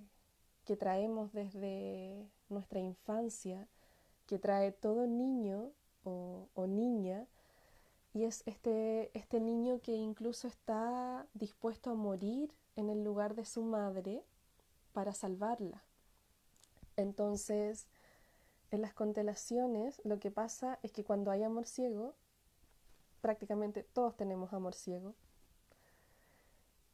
que 0.65 0.75
traemos 0.75 1.31
desde 1.31 2.27
nuestra 2.49 2.79
infancia, 2.79 3.67
que 4.27 4.37
trae 4.37 4.71
todo 4.71 5.07
niño 5.07 5.71
o, 6.03 6.67
niña 6.67 7.27
y 8.13 8.23
es 8.23 8.43
este, 8.45 9.11
este 9.17 9.39
niño 9.39 9.81
que 9.81 9.93
incluso 9.93 10.47
está 10.47 11.27
dispuesto 11.33 11.91
a 11.91 11.95
morir 11.95 12.53
en 12.75 12.89
el 12.89 13.03
lugar 13.03 13.35
de 13.35 13.45
su 13.45 13.63
madre 13.63 14.23
para 14.93 15.13
salvarla. 15.13 15.83
Entonces, 16.95 17.87
en 18.71 18.81
las 18.81 18.93
constelaciones 18.93 20.01
lo 20.03 20.19
que 20.19 20.31
pasa 20.31 20.79
es 20.83 20.91
que 20.91 21.03
cuando 21.03 21.31
hay 21.31 21.43
amor 21.43 21.65
ciego, 21.65 22.15
prácticamente 23.21 23.83
todos 23.83 24.15
tenemos 24.15 24.53
amor 24.53 24.73
ciego, 24.73 25.13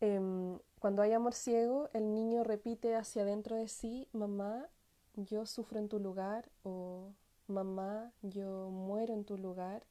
em, 0.02 0.60
cuando 0.80 1.02
hay 1.02 1.14
amor 1.14 1.34
ciego, 1.34 1.90
el 1.94 2.14
niño 2.14 2.44
repite 2.44 2.96
hacia 2.96 3.22
adentro 3.22 3.56
de 3.56 3.68
sí, 3.68 4.08
mamá, 4.12 4.68
yo 5.16 5.46
sufro 5.46 5.80
en 5.80 5.90
tu 5.90 6.00
lugar 6.00 6.50
o 6.64 7.14
mamá, 7.48 8.12
yo 8.22 8.70
muero 8.70 9.14
en 9.14 9.26
tu 9.26 9.38
lugar. 9.38 9.84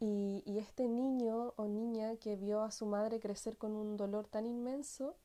Y, 0.00 0.42
este 0.58 0.88
niño 0.88 1.54
o 1.56 1.66
niña 1.66 2.16
que 2.16 2.36
vio 2.36 2.62
a 2.62 2.70
su 2.70 2.86
madre 2.86 3.20
crecer 3.20 3.56
con 3.56 3.72
un 3.72 3.96
dolor 3.96 4.26
tan 4.28 4.46
inmenso, 4.46 5.16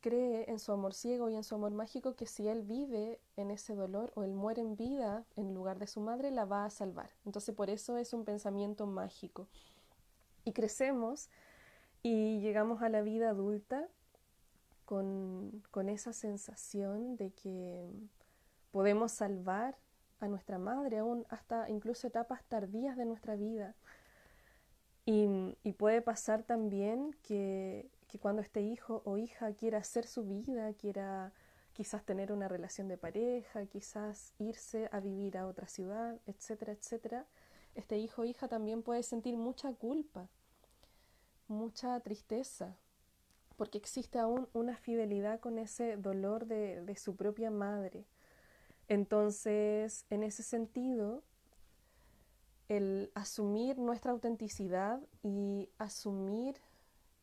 cree 0.00 0.50
en 0.50 0.58
su 0.58 0.72
amor 0.72 0.94
ciego 0.94 1.28
y 1.28 1.34
en 1.34 1.44
su 1.44 1.54
amor 1.54 1.72
mágico 1.72 2.14
que 2.14 2.26
si 2.26 2.48
él 2.48 2.62
vive 2.62 3.20
en 3.36 3.50
ese 3.50 3.74
dolor 3.74 4.12
o 4.14 4.22
él 4.22 4.32
muere 4.32 4.62
en 4.62 4.76
vida 4.76 5.24
en 5.36 5.54
lugar 5.54 5.78
de 5.78 5.86
su 5.86 6.00
madre, 6.00 6.30
la 6.30 6.44
va 6.44 6.64
a 6.64 6.70
salvar. 6.70 7.10
Entonces 7.24 7.54
por 7.54 7.68
eso 7.70 7.98
es 7.98 8.12
un 8.12 8.24
pensamiento 8.24 8.86
mágico. 8.86 9.48
Y 10.44 10.52
crecemos 10.52 11.28
y 12.02 12.40
llegamos 12.40 12.82
a 12.82 12.88
la 12.88 13.02
vida 13.02 13.30
adulta 13.30 13.88
con, 14.84 15.62
con 15.70 15.88
esa 15.88 16.12
sensación 16.12 17.16
de 17.16 17.32
que 17.32 17.90
podemos 18.70 19.12
salvar 19.12 19.76
a 20.20 20.28
nuestra 20.28 20.58
madre, 20.58 20.98
aún 20.98 21.26
hasta 21.28 21.68
incluso 21.68 22.06
etapas 22.06 22.44
tardías 22.44 22.96
de 22.96 23.04
nuestra 23.04 23.36
vida. 23.36 23.74
Y, 25.04 25.72
puede 25.74 26.02
pasar 26.02 26.42
también 26.42 27.14
que, 27.22 27.88
cuando 28.20 28.42
este 28.42 28.62
hijo 28.62 29.02
o 29.04 29.18
hija 29.18 29.52
quiera 29.52 29.78
hacer 29.78 30.06
su 30.06 30.24
vida, 30.24 30.72
quiera, 30.72 31.32
quizás 31.74 32.02
tener 32.04 32.32
una 32.32 32.48
relación 32.48 32.88
de 32.88 32.96
pareja, 32.96 33.66
quizás 33.66 34.32
irse 34.38 34.88
a 34.90 35.00
vivir 35.00 35.36
a 35.36 35.46
otra 35.46 35.68
ciudad, 35.68 36.18
etcétera, 36.26 36.72
etcétera, 36.72 37.26
este 37.74 37.98
hijo 37.98 38.22
o 38.22 38.24
hija 38.24 38.48
también 38.48 38.82
puede 38.82 39.02
sentir 39.02 39.36
mucha 39.36 39.72
culpa, 39.74 40.28
mucha 41.46 42.00
tristeza, 42.00 42.74
porque 43.56 43.78
existe 43.78 44.18
aún 44.18 44.48
una 44.54 44.76
fidelidad 44.76 45.40
con 45.40 45.58
ese 45.58 45.98
dolor 45.98 46.46
de, 46.46 46.80
de 46.82 46.96
su 46.96 47.16
propia 47.16 47.50
madre. 47.50 48.06
Entonces, 48.88 50.06
en 50.10 50.22
ese 50.22 50.42
sentido, 50.42 51.22
el 52.68 53.10
asumir 53.14 53.78
nuestra 53.78 54.12
autenticidad 54.12 55.00
y 55.22 55.70
asumir 55.78 56.60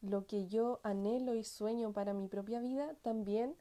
lo 0.02 0.26
que 0.26 0.48
yo 0.48 0.80
anhelo 0.84 1.36
y 1.36 1.44
sueño 1.44 1.94
para 1.94 2.14
mi 2.14 2.28
propia 2.28 2.60
vida 2.60 2.96
también 3.02 3.56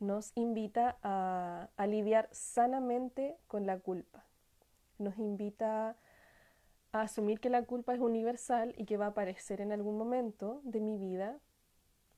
nos 0.00 0.32
invita 0.34 0.98
a, 1.02 1.70
a 1.76 1.86
lidiar 1.86 2.28
sanamente 2.32 3.38
con 3.46 3.66
la 3.66 3.78
culpa. 3.78 4.26
Nos 4.98 5.18
invita 5.18 5.96
a 6.92 7.00
asumir 7.00 7.40
que 7.40 7.48
la 7.48 7.62
culpa 7.62 7.94
es 7.94 8.00
universal 8.00 8.74
y 8.76 8.84
que 8.84 8.96
va 8.96 9.06
a 9.06 9.08
aparecer 9.08 9.60
en 9.60 9.72
algún 9.72 9.96
momento 9.96 10.60
de 10.64 10.80
mi 10.80 10.98
vida 10.98 11.38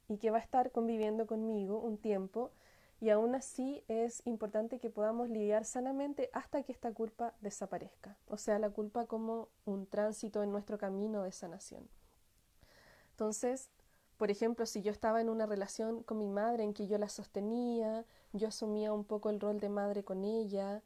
y 0.09 0.19
que 0.19 0.31
va 0.31 0.38
a 0.38 0.40
estar 0.40 0.73
conviviendo 0.73 1.27
conmigo 1.27 1.79
un 1.79 1.99
tiempo 1.99 2.53
y 3.07 3.11
aún 3.11 3.37
así 3.37 3.85
es 3.87 4.21
importante 4.25 4.81
que 4.81 4.90
podamos 4.90 5.31
lidiar 5.31 5.64
sanamente 5.64 6.29
hasta 6.33 6.64
que 6.64 6.73
esta 6.73 6.92
culpa 6.92 7.35
desaparezca, 7.40 8.19
o 8.27 8.37
sea, 8.37 8.59
la 8.59 8.69
culpa 8.71 9.07
como 9.07 9.49
un 9.64 9.87
tránsito 9.87 10.42
en 10.42 10.51
nuestro 10.51 10.77
camino 10.77 11.23
de 11.23 11.31
sanación. 11.31 11.88
Entonces, 13.12 13.71
por 14.16 14.33
ejemplo, 14.33 14.66
si 14.66 14.83
yo 14.83 14.90
estaba 14.90 15.21
en 15.21 15.29
una 15.29 15.47
relación 15.47 16.03
con 16.03 16.19
mi 16.19 16.29
madre 16.29 16.64
en 16.64 16.75
que 16.75 16.88
yo 16.88 16.99
la 16.99 17.09
sostenía, 17.09 18.05
yo 18.33 18.49
asumía 18.49 18.92
un 18.92 19.05
poco 19.05 19.31
el 19.31 19.38
rol 19.38 19.61
de 19.61 19.69
madre 19.69 20.03
con 20.03 20.25
ella, 20.25 20.83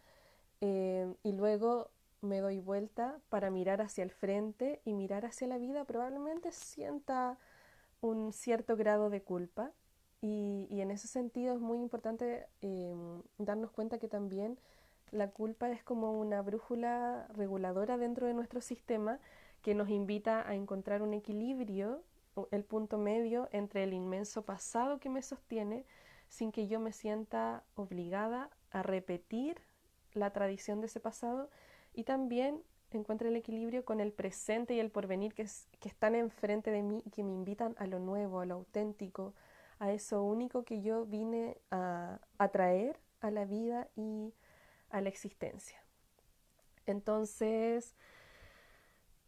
eh, 0.60 1.10
y 1.22 1.32
luego 1.32 1.88
me 2.20 2.40
doy 2.40 2.58
vuelta 2.58 3.18
para 3.30 3.48
mirar 3.48 3.80
hacia 3.80 4.04
el 4.04 4.10
frente 4.10 4.82
y 4.84 4.92
mirar 4.92 5.24
hacia 5.24 5.46
la 5.46 5.56
vida, 5.56 5.86
probablemente 5.86 6.52
sienta 6.52 7.38
un 8.02 8.34
cierto 8.34 8.76
grado 8.76 9.08
de 9.08 9.22
culpa 9.22 9.72
y, 10.22 10.80
en 10.80 10.90
ese 10.90 11.08
sentido 11.08 11.54
es 11.54 11.60
muy 11.60 11.78
importante 11.78 12.46
em, 12.60 13.22
darnos 13.38 13.70
cuenta 13.70 13.98
que 13.98 14.08
también 14.08 14.58
la 15.10 15.30
culpa 15.30 15.70
es 15.70 15.82
como 15.82 16.18
una 16.18 16.42
brújula 16.42 17.26
reguladora 17.34 17.96
dentro 17.96 18.26
de 18.26 18.34
nuestro 18.34 18.60
sistema 18.60 19.18
que 19.62 19.74
nos 19.74 19.88
invita 19.88 20.48
a 20.48 20.54
encontrar 20.54 21.02
un 21.02 21.14
equilibrio, 21.14 22.02
el 22.52 22.64
punto 22.64 22.96
medio 22.96 23.48
entre 23.52 23.82
el 23.82 23.92
inmenso 23.92 24.42
pasado 24.42 25.00
que 25.00 25.10
me 25.10 25.22
sostiene 25.22 25.84
sin 26.28 26.52
que 26.52 26.68
yo 26.68 26.80
me 26.80 26.92
sienta 26.92 27.64
obligada 27.74 28.50
a 28.70 28.82
repetir 28.82 29.60
la 30.14 30.32
tradición 30.32 30.80
de 30.80 30.86
ese 30.86 31.00
pasado 31.00 31.50
y 31.92 32.04
también 32.04 32.62
encuentre 32.92 33.28
el 33.28 33.36
equilibrio 33.36 33.84
con 33.84 34.00
el 34.00 34.12
presente 34.12 34.74
y 34.74 34.80
el 34.80 34.90
porvenir 34.90 35.34
que, 35.34 35.46
que 35.80 35.88
están 35.88 36.14
enfrente 36.14 36.70
de 36.70 36.82
mí 36.82 37.02
y 37.04 37.10
que 37.10 37.22
me 37.22 37.32
invitan 37.32 37.74
a 37.78 37.86
lo 37.86 37.98
nuevo, 37.98 38.40
a 38.40 38.46
lo 38.46 38.54
auténtico, 38.54 39.34
a 39.80 39.92
eso 39.92 40.22
único 40.22 40.62
que 40.62 40.82
yo 40.82 41.06
vine 41.06 41.56
a, 41.70 42.20
traer 42.52 43.00
a 43.20 43.30
la 43.30 43.46
vida 43.46 43.88
y 43.96 44.32
a 44.90 45.00
la 45.00 45.08
existencia. 45.08 45.82
Entonces, 46.86 47.96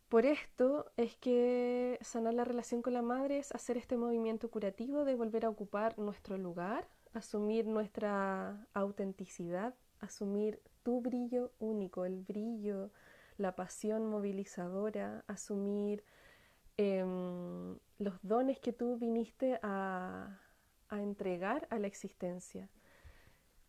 por 0.08 0.26
esto 0.26 0.92
es 0.98 1.16
que 1.16 1.98
sanar 2.02 2.34
la 2.34 2.44
relación 2.44 2.82
con 2.82 2.92
la 2.92 3.02
madre 3.02 3.38
es 3.38 3.50
hacer 3.52 3.78
este 3.78 3.96
movimiento 3.96 4.50
curativo 4.50 5.06
de 5.06 5.14
volver 5.14 5.46
a 5.46 5.48
ocupar 5.48 5.98
nuestro 5.98 6.36
lugar, 6.36 6.86
asumir 7.14 7.66
nuestra 7.66 8.66
autenticidad, 8.74 9.74
asumir 10.00 10.60
tu 10.82 11.00
brillo 11.00 11.52
único, 11.60 12.04
el 12.04 12.20
brillo, 12.20 12.90
la 13.38 13.56
pasión 13.56 14.06
movilizadora, 14.06 15.24
asumir 15.28 16.04
em, 16.82 17.78
los 17.98 18.14
dones 18.22 18.58
que 18.60 18.72
tú 18.72 18.96
viniste 18.98 19.58
a, 19.62 20.40
a 20.92 21.00
entregar 21.00 21.66
a 21.70 21.78
la 21.78 21.86
existencia. 21.86 22.68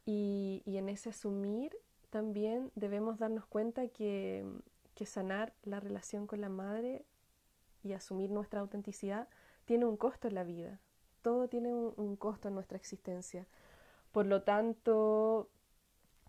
Y, 0.06 0.62
en 0.66 0.90
ese 0.90 1.10
asumir 1.10 1.76
también 2.10 2.72
debemos 2.76 3.18
darnos 3.18 3.46
cuenta 3.46 3.88
que, 3.88 4.46
sanar 5.06 5.54
la 5.64 5.82
relación 5.82 6.28
con 6.28 6.40
la 6.40 6.48
madre 6.48 7.04
y 7.84 7.92
asumir 7.92 8.32
nuestra 8.32 8.62
autenticidad 8.62 9.28
tiene 9.66 9.84
un 9.84 9.98
costo 9.98 10.30
en 10.30 10.36
la 10.36 10.46
vida. 10.46 10.80
Todo 11.22 11.50
tiene 11.50 11.74
un, 11.74 12.16
costo 12.16 12.48
en 12.48 12.54
nuestra 12.54 12.78
existencia. 12.78 13.46
Por 14.14 14.26
lo 14.26 14.44
tanto, 14.44 15.50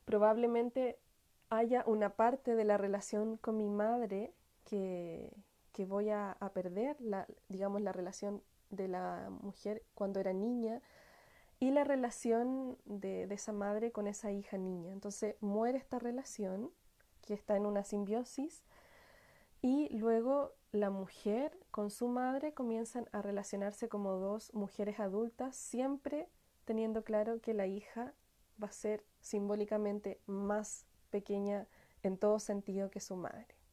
probablemente 0.05 0.99
haya 1.51 1.85
una 1.87 2.17
parte 2.17 2.57
de 2.57 2.65
la 2.65 2.79
relación 2.79 3.37
con 3.37 3.57
mi 3.57 3.69
madre 3.69 4.33
que, 4.65 5.33
voy 5.83 6.11
a, 6.11 6.33
a, 6.33 6.53
perder, 6.53 7.01
la, 7.01 7.27
digamos, 7.49 7.83
la 7.83 7.91
relación 7.91 8.43
de 8.71 8.89
la 8.89 9.29
mujer 9.43 9.83
cuando 9.95 10.21
era 10.21 10.33
niña 10.33 10.81
y 11.61 11.71
la 11.71 11.85
relación 11.85 12.79
de, 12.85 13.25
esa 13.25 13.53
madre 13.53 13.93
con 13.93 14.07
esa 14.07 14.33
hija 14.33 14.59
niña. 14.59 14.93
Entonces 14.93 15.37
muere 15.41 15.79
esta 15.79 15.99
relación 15.99 16.71
que 17.23 17.35
está 17.35 17.57
en 17.57 17.67
una 17.67 17.85
simbiosis 17.85 18.63
y 19.63 19.89
luego 19.97 20.53
la 20.73 20.91
mujer 20.91 21.59
con 21.71 21.91
su 21.91 22.09
madre 22.09 22.53
comienzan 22.53 23.09
a 23.13 23.23
relacionarse 23.23 23.89
como 23.89 24.13
dos 24.13 24.53
mujeres 24.53 25.01
adultas, 25.01 25.57
siempre 25.57 26.29
teniendo 26.65 27.03
claro 27.03 27.41
que 27.41 27.55
la 27.55 27.67
hija 27.67 28.13
va 28.63 28.69
a 28.69 28.73
ser 28.73 29.05
simbólicamente 29.21 30.21
más 30.27 30.87
pequeña 31.11 31.67
en 32.03 32.19
todo 32.19 32.39
sentido 32.41 32.91
que 32.91 33.01
su 33.01 33.17
madre. 33.17 33.64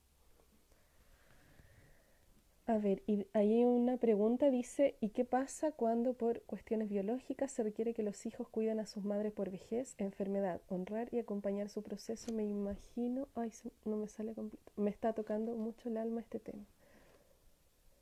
A 2.71 2.77
ver, 2.77 3.03
y 3.05 3.27
ahí 3.34 3.55
hay 3.55 3.65
una 3.65 3.97
pregunta, 3.97 4.49
dice, 4.49 4.95
¿y 5.01 5.10
qué 5.10 5.25
pasa 5.25 5.73
cuando 5.73 6.13
por 6.13 6.41
cuestiones 6.43 6.88
biológicas 6.88 7.51
se 7.51 7.63
requiere 7.63 7.93
que 7.93 8.01
los 8.01 8.25
hijos 8.25 8.47
cuiden 8.47 8.79
a 8.79 8.86
sus 8.86 9.03
madres 9.03 9.34
por 9.34 9.51
vejez, 9.51 9.93
enfermedad, 9.97 10.62
honrar 10.69 11.10
y 11.13 11.19
acompañar 11.19 11.67
su 11.67 11.84
proceso? 11.84 12.31
Me 12.31 12.45
imagino, 12.45 13.27
ay, 13.36 13.51
no 13.84 13.97
me 13.97 14.07
sale 14.07 14.34
completo, 14.34 14.71
me 14.77 14.89
está 14.89 15.12
tocando 15.12 15.53
mucho 15.55 15.89
el 15.89 15.97
alma 15.97 16.21
este 16.21 16.39
tema. 16.39 16.63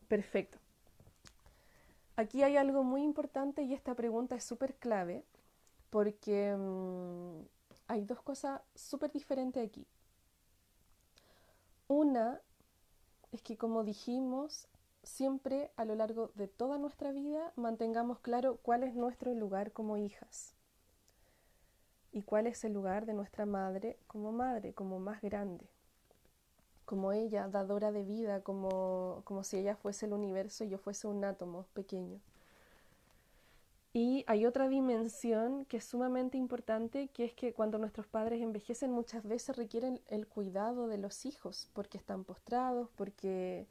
Perfecto. 0.08 0.60
Aquí 2.16 2.44
hay 2.44 2.56
algo 2.56 2.84
muy 2.84 3.02
importante 3.02 3.64
y 3.64 3.74
esta 3.74 3.96
pregunta 3.96 4.36
es 4.36 4.44
súper 4.44 4.76
clave 4.76 5.24
porque 5.90 6.56
mm, 6.56 7.40
hay 7.88 8.06
dos 8.06 8.22
cosas 8.22 8.62
súper 8.76 9.12
diferentes 9.12 9.68
aquí. 9.68 9.88
Una 11.88 12.40
es 13.32 13.42
que, 13.42 13.58
como 13.58 13.84
dijimos, 13.84 14.68
siempre 15.04 15.72
a 15.76 15.86
lo 15.86 15.96
largo 15.96 16.32
de 16.36 16.48
toda 16.48 16.78
nuestra 16.78 17.12
vida 17.12 17.54
mantengamos 17.56 18.20
claro 18.20 18.58
cuál 18.58 18.84
es 18.84 18.96
nuestro 18.96 19.34
lugar 19.34 19.72
como 19.72 19.98
hijas 19.98 20.56
y 22.12 22.24
cuál 22.24 22.48
es 22.48 22.64
el 22.64 22.74
lugar 22.74 23.06
de 23.06 23.14
nuestra 23.14 23.46
madre 23.46 23.98
como 24.08 24.32
madre, 24.32 24.74
como 24.74 25.00
más 25.00 25.22
grande, 25.22 25.70
como 26.86 27.12
ella, 27.12 27.48
dadora 27.48 27.92
de 27.92 28.04
vida, 28.04 28.42
como, 28.42 29.22
como 29.26 29.44
si 29.44 29.58
ella 29.58 29.76
fuese 29.76 30.08
el 30.08 30.14
universo 30.14 30.64
y 30.64 30.70
yo 30.70 30.78
fuese 30.78 31.08
un 31.08 31.24
átomo 31.24 31.66
pequeño. 31.74 32.20
Y 33.92 34.24
hay 34.28 34.46
otra 34.46 34.70
dimensión 34.70 35.66
que 35.66 35.78
es 35.78 35.84
sumamente 35.84 36.38
importante, 36.38 37.08
que 37.10 37.26
es 37.26 37.34
que 37.34 37.54
cuando 37.54 37.80
nuestros 37.80 38.08
padres 38.08 38.42
envejecen 38.42 38.92
muchas 38.92 39.24
veces 39.24 39.58
requieren 39.58 40.00
el 40.08 40.28
cuidado 40.28 40.88
de 40.88 41.00
los 41.00 41.26
hijos, 41.26 41.70
porque 41.74 41.98
están 41.98 42.24
postrados, 42.24 42.90
porque 42.96 43.68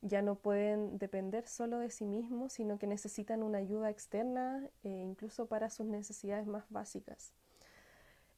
ya 0.00 0.22
no 0.22 0.36
pueden 0.36 0.96
depender 0.98 1.46
solo 1.46 1.78
de 1.78 1.90
sí 1.90 2.06
mismos, 2.06 2.54
sino 2.54 2.78
que 2.78 2.86
necesitan 2.86 3.42
una 3.42 3.58
ayuda 3.58 3.90
externa, 3.90 4.68
eh, 4.84 4.88
incluso 4.88 5.46
para 5.46 5.68
sus 5.68 5.86
necesidades 5.86 6.46
más 6.46 6.64
básicas. 6.70 7.34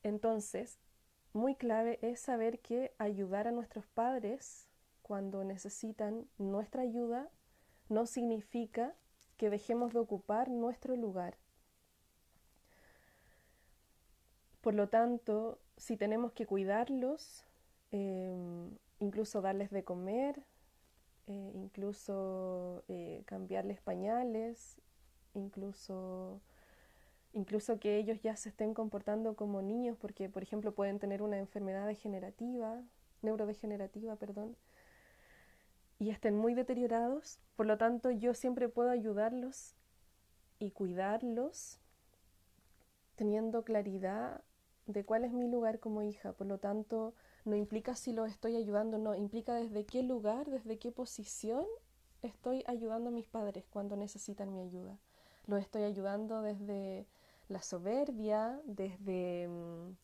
Entonces, 0.02 0.78
muy 1.32 1.54
clave 1.54 2.00
es 2.02 2.18
saber 2.18 2.58
que 2.58 2.92
ayudar 2.98 3.46
a 3.46 3.52
nuestros 3.52 3.86
padres 3.86 4.66
cuando 5.02 5.44
necesitan 5.44 6.26
nuestra 6.38 6.82
ayuda 6.82 7.30
no 7.88 8.06
significa 8.06 8.94
que 9.40 9.48
dejemos 9.48 9.94
de 9.94 10.00
ocupar 10.00 10.50
nuestro 10.50 10.96
lugar. 10.96 11.38
Por 14.60 14.74
lo 14.74 14.90
tanto, 14.90 15.58
si 15.78 15.96
tenemos 15.96 16.32
que 16.32 16.44
cuidarlos, 16.44 17.46
em, 17.90 18.76
incluso 18.98 19.40
darles 19.40 19.70
de 19.70 19.82
comer, 19.82 20.42
eh, 21.26 21.52
incluso 21.54 22.84
eh, 22.88 23.22
cambiarles 23.24 23.80
pañales, 23.80 24.78
incluso, 25.32 26.42
incluso 27.32 27.80
que 27.80 27.96
ellos 27.96 28.20
ya 28.20 28.36
se 28.36 28.50
estén 28.50 28.74
comportando 28.74 29.36
como 29.36 29.62
niños, 29.62 29.96
porque 29.98 30.28
por 30.28 30.42
ejemplo 30.42 30.74
pueden 30.74 30.98
tener 30.98 31.22
una 31.22 31.38
enfermedad 31.38 31.86
degenerativa, 31.86 32.82
neurodegenerativa, 33.22 34.16
perdón, 34.16 34.54
y 36.00 36.10
estén 36.10 36.36
muy 36.36 36.54
deteriorados. 36.54 37.38
Por 37.54 37.66
lo 37.66 37.78
tanto, 37.78 38.10
yo 38.10 38.34
siempre 38.34 38.68
puedo 38.68 38.90
ayudarlos 38.90 39.76
y 40.58 40.72
cuidarlos 40.72 41.78
teniendo 43.14 43.62
claridad 43.62 44.42
de 44.86 45.04
cuál 45.04 45.24
es 45.24 45.32
mi 45.32 45.46
lugar 45.46 45.78
como 45.78 46.02
hija. 46.02 46.32
Por 46.32 46.46
lo 46.46 46.58
tanto, 46.58 47.14
no 47.44 47.54
implica 47.54 47.94
si 47.94 48.12
lo 48.12 48.24
estoy 48.24 48.56
ayudando, 48.56 48.96
no, 48.96 49.14
implica 49.14 49.54
desde 49.54 49.84
qué 49.84 50.02
lugar, 50.02 50.50
desde 50.50 50.78
qué 50.78 50.90
posición 50.90 51.66
estoy 52.22 52.64
ayudando 52.66 53.10
a 53.10 53.12
mis 53.12 53.28
padres 53.28 53.66
cuando 53.68 53.94
necesitan 53.94 54.52
mi 54.54 54.60
ayuda. 54.60 54.98
Lo 55.46 55.58
estoy 55.58 55.82
ayudando 55.82 56.40
desde 56.40 57.06
la 57.48 57.60
soberbia, 57.60 58.58
desde 58.64 59.48
mm, 59.48 59.96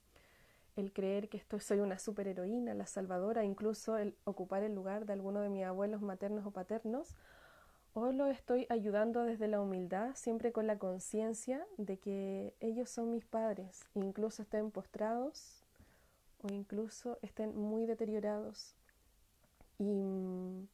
el 0.76 0.92
creer 0.92 1.28
que 1.28 1.38
estoy, 1.38 1.60
soy 1.60 1.80
una 1.80 1.98
superheroína, 1.98 2.74
la 2.74 2.86
salvadora, 2.86 3.44
incluso 3.44 3.96
el 3.96 4.14
ocupar 4.24 4.62
el 4.62 4.74
lugar 4.74 5.06
de 5.06 5.14
alguno 5.14 5.40
de 5.40 5.48
mis 5.48 5.64
abuelos 5.64 6.02
maternos 6.02 6.46
o 6.46 6.50
paternos, 6.50 7.16
o 7.94 8.12
lo 8.12 8.26
estoy 8.26 8.66
ayudando 8.68 9.24
desde 9.24 9.48
la 9.48 9.58
humildad, 9.58 10.14
siempre 10.14 10.52
con 10.52 10.66
la 10.66 10.78
conciencia 10.78 11.66
de 11.78 11.98
que 11.98 12.54
ellos 12.60 12.90
son 12.90 13.10
mis 13.10 13.24
padres, 13.24 13.86
incluso 13.94 14.42
estén 14.42 14.70
postrados 14.70 15.64
o 16.42 16.52
incluso 16.52 17.18
estén 17.22 17.56
muy 17.56 17.86
deteriorados. 17.86 18.76
Y 19.78 19.84
mm, 19.84 20.68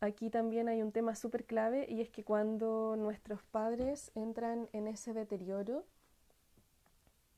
aquí 0.00 0.30
también 0.30 0.68
hay 0.68 0.82
un 0.82 0.92
tema 0.92 1.16
súper 1.16 1.44
clave 1.44 1.84
y 1.88 2.00
es 2.00 2.10
que 2.10 2.22
cuando 2.22 2.94
nuestros 2.96 3.42
padres 3.42 4.12
entran 4.14 4.68
en 4.72 4.86
ese 4.86 5.14
deterioro 5.14 5.84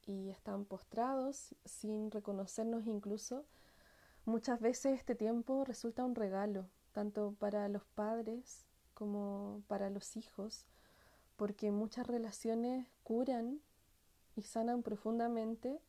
y 0.06 0.30
están 0.30 0.64
postrados 0.64 1.54
sin 1.64 2.10
reconocernos 2.10 2.86
incluso, 2.86 3.44
muchas 4.24 4.60
veces 4.60 4.98
este 4.98 5.14
tiempo 5.14 5.64
resulta 5.64 6.04
un 6.04 6.14
regalo 6.14 6.68
tanto 6.92 7.34
para 7.38 7.68
los 7.68 7.84
padres 7.94 8.66
como 8.94 9.62
para 9.66 9.90
los 9.90 10.16
hijos, 10.16 10.66
porque 11.36 11.70
muchas 11.70 12.06
relaciones 12.06 12.86
curan 13.02 13.60
y 14.36 14.42
sanan 14.42 14.82
profundamente 14.82 15.80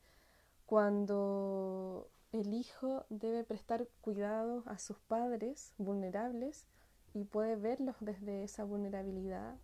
cuando 0.65 2.09
el 2.31 2.53
hijo 2.53 3.05
debe 3.09 3.43
prestar 3.43 3.87
cuidado 4.01 4.63
a 4.65 4.79
sus 4.79 4.97
padres 4.99 5.73
vulnerables 5.77 6.65
y 7.13 7.25
puede 7.25 7.55
verlos 7.55 7.95
desde 7.99 8.43
esa 8.43 8.63
vulnerabilidad 8.63 9.55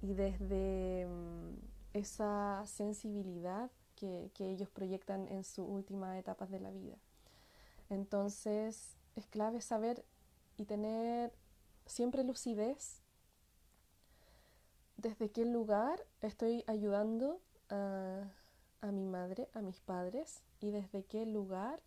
y 0.00 0.14
desde 0.14 1.06
mm, 1.06 1.71
esa 1.92 2.64
sensibilidad 2.66 3.70
que, 3.96 4.30
que 4.34 4.50
ellos 4.50 4.68
proyectan 4.70 5.28
en 5.28 5.44
sus 5.44 5.66
últimas 5.68 6.18
etapas 6.18 6.50
de 6.50 6.60
la 6.60 6.70
vida. 6.70 6.96
Entonces 7.90 8.96
es 9.16 9.26
clave 9.26 9.60
saber 9.60 10.04
y 10.56 10.64
tener 10.64 11.32
siempre 11.86 12.24
lucidez 12.24 13.02
desde 15.02 15.30
qué 15.30 15.44
lugar 15.44 16.06
estoy 16.20 16.64
ayudando 16.66 17.40
a, 17.68 18.22
mi 18.92 19.04
madre, 19.04 19.48
a 19.52 19.60
mis 19.60 19.80
padres 19.80 20.42
y 20.60 20.70
desde 20.70 21.04
qué 21.04 21.26
lugar 21.26 21.82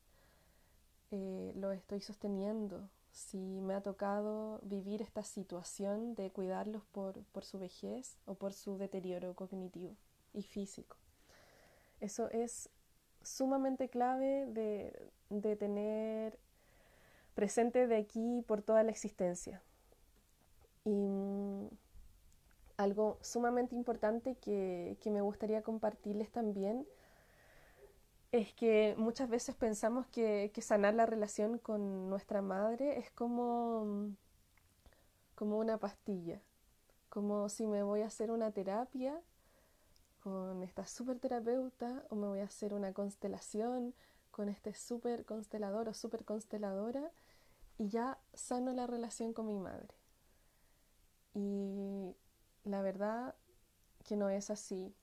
eh, 1.12 1.54
lo 1.56 1.72
estoy 1.72 2.02
sosteniendo. 2.02 2.90
Si 3.16 3.62
me 3.62 3.74
ha 3.74 3.82
tocado 3.82 4.60
vivir 4.62 5.02
esta 5.02 5.24
situación 5.24 6.14
de 6.14 6.30
cuidarlos 6.32 6.84
por, 6.92 7.24
su 7.42 7.58
vejez 7.58 8.20
o 8.26 8.36
por 8.36 8.54
su 8.54 8.78
deterioro 8.78 9.34
cognitivo 9.34 9.96
y 10.34 10.44
físico. 10.44 10.98
Eso 12.02 12.30
es 12.30 12.70
sumamente 13.24 13.90
clave 13.90 14.46
de, 14.48 15.12
de 15.30 15.56
tener 15.56 16.38
presente 17.34 17.88
de 17.88 17.96
aquí 17.96 18.44
por 18.46 18.62
toda 18.62 18.84
la 18.84 18.92
existencia. 18.92 19.64
Y 20.84 21.08
mm, 21.08 21.70
algo 22.78 23.18
sumamente 23.22 23.76
importante 23.76 24.36
que, 24.36 24.98
me 25.06 25.22
gustaría 25.22 25.62
compartirles 25.62 26.32
también 26.32 26.86
es 28.32 28.54
que 28.54 28.96
muchas 28.98 29.30
veces 29.30 29.56
pensamos 29.56 30.08
que, 30.08 30.52
sanar 30.62 30.94
la 30.94 31.06
relación 31.06 31.58
con 31.58 32.10
nuestra 32.10 32.42
madre 32.42 32.98
es 33.00 33.12
como, 33.12 34.16
como 35.36 35.58
una 35.58 35.78
pastilla, 35.78 36.42
como 37.10 37.50
si 37.50 37.68
me 37.68 37.84
voy 37.84 38.02
a 38.02 38.08
hacer 38.08 38.32
una 38.32 38.52
terapia 38.52 39.22
con 40.22 40.64
esta 40.64 40.86
super 40.88 41.20
terapeuta 41.20 42.04
o 42.10 42.16
me 42.16 42.28
voy 42.28 42.40
a 42.40 42.46
hacer 42.46 42.74
una 42.74 42.94
constelación 42.94 43.94
con 44.32 44.50
este 44.50 44.74
super 44.74 45.24
constelador 45.24 45.88
o 45.88 45.94
super 45.94 46.26
consteladora 46.26 47.12
y 47.78 47.90
ya 47.90 48.18
sano 48.34 48.74
la 48.74 48.88
relación 48.88 49.34
con 49.34 49.48
mi 49.48 49.60
madre. 49.60 49.94
Y 51.34 52.16
la 52.64 52.82
verdad 52.82 53.36
que 54.04 54.16
no 54.16 54.30
es 54.30 54.50
así. 54.50 54.94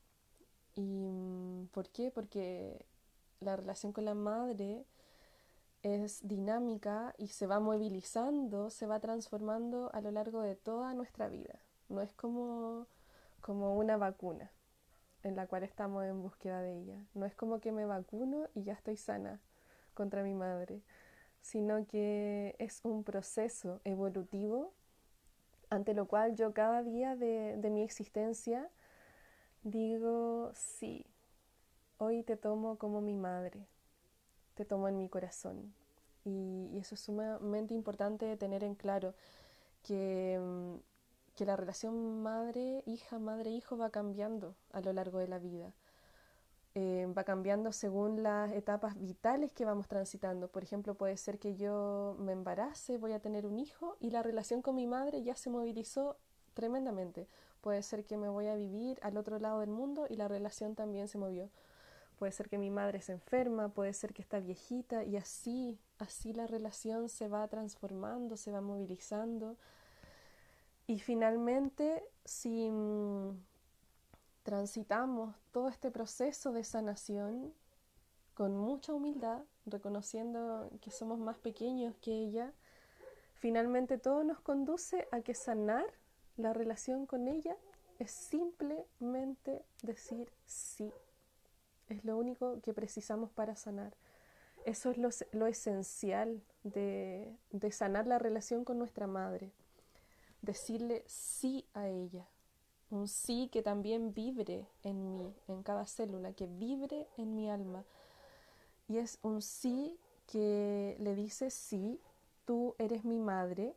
¿Y 0.74 0.80
mm, 0.82 1.68
por 1.68 1.90
qué? 1.90 2.10
Porque 2.10 2.84
la 3.42 3.56
relación 3.56 3.92
con 3.92 4.04
la 4.04 4.14
madre 4.14 4.84
es 5.82 6.26
dinámica 6.26 7.14
y 7.18 7.28
se 7.28 7.46
va 7.46 7.60
movilizando, 7.60 8.70
se 8.70 8.86
va 8.86 9.00
transformando 9.00 9.90
a 9.92 10.00
lo 10.00 10.10
largo 10.10 10.42
de 10.42 10.54
toda 10.54 10.94
nuestra 10.94 11.28
vida. 11.28 11.58
No 11.88 12.00
es 12.00 12.12
como, 12.12 12.86
como 13.40 13.76
una 13.76 13.96
vacuna 13.96 14.50
en 15.22 15.36
la 15.36 15.46
cual 15.46 15.62
estamos 15.62 16.04
en 16.04 16.22
búsqueda 16.22 16.62
de 16.62 16.78
ella. 16.78 17.06
No 17.14 17.26
es 17.26 17.34
como 17.34 17.60
que 17.60 17.72
me 17.72 17.84
vacuno 17.84 18.48
y 18.54 18.62
ya 18.62 18.72
estoy 18.72 18.96
sana 18.96 19.40
contra 19.94 20.22
mi 20.22 20.34
madre 20.34 20.82
sino 21.42 21.86
que 21.86 22.54
es 22.58 22.80
un 22.84 23.04
proceso 23.04 23.80
evolutivo 23.84 24.72
ante 25.68 25.92
lo 25.92 26.06
cual 26.06 26.36
yo 26.36 26.54
cada 26.54 26.82
día 26.82 27.16
de, 27.16 27.58
mi 27.70 27.82
existencia 27.82 28.70
digo, 29.64 30.52
sí, 30.54 31.04
hoy 32.02 32.22
te 32.22 32.36
tomo 32.36 32.76
como 32.78 33.00
mi 33.00 33.16
madre, 33.16 33.66
te 34.54 34.64
tomo 34.64 34.88
en 34.88 34.98
mi 34.98 35.08
corazón. 35.08 35.74
Y, 36.24 36.78
eso 36.78 36.94
es 36.94 37.00
sumamente 37.00 37.74
importante 37.74 38.36
tener 38.36 38.64
en 38.64 38.74
claro 38.74 39.14
que, 39.82 40.38
mm, 40.40 40.76
que 41.36 41.44
la 41.46 41.56
relación 41.56 42.22
madre-hija, 42.22 43.18
madre-hijo 43.18 43.76
va 43.76 43.90
cambiando 43.90 44.54
a 44.72 44.80
lo 44.80 44.92
largo 44.92 45.18
de 45.18 45.28
la 45.28 45.38
vida. 45.38 45.72
Eh, 46.74 47.06
va 47.16 47.24
cambiando 47.24 47.70
según 47.70 48.22
las 48.22 48.50
etapas 48.52 48.98
vitales 48.98 49.52
que 49.52 49.66
vamos 49.66 49.88
transitando. 49.88 50.48
Por 50.48 50.62
ejemplo, 50.62 50.94
puede 50.94 51.16
ser 51.18 51.38
que 51.38 51.54
yo 51.54 52.16
me 52.18 52.32
embarace, 52.32 52.96
voy 52.96 53.12
a 53.12 53.20
tener 53.20 53.46
un 53.46 53.58
hijo 53.58 53.96
y 54.00 54.10
la 54.10 54.22
relación 54.22 54.62
con 54.62 54.74
mi 54.76 54.86
madre 54.86 55.22
ya 55.22 55.36
se 55.36 55.50
movilizó 55.50 56.16
tremendamente. 56.54 57.28
Puede 57.60 57.82
ser 57.82 58.04
que 58.06 58.16
me 58.16 58.28
voy 58.28 58.46
a 58.46 58.54
vivir 58.54 58.98
al 59.02 59.18
otro 59.18 59.38
lado 59.38 59.60
del 59.60 59.70
mundo 59.70 60.06
y 60.08 60.16
la 60.16 60.28
relación 60.28 60.74
también 60.74 61.08
se 61.08 61.18
movió. 61.18 61.50
Puede 62.22 62.30
ser 62.30 62.48
que 62.48 62.56
mi 62.56 62.70
madre 62.70 63.00
se 63.00 63.10
enferma, 63.10 63.70
puede 63.70 63.92
ser 63.92 64.14
que 64.14 64.22
está 64.22 64.38
viejita 64.38 65.02
y 65.02 65.16
así, 65.16 65.80
así 65.98 66.32
la 66.32 66.46
relación 66.46 67.08
se 67.08 67.26
va 67.26 67.48
transformando, 67.48 68.36
se 68.36 68.52
va 68.52 68.60
movilizando. 68.60 69.56
Y 70.86 71.00
finalmente, 71.00 72.04
si 72.24 72.70
mm, 72.70 73.42
transitamos 74.44 75.34
todo 75.50 75.68
este 75.68 75.90
proceso 75.90 76.52
de 76.52 76.62
sanación 76.62 77.52
con 78.34 78.56
mucha 78.56 78.94
humildad, 78.94 79.42
reconociendo 79.66 80.70
que 80.80 80.92
somos 80.92 81.18
más 81.18 81.38
pequeños 81.38 81.96
que 81.96 82.12
ella, 82.12 82.52
finalmente 83.34 83.98
todo 83.98 84.22
nos 84.22 84.38
conduce 84.38 85.08
a 85.10 85.22
que 85.22 85.34
sanar 85.34 85.86
la 86.36 86.52
relación 86.52 87.04
con 87.04 87.26
ella 87.26 87.56
es 87.98 88.12
simplemente 88.12 89.64
decir 89.82 90.30
sí. 90.44 90.92
Es 91.92 92.04
lo 92.04 92.16
único 92.16 92.60
que 92.62 92.72
precisamos 92.72 93.30
para 93.30 93.56
sanar. 93.56 93.94
Eso 94.64 94.90
es 94.90 94.98
lo, 95.32 95.46
esencial 95.46 96.42
de 96.62 97.36
sanar 97.70 98.06
la 98.06 98.18
relación 98.18 98.64
con 98.64 98.78
nuestra 98.78 99.06
madre. 99.06 99.52
Decirle 100.40 101.04
sí 101.06 101.66
a 101.74 101.88
ella 101.88 102.26
un 102.92 103.08
sí 103.08 103.48
que 103.50 103.62
también 103.62 104.12
vibre 104.12 104.68
en 104.82 105.16
mí, 105.16 105.34
en 105.48 105.62
cada 105.62 105.86
célula, 105.86 106.34
que 106.34 106.46
vibre 106.46 107.08
en 107.16 107.34
mi 107.34 107.50
alma. 107.50 107.84
Y 108.86 108.98
es 108.98 109.18
un 109.22 109.40
sí 109.40 109.98
que 110.26 110.96
le 111.00 111.14
dice, 111.14 111.50
sí, 111.50 111.98
tú 112.44 112.74
eres 112.78 113.04
mi 113.04 113.18
madre 113.18 113.74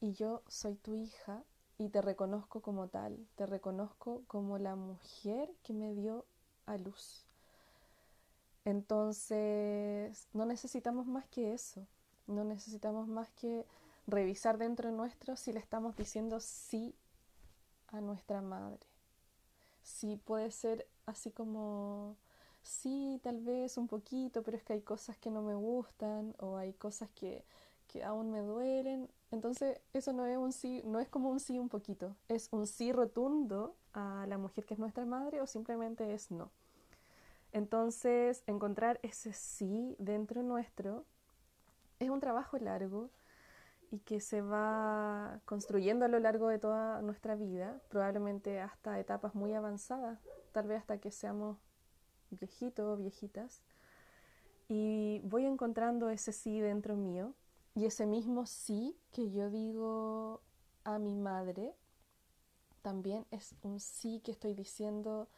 y 0.00 0.14
yo 0.14 0.42
soy 0.48 0.74
tu 0.74 0.96
hija 0.96 1.44
y 1.78 1.90
te 1.90 2.02
reconozco 2.02 2.60
como 2.60 2.88
tal, 2.88 3.24
te 3.36 3.46
reconozco 3.46 4.22
como 4.26 4.58
la 4.58 4.74
mujer 4.74 5.54
que 5.62 5.72
me 5.72 5.94
dio 5.94 6.26
a 6.66 6.76
luz. 6.78 7.24
Entonces, 8.64 10.28
no 10.32 10.46
necesitamos 10.46 11.06
más 11.06 11.26
que 11.28 11.52
eso, 11.52 11.86
no 12.26 12.44
necesitamos 12.44 13.08
más 13.08 13.30
que 13.32 13.66
revisar 14.06 14.58
dentro 14.58 14.90
nuestro 14.90 15.36
si 15.36 15.52
le 15.52 15.60
estamos 15.60 15.96
diciendo 15.96 16.40
sí 16.40 16.94
a 17.88 18.00
nuestra 18.00 18.40
madre. 18.40 18.86
Sí, 19.82 20.16
puede 20.24 20.50
ser 20.50 20.86
así 21.06 21.30
como, 21.30 22.16
sí, 22.62 23.20
tal 23.22 23.40
vez 23.42 23.76
un 23.76 23.88
poquito, 23.88 24.42
pero 24.42 24.56
es 24.56 24.62
que 24.62 24.74
hay 24.74 24.82
cosas 24.82 25.18
que 25.18 25.30
no 25.30 25.42
me 25.42 25.54
gustan 25.54 26.34
o 26.38 26.56
hay 26.56 26.72
cosas 26.74 27.10
que, 27.10 27.44
que 27.88 28.02
aún 28.04 28.30
me 28.30 28.40
duelen. 28.40 29.10
Entonces, 29.34 29.80
eso 29.92 30.12
no 30.12 30.26
es 30.26 30.38
un 30.38 30.52
sí, 30.52 30.80
no 30.84 31.00
es 31.00 31.08
como 31.08 31.28
un 31.28 31.40
sí 31.40 31.58
un 31.58 31.68
poquito, 31.68 32.14
es 32.28 32.48
un 32.52 32.68
sí 32.68 32.92
rotundo 32.92 33.74
a 33.92 34.26
la 34.28 34.38
mujer 34.38 34.64
que 34.64 34.74
es 34.74 34.80
nuestra 34.80 35.04
madre 35.04 35.40
o 35.40 35.46
simplemente 35.48 36.14
es 36.14 36.30
no. 36.30 36.52
Entonces, 37.52 38.44
encontrar 38.46 39.00
ese 39.02 39.32
sí 39.32 39.96
dentro 39.98 40.44
nuestro 40.44 41.04
es 41.98 42.10
un 42.10 42.20
trabajo 42.20 42.58
largo 42.58 43.10
y 43.90 43.98
que 43.98 44.20
se 44.20 44.40
va 44.40 45.40
construyendo 45.46 46.04
a 46.04 46.08
lo 46.08 46.20
largo 46.20 46.48
de 46.48 46.60
toda 46.60 47.02
nuestra 47.02 47.34
vida, 47.34 47.80
probablemente 47.88 48.60
hasta 48.60 49.00
etapas 49.00 49.34
muy 49.34 49.52
avanzadas, 49.52 50.20
tal 50.52 50.68
vez 50.68 50.78
hasta 50.78 50.98
que 50.98 51.10
seamos 51.10 51.58
viejitos 52.30 52.86
o 52.86 52.96
viejitas. 52.96 53.62
Y 54.68 55.20
voy 55.24 55.44
encontrando 55.44 56.08
ese 56.08 56.32
sí 56.32 56.60
dentro 56.60 56.94
mío 56.94 57.34
y 57.74 57.86
ese 57.86 58.06
mismo 58.06 58.46
sí 58.46 58.96
que 59.12 59.30
yo 59.30 59.50
digo 59.50 60.40
a 60.84 60.98
mi 60.98 61.16
madre, 61.16 61.74
también 62.82 63.26
es 63.30 63.54
un 63.62 63.80
sí 63.80 64.20
que 64.20 64.30
estoy 64.30 64.54
diciendo 64.54 65.28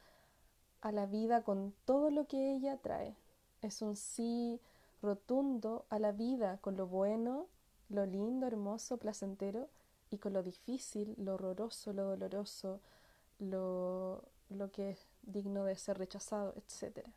a 0.81 0.91
la 0.91 1.05
vida 1.05 1.43
con 1.43 1.73
todo 1.85 2.11
lo 2.11 2.27
que 2.27 2.53
ella 2.53 2.77
trae. 2.77 3.15
Es 3.61 3.81
un 3.81 3.95
sí 3.95 4.61
rotundo 5.01 5.85
a 5.89 5.99
la 5.99 6.11
vida 6.11 6.57
con 6.59 6.75
lo 6.77 6.87
bueno, 6.87 7.47
lo 7.89 8.05
lindo, 8.05 8.45
hermoso, 8.45 8.97
placentero 8.97 9.69
y 10.09 10.17
con 10.17 10.33
lo 10.33 10.43
difícil, 10.43 11.15
lo 11.17 11.35
horroroso, 11.35 11.93
lo 11.93 12.03
doloroso, 12.03 12.81
lo, 13.39 14.23
lo 14.49 14.71
que 14.71 14.91
es 14.91 15.07
digno 15.23 15.63
de 15.63 15.75
ser 15.75 15.97
rechazado, 15.97 16.53
etc. 16.55 17.07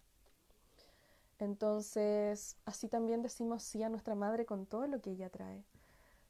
Entonces, 1.40 2.56
así 2.66 2.88
también 2.88 3.22
decimos 3.22 3.62
sí 3.62 3.82
a 3.82 3.88
nuestra 3.88 4.14
madre 4.14 4.46
con 4.46 4.66
todo 4.66 4.86
lo 4.86 5.00
que 5.00 5.10
ella 5.10 5.30
trae, 5.30 5.64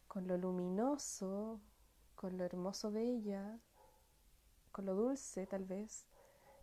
con 0.09 0.27
lo 0.27 0.39
luminoso, 0.39 1.61
con 2.15 2.39
lo 2.39 2.45
hermoso 2.45 2.91
de 2.91 3.03
ella, 3.03 3.59
con 4.73 4.87
lo 4.87 4.95
dulce 4.95 5.47
tal 5.47 5.65
vez. 5.65 6.07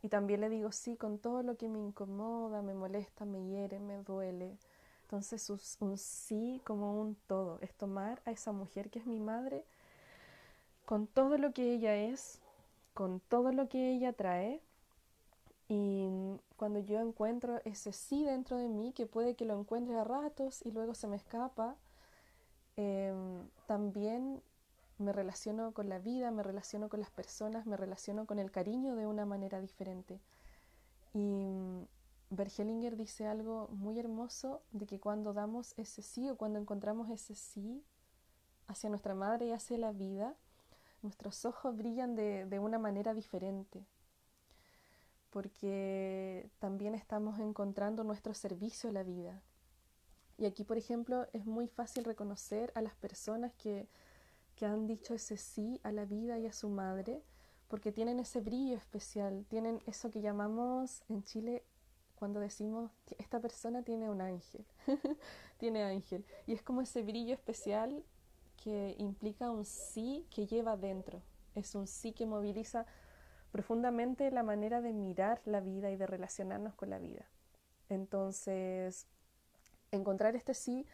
Y 0.01 0.09
también 0.09 0.41
le 0.41 0.49
digo 0.49 0.71
sí 0.71 0.95
con 0.95 1.19
todo 1.19 1.43
lo 1.43 1.57
que 1.57 1.67
me 1.67 1.79
incomoda, 1.79 2.61
me 2.61 2.73
molesta, 2.73 3.25
me 3.25 3.45
hiere, 3.45 3.79
me 3.79 4.01
duele. 4.03 4.57
Entonces 5.03 5.49
un 5.79 5.97
sí 5.97 6.61
como 6.65 6.99
un 6.99 7.15
todo, 7.27 7.59
es 7.61 7.73
tomar 7.73 8.21
a 8.25 8.31
esa 8.31 8.51
mujer 8.51 8.89
que 8.89 8.99
es 8.99 9.05
mi 9.05 9.19
madre 9.19 9.65
con 10.87 11.05
todo 11.05 11.37
lo 11.37 11.51
que 11.51 11.73
ella 11.73 11.97
es, 11.97 12.39
con 12.93 13.19
todo 13.19 13.51
lo 13.51 13.67
que 13.67 13.91
ella 13.91 14.13
trae 14.13 14.61
y 15.67 16.07
cuando 16.57 16.79
yo 16.79 16.99
encuentro 16.99 17.61
ese 17.65 17.93
sí 17.93 18.25
dentro 18.25 18.57
de 18.57 18.67
mí, 18.67 18.91
que 18.91 19.05
puede 19.05 19.35
que 19.35 19.45
lo 19.45 19.57
encuentre 19.57 19.95
a 19.95 20.03
ratos 20.03 20.65
y 20.65 20.71
luego 20.71 20.95
se 20.95 21.07
me 21.07 21.15
escapa, 21.15 21.75
em, 22.75 23.47
también 23.67 24.41
me 24.97 25.13
relaciono 25.13 25.71
con 25.73 25.87
la 25.87 25.99
vida, 25.99 26.31
me 26.31 26.43
relaciono 26.43 26.89
con 26.89 26.99
las 26.99 27.11
personas, 27.11 27.67
me 27.67 27.77
relaciono 27.77 28.25
con 28.25 28.39
el 28.39 28.51
cariño 28.51 28.95
de 28.95 29.05
una 29.05 29.25
manera 29.25 29.61
diferente. 29.61 30.19
Y 31.13 31.19
mm, 31.19 31.85
Bergelinger 32.31 32.97
dice 32.97 33.27
algo 33.27 33.67
muy 33.71 33.99
hermoso 33.99 34.61
de 34.71 34.87
que 34.87 34.99
cuando 34.99 35.33
damos 35.33 35.73
ese 35.77 36.01
sí 36.01 36.29
o 36.29 36.37
cuando 36.37 36.59
encontramos 36.59 37.09
ese 37.11 37.35
sí 37.35 37.83
hacia 38.67 38.89
nuestra 38.89 39.15
madre 39.15 39.47
y 39.47 39.51
hacia 39.51 39.77
la 39.77 39.91
vida, 39.91 40.35
nuestros 41.03 41.45
ojos 41.45 41.77
brillan 41.77 42.15
de, 42.15 42.45
de 42.45 42.59
una 42.59 42.79
manera 42.79 43.13
diferente 43.13 43.85
porque 45.37 46.49
también 46.57 46.95
estamos 46.95 47.37
encontrando 47.37 48.03
nuestro 48.03 48.33
servicio 48.33 48.89
a 48.89 48.93
la 48.93 49.03
vida. 49.03 49.43
Y 50.35 50.47
aquí, 50.47 50.63
por 50.63 50.79
ejemplo, 50.79 51.27
es 51.31 51.45
muy 51.45 51.67
fácil 51.67 52.05
reconocer 52.05 52.71
a 52.73 52.81
las 52.81 52.95
personas 52.95 53.53
que, 53.53 53.87
que 54.55 54.65
han 54.65 54.87
dicho 54.87 55.13
ese 55.13 55.37
sí 55.37 55.79
a 55.83 55.91
la 55.91 56.05
vida 56.05 56.39
y 56.39 56.47
a 56.47 56.53
su 56.53 56.69
madre, 56.69 57.21
porque 57.67 57.91
tienen 57.91 58.19
ese 58.19 58.41
brillo 58.41 58.75
especial, 58.75 59.45
tienen 59.47 59.79
eso 59.85 60.09
que 60.09 60.21
llamamos 60.21 61.03
en 61.07 61.21
Chile 61.21 61.63
cuando 62.15 62.39
decimos 62.39 62.89
esta 63.19 63.39
persona 63.39 63.83
tiene 63.83 64.09
un 64.09 64.21
ángel, 64.21 64.65
tiene 65.59 65.83
ángel. 65.83 66.25
Y 66.47 66.53
es 66.53 66.63
como 66.63 66.81
ese 66.81 67.03
brillo 67.03 67.35
especial 67.35 68.03
que 68.63 68.95
implica 68.97 69.51
un 69.51 69.65
sí 69.65 70.25
que 70.31 70.47
lleva 70.47 70.77
dentro, 70.77 71.21
es 71.53 71.75
un 71.75 71.85
sí 71.85 72.11
que 72.11 72.25
moviliza 72.25 72.87
profundamente 73.51 74.31
la 74.31 74.43
manera 74.43 74.81
de 74.81 74.93
mirar 74.93 75.41
la 75.45 75.59
vida 75.59 75.91
y 75.91 75.97
de 75.97 76.07
relacionarnos 76.07 76.75
con 76.75 76.89
la 76.89 76.99
vida. 76.99 77.25
Entonces, 77.89 79.07
encontrar 79.91 80.35
este 80.35 80.53
sí 80.53 80.85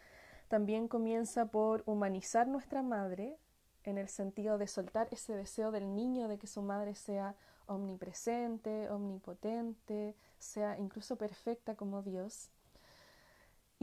también 0.48 0.88
comienza 0.88 1.48
por 1.48 1.84
humanizar 1.86 2.48
nuestra 2.48 2.84
madre 2.84 3.38
en 3.84 3.98
el 3.98 4.08
sentido 4.08 4.58
de 4.58 4.68
soltar 4.68 5.08
ese 5.12 5.36
deseo 5.36 5.72
del 5.72 5.96
niño 5.96 6.28
de 6.28 6.38
que 6.38 6.48
su 6.48 6.62
madre 6.62 6.96
sea 6.96 7.36
omnipresente, 7.66 8.90
omnipotente, 8.90 10.16
sea 10.38 10.78
incluso 10.78 11.18
perfecta 11.18 11.76
como 11.76 12.02
Dios 12.02 12.50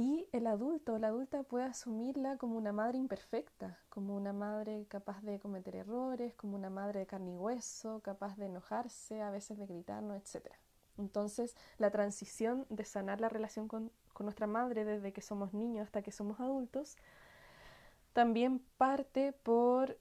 y 0.01 0.27
el 0.33 0.47
adulto 0.47 0.95
o 0.95 0.99
la 0.99 1.09
adulta 1.09 1.43
puede 1.43 1.67
asumirla 1.67 2.39
como 2.39 2.57
una 2.57 2.73
madre 2.73 2.97
imperfecta, 2.97 3.79
como 3.91 4.17
una 4.17 4.33
madre 4.33 4.87
capaz 4.89 5.21
de 5.21 5.39
cometer 5.39 5.77
errores, 5.77 6.35
como 6.37 6.57
una 6.57 6.71
madre 6.71 7.01
de 7.01 7.07
carne 7.07 7.33
y 7.33 7.37
hueso, 7.37 8.01
capaz 8.01 8.39
de 8.39 8.47
enojarse, 8.47 9.21
a 9.21 9.31
veces 9.31 9.59
de 9.59 9.67
gritarnos, 9.67 10.17
etc. 10.17 10.55
Entonces, 10.97 11.55
la 11.77 11.91
transición 11.91 12.65
de 12.71 12.87
sanar 12.87 13.21
la 13.21 13.29
relación 13.29 13.69
con, 13.69 13.93
con 14.15 14.25
nuestra 14.25 14.47
madre 14.47 14.87
desde 14.87 15.13
que 15.13 15.21
somos 15.21 15.53
niños 15.53 15.85
hasta 15.85 16.01
que 16.01 16.13
somos 16.13 16.41
adultos, 16.41 16.97
también 18.15 18.65
parte 18.79 19.35
por 19.35 19.99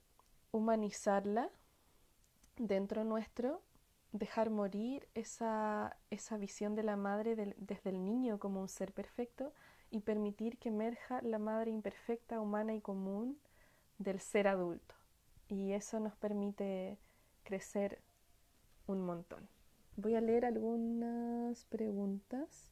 humanizarla 0.52 1.50
dentro 2.56 3.04
nuestro, 3.04 3.62
dejar 4.14 4.50
morir 4.50 5.10
esa, 5.14 5.97
esa 6.10 6.38
visión 6.38 6.74
de 6.76 6.84
la 6.84 6.95
madre 6.95 7.36
desde 7.36 7.89
el 7.89 8.06
niño 8.06 8.39
como 8.39 8.62
un 8.62 8.70
ser 8.70 8.93
perfecto 8.93 9.52
y 9.92 10.02
permitir 10.02 10.58
que 10.58 10.70
emerja 10.70 11.22
la 11.22 11.40
madre 11.40 11.72
imperfecta, 11.72 12.42
humana 12.42 12.74
y 12.76 12.82
común 12.82 13.40
del 13.98 14.20
ser 14.20 14.48
adulto. 14.48 14.96
Y 15.48 15.74
eso 15.74 16.00
nos 16.00 16.16
permite 16.16 16.98
crecer 17.44 18.00
un 18.88 19.02
montón. 19.02 19.48
Voy 19.96 20.16
a 20.16 20.22
leer 20.22 20.46
algunas 20.46 21.66
preguntas. 21.66 22.72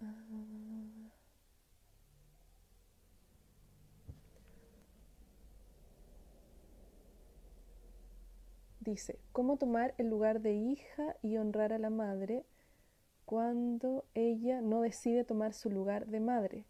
Ah. 0.00 0.36
Dice, 8.80 9.18
¿cómo 9.32 9.56
tomar 9.56 9.94
el 9.98 10.08
lugar 10.08 10.40
de 10.42 10.54
hija 10.54 11.16
y 11.20 11.38
honrar 11.38 11.72
a 11.72 11.78
la 11.78 11.90
madre 11.90 12.44
cuando 13.26 14.06
ella 14.14 14.62
no 14.62 14.80
decide 14.80 15.24
tomar 15.24 15.52
su 15.52 15.68
lugar 15.68 16.06
de 16.06 16.20
madre, 16.20 16.64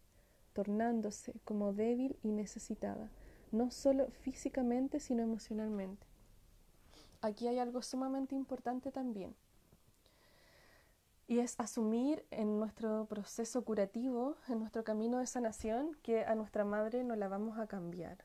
tornándose 0.54 1.34
como 1.44 1.72
débil 1.72 2.18
y 2.22 2.32
necesitada, 2.32 3.10
no 3.52 3.70
solo 3.70 4.08
físicamente, 4.22 4.98
sino 4.98 5.22
emocionalmente. 5.22 6.06
Aquí 7.20 7.46
hay 7.46 7.58
algo 7.58 7.82
sumamente 7.82 8.34
importante 8.34 8.90
también, 8.90 9.36
y 11.28 11.40
es 11.40 11.58
asumir 11.58 12.24
en 12.30 12.58
nuestro 12.58 13.06
proceso 13.06 13.64
curativo, 13.64 14.36
en 14.48 14.60
nuestro 14.60 14.84
camino 14.84 15.18
de 15.18 15.26
sanación, 15.26 15.96
que 16.02 16.24
a 16.24 16.34
nuestra 16.34 16.64
madre 16.64 17.02
no 17.02 17.16
la 17.16 17.28
vamos 17.28 17.58
a 17.58 17.66
cambiar. 17.66 18.18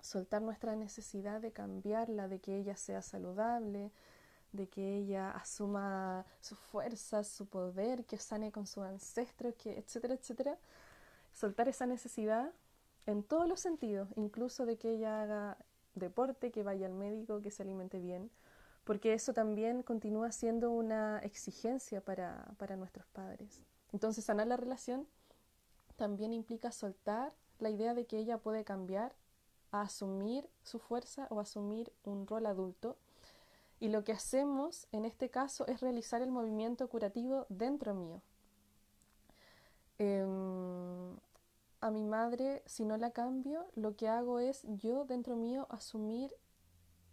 Soltar 0.00 0.42
nuestra 0.42 0.76
necesidad 0.76 1.40
de 1.40 1.52
cambiarla, 1.52 2.28
de 2.28 2.40
que 2.40 2.58
ella 2.58 2.76
sea 2.76 3.00
saludable, 3.00 3.90
de 4.54 4.68
que 4.68 4.96
ella 4.96 5.32
asuma 5.32 6.24
su 6.40 6.54
fuerza, 6.54 7.24
su 7.24 7.46
poder, 7.46 8.04
que 8.04 8.18
sane 8.18 8.52
con 8.52 8.66
sus 8.66 8.84
ancestros, 8.84 9.54
que 9.54 9.78
etcétera, 9.78 10.14
etcétera. 10.14 10.58
Soltar 11.32 11.68
esa 11.68 11.86
necesidad 11.86 12.52
en 13.06 13.24
todos 13.24 13.48
los 13.48 13.60
sentidos, 13.60 14.08
incluso 14.16 14.64
de 14.64 14.76
que 14.76 14.92
ella 14.92 15.22
haga 15.22 15.58
deporte, 15.94 16.52
que 16.52 16.62
vaya 16.62 16.86
al 16.86 16.94
médico, 16.94 17.42
que 17.42 17.50
se 17.50 17.64
alimente 17.64 17.98
bien, 17.98 18.30
porque 18.84 19.12
eso 19.12 19.34
también 19.34 19.82
continúa 19.82 20.30
siendo 20.30 20.70
una 20.70 21.18
exigencia 21.18 22.00
para, 22.00 22.54
para 22.56 22.76
nuestros 22.76 23.06
padres. 23.06 23.60
Entonces, 23.92 24.24
sanar 24.24 24.46
la 24.46 24.56
relación 24.56 25.06
también 25.96 26.32
implica 26.32 26.70
soltar 26.70 27.32
la 27.58 27.70
idea 27.70 27.94
de 27.94 28.06
que 28.06 28.18
ella 28.18 28.38
puede 28.38 28.64
cambiar 28.64 29.14
a 29.72 29.82
asumir 29.82 30.48
su 30.62 30.78
fuerza 30.78 31.26
o 31.30 31.40
asumir 31.40 31.92
un 32.04 32.26
rol 32.26 32.46
adulto 32.46 32.96
y 33.84 33.90
lo 33.90 34.02
que 34.02 34.12
hacemos 34.12 34.88
en 34.92 35.04
este 35.04 35.28
caso 35.28 35.66
es 35.66 35.82
realizar 35.82 36.22
el 36.22 36.30
movimiento 36.30 36.88
curativo 36.88 37.44
dentro 37.50 37.92
mío. 37.92 38.22
Em, 39.98 41.18
a 41.82 41.90
mi 41.90 42.02
madre, 42.02 42.62
si 42.64 42.86
no 42.86 42.96
la 42.96 43.10
cambio, 43.10 43.66
lo 43.74 43.94
que 43.94 44.08
hago 44.08 44.38
es 44.38 44.62
yo 44.78 45.04
dentro 45.04 45.36
mío 45.36 45.66
asumir 45.68 46.34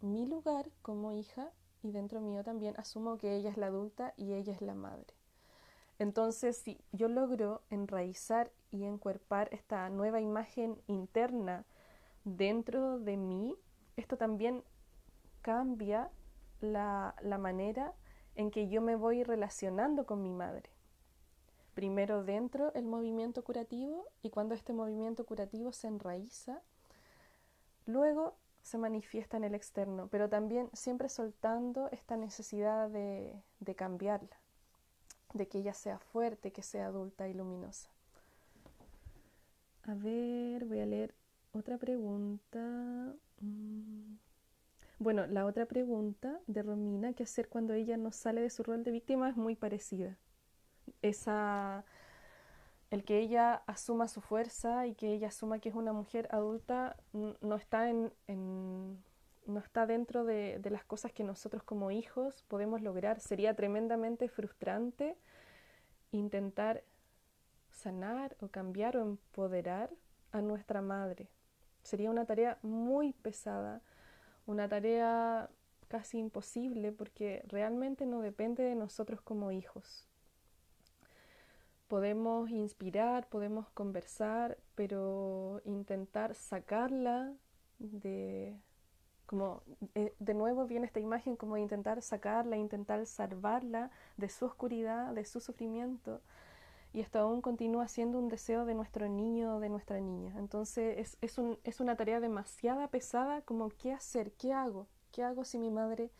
mi 0.00 0.24
lugar 0.24 0.70
como 0.80 1.12
hija 1.12 1.52
y 1.82 1.90
dentro 1.90 2.22
mío 2.22 2.42
también 2.42 2.74
asumo 2.78 3.18
que 3.18 3.36
ella 3.36 3.50
es 3.50 3.58
la 3.58 3.66
adulta 3.66 4.14
y 4.16 4.32
ella 4.32 4.54
es 4.54 4.62
la 4.62 4.74
madre. 4.74 5.12
Entonces, 5.98 6.56
si 6.56 6.80
yo 6.90 7.08
logro 7.08 7.60
enraizar 7.68 8.50
y 8.70 8.84
encuerpar 8.84 9.50
esta 9.52 9.90
nueva 9.90 10.22
imagen 10.22 10.80
interna 10.86 11.66
dentro 12.24 12.98
de 12.98 13.18
mí, 13.18 13.58
esto 13.98 14.16
también 14.16 14.64
cambia 15.42 16.10
la, 16.62 17.14
la 17.20 17.38
manera 17.38 17.94
en 18.34 18.50
que 18.50 18.68
yo 18.68 18.80
me 18.80 18.96
voy 18.96 19.22
relacionando 19.22 20.06
con 20.06 20.22
mi 20.22 20.32
madre. 20.32 20.70
Primero 21.74 22.22
dentro 22.24 22.72
el 22.74 22.84
movimiento 22.84 23.42
curativo 23.44 24.06
y 24.22 24.30
cuando 24.30 24.54
este 24.54 24.72
movimiento 24.72 25.24
curativo 25.24 25.72
se 25.72 25.88
enraiza, 25.88 26.60
luego 27.86 28.34
se 28.62 28.78
manifiesta 28.78 29.36
en 29.36 29.44
el 29.44 29.54
externo, 29.54 30.08
pero 30.08 30.28
también 30.28 30.70
siempre 30.72 31.08
soltando 31.08 31.88
esta 31.90 32.16
necesidad 32.16 32.88
de, 32.88 33.34
de 33.60 33.74
cambiarla, 33.74 34.36
de 35.32 35.48
que 35.48 35.58
ella 35.58 35.74
sea 35.74 35.98
fuerte, 35.98 36.52
que 36.52 36.62
sea 36.62 36.86
adulta 36.86 37.28
y 37.28 37.34
luminosa. 37.34 37.88
A 39.84 39.94
ver, 39.94 40.64
voy 40.64 40.80
a 40.80 40.86
leer 40.86 41.14
otra 41.52 41.76
pregunta. 41.76 43.14
Mm. 43.40 44.14
Bueno, 45.02 45.26
la 45.26 45.46
otra 45.46 45.66
pregunta 45.66 46.38
de 46.46 46.62
Romina, 46.62 47.12
¿qué 47.12 47.24
hacer 47.24 47.48
cuando 47.48 47.74
ella 47.74 47.96
no 47.96 48.12
sale 48.12 48.40
de 48.40 48.50
su 48.50 48.62
rol 48.62 48.84
de 48.84 48.92
víctima? 48.92 49.28
Es 49.28 49.36
muy 49.36 49.56
parecida. 49.56 50.16
Esa, 51.02 51.84
el 52.88 53.02
que 53.02 53.18
ella 53.18 53.64
asuma 53.66 54.06
su 54.06 54.20
fuerza 54.20 54.86
y 54.86 54.94
que 54.94 55.12
ella 55.12 55.26
asuma 55.26 55.58
que 55.58 55.70
es 55.70 55.74
una 55.74 55.92
mujer 55.92 56.28
adulta 56.30 56.96
no 57.12 57.56
está, 57.56 57.90
en, 57.90 58.12
no 58.28 59.58
está 59.58 59.86
dentro 59.86 60.24
de, 60.24 60.60
de 60.60 60.70
las 60.70 60.84
cosas 60.84 61.10
que 61.10 61.24
nosotros 61.24 61.64
como 61.64 61.90
hijos 61.90 62.44
podemos 62.44 62.80
lograr. 62.80 63.18
Sería 63.18 63.56
tremendamente 63.56 64.28
frustrante 64.28 65.18
intentar 66.12 66.84
sanar 67.72 68.36
o 68.40 68.46
cambiar 68.46 68.96
o 68.96 69.02
empoderar 69.02 69.90
a 70.30 70.40
nuestra 70.42 70.80
madre. 70.80 71.28
Sería 71.82 72.08
una 72.08 72.24
tarea 72.24 72.58
muy 72.62 73.14
pesada, 73.14 73.82
una 74.46 74.68
tarea 74.68 75.48
casi 75.88 76.18
imposible 76.18 76.92
porque 76.92 77.42
realmente 77.48 78.06
no 78.06 78.20
depende 78.20 78.62
de 78.62 78.74
nosotros 78.74 79.20
como 79.20 79.52
hijos. 79.52 80.08
Podemos 81.88 82.48
inspirar, 82.48 83.28
podemos 83.28 83.68
conversar, 83.70 84.56
pero 84.74 85.60
intentar 85.64 86.34
sacarla 86.34 87.34
de 87.78 88.58
como 89.26 89.62
eh, 89.94 90.14
de 90.18 90.34
nuevo 90.34 90.66
viene 90.66 90.86
esta 90.86 91.00
imagen 91.00 91.36
como 91.36 91.56
intentar 91.56 92.02
sacarla, 92.02 92.56
intentar 92.56 93.04
salvarla 93.06 93.90
de 94.16 94.28
su 94.28 94.46
oscuridad, 94.46 95.14
de 95.14 95.24
su 95.24 95.40
sufrimiento, 95.40 96.20
y 96.92 97.00
esto 97.00 97.18
aún 97.18 97.40
continúa 97.40 97.88
siendo 97.88 98.18
un 98.18 98.28
deseo 98.28 98.64
de 98.64 98.74
nuestro 98.74 99.08
niño 99.08 99.56
o 99.56 99.60
de 99.60 99.68
nuestra 99.68 100.00
niña. 100.00 100.34
Entonces 100.38 100.98
es, 100.98 101.18
es, 101.20 101.38
un, 101.38 101.58
es 101.64 101.80
una 101.80 101.96
tarea 101.96 102.20
demasiado 102.20 102.86
pesada 102.88 103.40
como 103.42 103.70
qué 103.70 103.92
hacer, 103.92 104.32
qué 104.32 104.52
hago, 104.52 104.86
qué 105.10 105.22
hago 105.22 105.44
si 105.44 105.58
mi 105.58 105.70
madre 105.70 106.10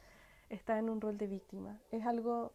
está 0.49 0.79
en 0.79 0.89
un 0.89 1.01
rol 1.01 1.19
de 1.19 1.27
víctima. 1.27 1.79
Es 1.91 2.07
algo 2.07 2.53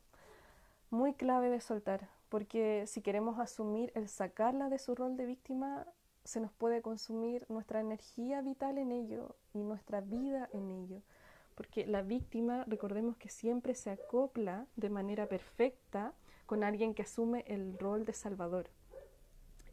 muy 0.90 1.14
clave 1.14 1.50
de 1.50 1.60
soltar, 1.60 2.10
porque 2.30 2.86
si 2.88 3.02
queremos 3.02 3.40
asumir 3.40 3.92
el 3.96 4.08
sacarla 4.08 4.70
de 4.70 4.80
su 4.80 4.96
rol 4.96 5.18
de 5.18 5.26
víctima, 5.26 5.86
se 6.24 6.40
nos 6.40 6.52
puede 6.52 6.82
consumir 6.82 7.46
nuestra 7.50 7.80
energía 7.80 8.42
vital 8.42 8.78
en 8.78 8.92
ello 8.92 9.36
y 9.54 9.60
nuestra 9.60 10.02
vida 10.02 10.50
en 10.54 10.72
ello. 10.72 11.02
Porque 11.56 11.88
la 11.88 12.02
víctima, 12.02 12.66
recordemos 12.68 13.18
que 13.18 13.30
siempre 13.30 13.74
se 13.74 13.90
acopla 13.90 14.68
de 14.76 14.90
manera 14.90 15.28
perfecta 15.28 16.14
con 16.48 16.64
alguien 16.64 16.96
que 16.96 17.04
asume 17.04 17.44
el 17.46 17.78
rol 17.78 18.06
de 18.06 18.14
salvador 18.14 18.70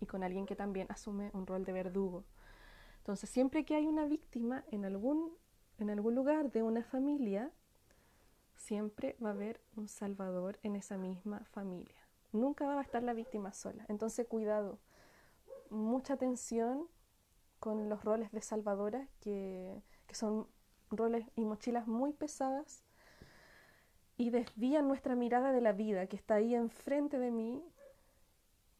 y 0.01 0.07
con 0.07 0.23
alguien 0.23 0.45
que 0.45 0.57
también 0.57 0.89
asume 0.91 1.31
un 1.33 1.47
rol 1.47 1.65
de 1.65 1.73
verdugo. 1.73 2.25
Entonces, 2.99 3.31
siempre 3.31 3.65
que 3.65 3.77
hay 3.77 3.87
una 3.87 4.05
víctima 4.07 4.65
en 4.71 4.85
algún, 4.85 5.33
en 5.79 5.89
algún 5.89 6.15
lugar 6.15 6.51
de 6.51 6.63
una 6.63 6.83
familia, 6.83 7.53
siempre 8.57 9.17
va 9.25 9.29
a 9.29 9.33
haber 9.33 9.61
un 9.77 9.89
salvador 9.89 10.59
en 10.63 10.75
esa 10.75 10.99
misma 10.99 11.45
familia. 11.53 11.97
Nunca 12.33 12.67
va 12.67 12.81
a 12.81 12.83
estar 12.83 13.03
la 13.05 13.15
víctima 13.15 13.53
sola. 13.53 13.87
Entonces, 13.89 14.27
cuidado, 14.27 14.81
mucha 15.71 16.15
atención 16.15 16.89
con 17.61 17.89
los 17.89 18.05
roles 18.05 18.33
de 18.33 18.41
salvadora, 18.43 19.09
que, 19.21 19.81
que 20.09 20.15
son 20.17 20.49
roles 20.91 21.25
y 21.37 21.45
mochilas 21.45 21.87
muy 21.87 22.13
pesadas 22.13 22.83
y 24.17 24.31
desvían 24.31 24.89
nuestra 24.89 25.17
mirada 25.17 25.53
de 25.53 25.61
la 25.61 25.73
vida 25.73 26.07
que 26.07 26.17
está 26.17 26.37
ahí 26.37 26.55
enfrente 26.55 27.19
de 27.19 27.31
mí 27.31 27.63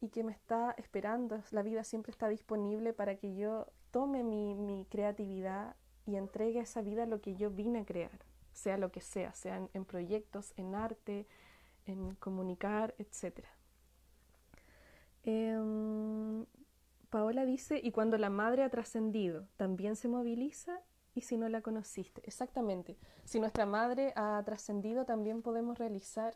y 0.01 0.09
que 0.09 0.23
me 0.23 0.31
está 0.31 0.73
esperando. 0.77 1.41
La 1.51 1.61
vida 1.61 1.83
siempre 1.83 2.11
está 2.11 2.29
disponible 2.29 2.93
para 2.93 3.15
que 3.15 3.35
yo 3.35 3.67
tome 3.91 4.23
mi, 4.23 4.85
creatividad 4.89 5.75
y 6.05 6.15
entregue 6.15 6.59
a 6.59 6.63
esa 6.63 6.81
vida 6.81 7.05
lo 7.05 7.21
que 7.21 7.35
yo 7.35 7.49
vine 7.49 7.79
a 7.79 7.85
crear, 7.85 8.19
sea 8.53 8.77
lo 8.77 8.91
que 8.91 9.01
sea, 9.01 9.33
sea 9.33 9.67
en, 9.73 9.85
proyectos, 9.85 10.53
en 10.57 10.75
arte, 10.75 11.25
en 11.85 12.15
comunicar, 12.15 12.93
etc. 12.97 13.45
Em, 15.23 16.45
Paola 17.09 17.45
dice, 17.45 17.79
y 17.81 17.91
cuando 17.91 18.17
la 18.17 18.29
madre 18.29 18.63
ha 18.63 18.69
trascendido, 18.69 19.47
también 19.57 19.95
se 19.95 20.07
moviliza 20.07 20.81
y 21.15 21.21
si 21.21 21.37
no 21.37 21.49
la 21.49 21.61
conociste. 21.61 22.21
Exactamente. 22.25 22.97
Si 23.23 23.39
nuestra 23.39 23.65
madre 23.65 24.13
ha 24.15 24.41
trascendido, 24.45 25.05
también 25.05 25.41
podemos 25.41 25.79
realizar 25.79 26.35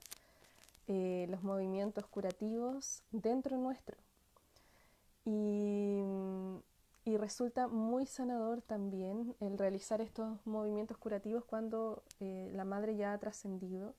eh, 0.88 1.28
los 1.30 1.44
movimientos 1.44 2.08
curativos 2.08 3.04
dentro 3.12 3.58
nuestro. 3.58 3.98
Y, 5.26 6.04
resulta 7.18 7.68
muy 7.68 8.06
sanador 8.06 8.62
también 8.62 9.36
el 9.40 9.58
realizar 9.58 10.00
estos 10.00 10.40
movimientos 10.46 10.96
curativos 10.98 11.44
cuando 11.44 12.04
eh, 12.20 12.52
la 12.54 12.66
madre 12.66 12.96
ya 12.96 13.14
ha 13.14 13.18
trascendido, 13.18 13.96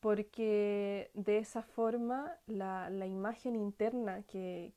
porque 0.00 1.10
de 1.14 1.38
esa 1.38 1.62
forma 1.62 2.36
la, 2.46 2.90
la 2.90 3.06
imagen 3.06 3.56
interna 3.56 4.22
que, 4.24 4.74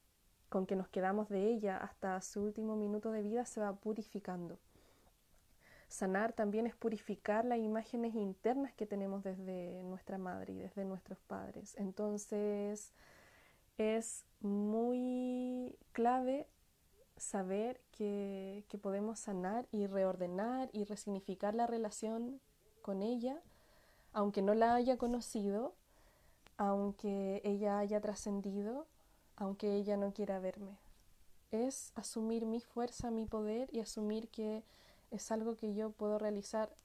con 0.49 0.65
que 0.65 0.75
nos 0.75 0.87
quedamos 0.87 1.29
de 1.29 1.49
ella 1.49 1.77
hasta 1.77 2.19
su 2.21 2.41
último 2.41 2.75
minuto 2.75 3.11
de 3.11 3.21
vida 3.21 3.45
se 3.45 3.59
va 3.59 3.75
purificando. 3.75 4.57
Sanar 5.93 6.33
también 6.33 6.65
es 6.65 6.75
purificar 6.75 7.45
las 7.45 7.59
imágenes 7.59 8.15
internas 8.15 8.73
que 8.73 8.87
tenemos 8.87 9.23
desde 9.23 9.83
nuestra 9.83 10.17
madre 10.17 10.53
y 10.53 10.57
desde 10.57 10.85
nuestros 10.85 11.19
padres. 11.19 11.75
Entonces 11.77 12.93
es 13.77 14.25
muy 14.41 15.77
clave 15.91 16.47
saber 17.15 17.79
que, 17.91 18.65
que, 18.69 18.79
podemos 18.79 19.19
sanar 19.19 19.67
y 19.71 19.85
reordenar 19.85 20.67
y 20.73 20.83
resignificar 20.83 21.53
la 21.53 21.67
relación 21.67 22.41
con 22.81 23.03
ella, 23.03 23.39
aunque 24.13 24.41
no 24.41 24.55
la 24.55 24.73
haya 24.73 24.97
conocido, 24.97 25.75
aunque 26.57 27.39
ella 27.43 27.77
haya 27.77 28.01
trascendido, 28.01 28.87
aunque 29.35 29.75
ella 29.75 29.95
no 29.95 30.11
quiera 30.11 30.39
verme. 30.39 30.75
Es 31.51 31.91
asumir 31.93 32.47
mi 32.47 32.61
fuerza, 32.61 33.11
mi 33.11 33.27
poder 33.27 33.69
y 33.71 33.79
asumir 33.79 34.27
que 34.29 34.63
es 35.13 35.31
algo 35.31 35.55
que 35.55 35.73
yo 35.75 35.91
puedo 35.91 36.17
realizar 36.17 36.75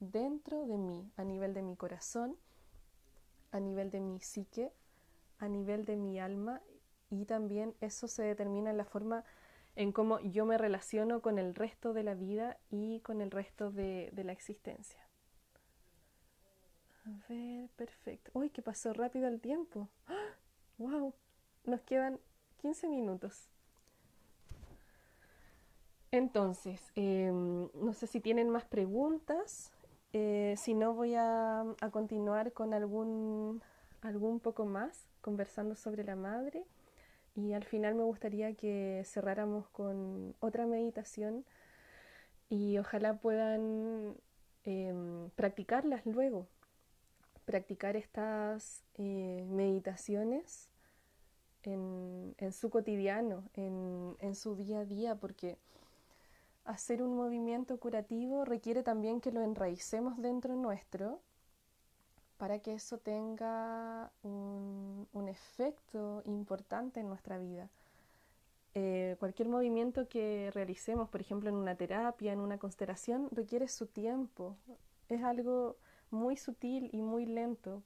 dentro 0.00 0.66
de 0.66 0.76
mí, 0.76 1.10
a 1.16 1.24
nivel 1.24 1.54
de 1.54 1.62
mi 1.62 1.76
corazón, 1.76 2.36
a 3.52 3.60
nivel 3.60 3.90
de 3.90 4.00
mi 4.00 4.20
psique, 4.20 4.72
a 5.38 5.48
nivel 5.48 5.84
de 5.84 5.96
mi 5.96 6.18
alma 6.18 6.60
y 7.10 7.24
también 7.24 7.74
eso 7.80 8.08
se 8.08 8.22
determina 8.22 8.70
en 8.70 8.76
la 8.76 8.84
forma 8.84 9.24
en 9.76 9.92
cómo 9.92 10.18
yo 10.20 10.46
me 10.46 10.58
relaciono 10.58 11.20
con 11.20 11.38
el 11.38 11.54
resto 11.54 11.92
de 11.92 12.02
la 12.02 12.14
vida 12.14 12.58
y 12.70 13.00
con 13.00 13.20
el 13.20 13.30
resto 13.30 13.70
de, 13.70 14.10
la 14.16 14.32
existencia. 14.32 15.00
A 17.04 17.10
ver, 17.28 17.68
perfecto. 17.76 18.30
Uy, 18.34 18.50
que 18.50 18.62
pasó 18.62 18.92
rápido 18.92 19.28
el 19.28 19.40
tiempo. 19.40 19.88
¡Wow! 20.78 21.14
Nos 21.64 21.82
quedan 21.82 22.18
15 22.62 22.88
minutos. 22.88 23.48
Entonces, 26.16 26.80
em, 26.94 27.68
no 27.74 27.92
sé 27.92 28.06
si 28.06 28.20
tienen 28.20 28.48
más 28.48 28.64
preguntas. 28.64 29.70
Eh, 30.14 30.54
si 30.56 30.72
no, 30.72 30.94
voy 30.94 31.14
a, 31.14 31.64
continuar 31.92 32.52
con 32.52 32.72
algún, 32.72 33.62
algún 34.00 34.40
poco 34.40 34.64
más, 34.64 35.06
conversando 35.20 35.74
sobre 35.74 36.04
la 36.04 36.16
madre. 36.16 36.64
Y 37.34 37.52
al 37.52 37.64
final 37.64 37.94
me 37.96 38.02
gustaría 38.04 38.54
que 38.54 39.02
cerráramos 39.04 39.68
con 39.68 40.34
otra 40.40 40.66
meditación 40.66 41.44
y 42.48 42.78
ojalá 42.78 43.18
puedan 43.18 44.16
em, 44.64 45.28
practicarlas 45.36 46.06
luego, 46.06 46.46
practicar 47.44 47.94
estas 47.94 48.84
eh, 48.94 49.44
meditaciones 49.50 50.70
en, 51.64 52.34
su 52.52 52.70
cotidiano, 52.70 53.42
en, 53.54 54.16
en 54.20 54.34
su 54.34 54.56
día 54.56 54.80
a 54.80 54.84
día, 54.86 55.16
porque 55.16 55.58
hacer 56.66 57.02
un 57.02 57.16
movimiento 57.16 57.78
curativo 57.78 58.44
requiere 58.44 58.82
también 58.82 59.20
que 59.20 59.32
lo 59.32 59.42
enraicemos 59.42 60.18
dentro 60.18 60.54
nuestro 60.56 61.20
para 62.36 62.58
que 62.58 62.74
eso 62.74 62.98
tenga 62.98 64.12
un, 64.22 65.06
efecto 65.28 66.22
importante 66.26 67.00
en 67.00 67.08
nuestra 67.08 67.38
vida. 67.38 67.68
eh, 68.74 69.16
cualquier 69.18 69.48
movimiento 69.48 70.08
que 70.08 70.50
realicemos, 70.52 71.08
por 71.08 71.20
ejemplo, 71.20 71.48
en 71.48 71.56
una 71.56 71.74
terapia, 71.76 72.32
en 72.32 72.40
una 72.40 72.58
constelación, 72.58 73.28
requiere 73.32 73.68
su 73.68 73.86
tiempo. 73.86 74.56
Es 75.08 75.22
algo 75.22 75.76
muy 76.10 76.36
sutil 76.36 76.90
y 76.92 77.02
muy 77.02 77.26
lento. 77.26 77.82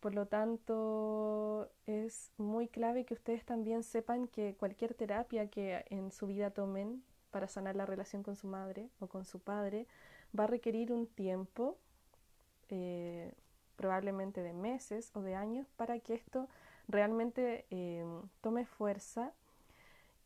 Por 0.00 0.14
lo 0.14 0.26
tanto, 0.26 1.70
es 1.86 2.32
muy 2.38 2.68
clave 2.68 3.04
que 3.04 3.14
ustedes 3.14 3.44
también 3.44 3.82
sepan 3.82 4.28
que 4.28 4.54
cualquier 4.56 4.94
terapia 4.94 5.48
que 5.48 5.84
en 5.90 6.10
su 6.12 6.26
vida 6.26 6.50
tomen 6.50 7.02
para 7.30 7.48
sanar 7.48 7.76
la 7.76 7.86
relación 7.86 8.22
con 8.22 8.36
su 8.36 8.46
madre 8.46 8.88
o 9.00 9.06
con 9.06 9.24
su 9.24 9.38
padre 9.38 9.86
va 10.38 10.44
a 10.44 10.46
requerir 10.46 10.92
un 10.92 11.06
tiempo, 11.06 11.76
eh, 12.68 13.32
probablemente 13.76 14.42
de 14.42 14.52
meses 14.52 15.10
o 15.14 15.22
de 15.22 15.34
años, 15.34 15.66
para 15.76 15.98
que 15.98 16.14
esto 16.14 16.48
realmente 16.88 17.66
eh, 17.70 18.04
tome 18.40 18.66
fuerza 18.66 19.32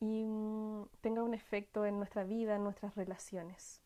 y 0.00 0.24
mm, 0.24 0.86
tenga 1.00 1.22
un 1.22 1.34
efecto 1.34 1.86
en 1.86 1.98
nuestra 1.98 2.24
vida, 2.24 2.56
en 2.56 2.64
nuestras 2.64 2.94
relaciones. 2.94 3.83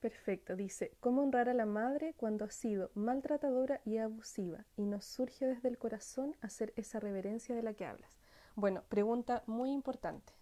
Perfecto, 0.00 0.56
dice, 0.56 0.96
¿cómo 1.00 1.22
honrar 1.22 1.50
a 1.50 1.54
la 1.54 1.66
madre 1.66 2.14
cuando 2.16 2.46
ha 2.46 2.50
sido 2.50 2.90
maltratadora 2.94 3.82
y 3.84 3.98
abusiva 3.98 4.64
y 4.74 4.86
nos 4.86 5.04
surge 5.04 5.44
desde 5.46 5.68
el 5.68 5.76
corazón 5.76 6.34
hacer 6.40 6.72
esa 6.76 7.00
reverencia 7.00 7.54
de 7.54 7.62
la 7.62 7.74
que 7.74 7.84
hablas? 7.84 8.10
Bueno, 8.56 8.82
pregunta 8.88 9.42
muy 9.46 9.70
importante. 9.70 10.32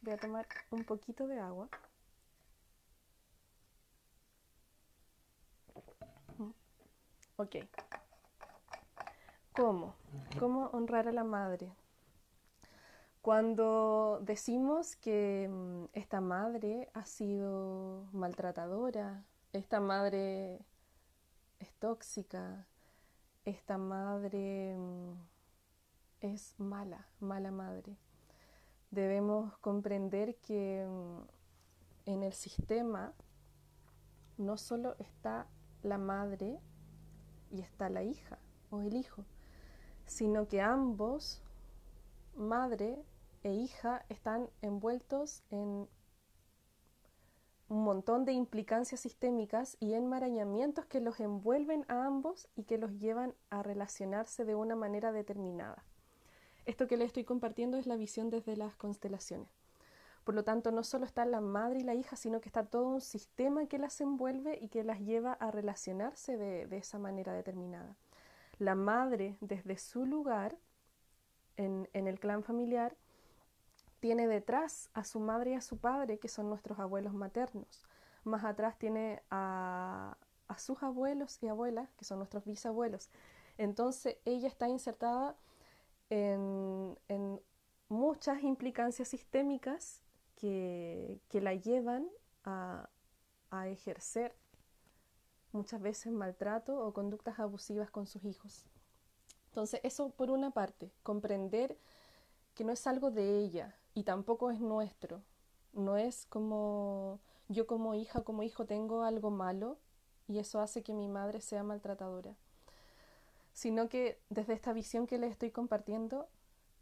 Voy 0.00 0.14
a 0.14 0.16
tomar 0.16 0.46
un 0.70 0.84
poquito 0.84 1.26
de 1.26 1.38
agua. 1.38 1.68
Ok. 7.36 7.56
¿Cómo? 9.54 9.94
¿Cómo 10.38 10.66
honrar 10.68 11.08
a 11.08 11.12
la 11.12 11.24
madre? 11.24 11.70
Cuando 13.24 14.20
decimos 14.20 14.96
que 14.96 15.48
mm, 15.48 15.84
esta 15.94 16.20
madre 16.20 16.90
ha 16.92 17.06
sido 17.06 18.06
maltratadora, 18.12 19.24
esta 19.54 19.80
madre 19.80 20.60
es 21.58 21.72
tóxica, 21.78 22.66
esta 23.46 23.78
madre 23.78 24.76
mm, 24.76 25.12
es 26.20 26.54
mala, 26.60 27.08
mala 27.18 27.50
madre, 27.50 27.96
debemos 28.90 29.56
comprender 29.56 30.36
que 30.36 30.86
mm, 30.86 32.10
en 32.10 32.24
el 32.24 32.34
sistema 32.34 33.14
no 34.36 34.58
solo 34.58 34.96
está 34.98 35.46
la 35.82 35.96
madre 35.96 36.58
y 37.50 37.62
está 37.62 37.88
la 37.88 38.02
hija 38.02 38.38
o 38.70 38.82
el 38.82 38.94
hijo, 38.94 39.24
sino 40.04 40.46
que 40.46 40.60
ambos, 40.60 41.40
madre 42.36 43.02
e 43.44 43.52
hija 43.52 44.04
están 44.08 44.48
envueltos 44.62 45.42
en 45.50 45.86
un 47.68 47.84
montón 47.84 48.24
de 48.24 48.32
implicancias 48.32 49.00
sistémicas 49.00 49.76
y 49.80 49.94
enmarañamientos 49.94 50.86
que 50.86 51.00
los 51.00 51.20
envuelven 51.20 51.84
a 51.88 52.06
ambos 52.06 52.48
y 52.56 52.64
que 52.64 52.78
los 52.78 52.98
llevan 52.98 53.34
a 53.50 53.62
relacionarse 53.62 54.44
de 54.44 54.54
una 54.54 54.76
manera 54.76 55.12
determinada. 55.12 55.84
Esto 56.64 56.86
que 56.86 56.96
le 56.96 57.04
estoy 57.04 57.24
compartiendo 57.24 57.76
es 57.76 57.86
la 57.86 57.96
visión 57.96 58.30
desde 58.30 58.56
las 58.56 58.76
constelaciones. 58.76 59.48
Por 60.24 60.34
lo 60.34 60.42
tanto, 60.44 60.72
no 60.72 60.82
solo 60.82 61.04
está 61.04 61.26
la 61.26 61.42
madre 61.42 61.80
y 61.80 61.84
la 61.84 61.94
hija, 61.94 62.16
sino 62.16 62.40
que 62.40 62.48
está 62.48 62.64
todo 62.64 62.88
un 62.88 63.02
sistema 63.02 63.66
que 63.66 63.78
las 63.78 64.00
envuelve 64.00 64.58
y 64.58 64.68
que 64.68 64.82
las 64.82 65.00
lleva 65.00 65.34
a 65.34 65.50
relacionarse 65.50 66.38
de, 66.38 66.76
esa 66.78 66.98
manera 66.98 67.34
determinada. 67.34 67.96
La 68.58 68.74
madre, 68.74 69.36
desde 69.42 69.76
su 69.76 70.06
lugar 70.06 70.56
en 71.56 71.88
el 71.92 72.18
clan 72.18 72.42
familiar, 72.42 72.96
tiene 74.04 74.28
detrás 74.28 74.90
a 74.92 75.02
su 75.02 75.18
madre 75.18 75.52
y 75.52 75.54
a 75.54 75.62
su 75.62 75.78
padre, 75.78 76.18
que 76.18 76.28
son 76.28 76.50
nuestros 76.50 76.78
abuelos 76.78 77.14
maternos. 77.14 77.86
Más 78.24 78.44
atrás 78.44 78.78
tiene 78.78 79.22
a, 79.30 80.18
sus 80.58 80.82
abuelos 80.82 81.42
y 81.42 81.48
abuelas, 81.48 81.88
que 81.96 82.04
son 82.04 82.18
nuestros 82.18 82.44
bisabuelos. 82.44 83.08
Entonces 83.56 84.18
ella 84.26 84.46
está 84.46 84.68
insertada 84.68 85.38
en, 86.10 86.98
muchas 87.88 88.42
implicancias 88.42 89.08
sistémicas 89.08 90.02
que, 90.36 91.18
la 91.32 91.54
llevan 91.54 92.06
a, 92.44 92.90
a, 93.50 93.68
ejercer 93.68 94.36
muchas 95.52 95.80
veces 95.80 96.12
maltrato 96.12 96.78
o 96.78 96.92
conductas 96.92 97.38
abusivas 97.38 97.90
con 97.90 98.06
sus 98.06 98.22
hijos. 98.26 98.66
Entonces 99.46 99.80
eso 99.82 100.10
por 100.10 100.30
una 100.30 100.50
parte, 100.50 100.92
comprender 101.02 101.78
que 102.54 102.64
no 102.64 102.72
es 102.72 102.86
algo 102.86 103.10
de 103.10 103.38
ella, 103.38 103.74
y 103.94 104.02
tampoco 104.04 104.50
es 104.50 104.60
nuestro. 104.60 105.22
No 105.72 105.96
es 105.96 106.26
como 106.26 107.20
yo 107.48 107.66
como 107.66 107.94
hija, 107.94 108.22
como 108.22 108.42
hijo 108.42 108.64
tengo 108.66 109.02
algo 109.02 109.30
malo 109.30 109.78
y 110.28 110.38
eso 110.38 110.60
hace 110.60 110.82
que 110.82 110.94
mi 110.94 111.08
madre 111.08 111.40
sea 111.40 111.62
maltratadora, 111.62 112.34
sino 113.52 113.88
que 113.88 114.18
desde 114.30 114.54
esta 114.54 114.72
visión 114.72 115.06
que 115.06 115.18
les 115.18 115.32
estoy 115.32 115.50
compartiendo, 115.50 116.28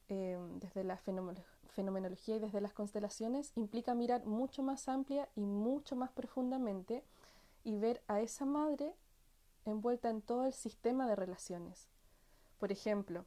eh, 0.09 0.39
desde 0.61 0.85
la 0.85 0.97
fenomenología 0.97 2.37
y 2.37 2.39
desde 2.39 2.61
las 2.61 2.73
constelaciones, 2.73 3.53
implica 3.57 3.95
mirar 3.95 4.25
mucho 4.27 4.63
más 4.63 4.89
amplia 4.89 5.29
y 5.35 5.41
mucho 5.41 5.97
más 5.97 6.11
profundamente 6.11 7.03
y 7.65 7.77
ver 7.77 8.03
a 8.09 8.21
esa 8.21 8.45
madre 8.45 8.95
envuelta 9.65 10.11
en 10.11 10.23
todo 10.23 10.47
el 10.47 10.53
sistema 10.53 11.07
de 11.09 11.17
relaciones. 11.17 11.89
Por 12.59 12.73
ejemplo, 12.73 13.25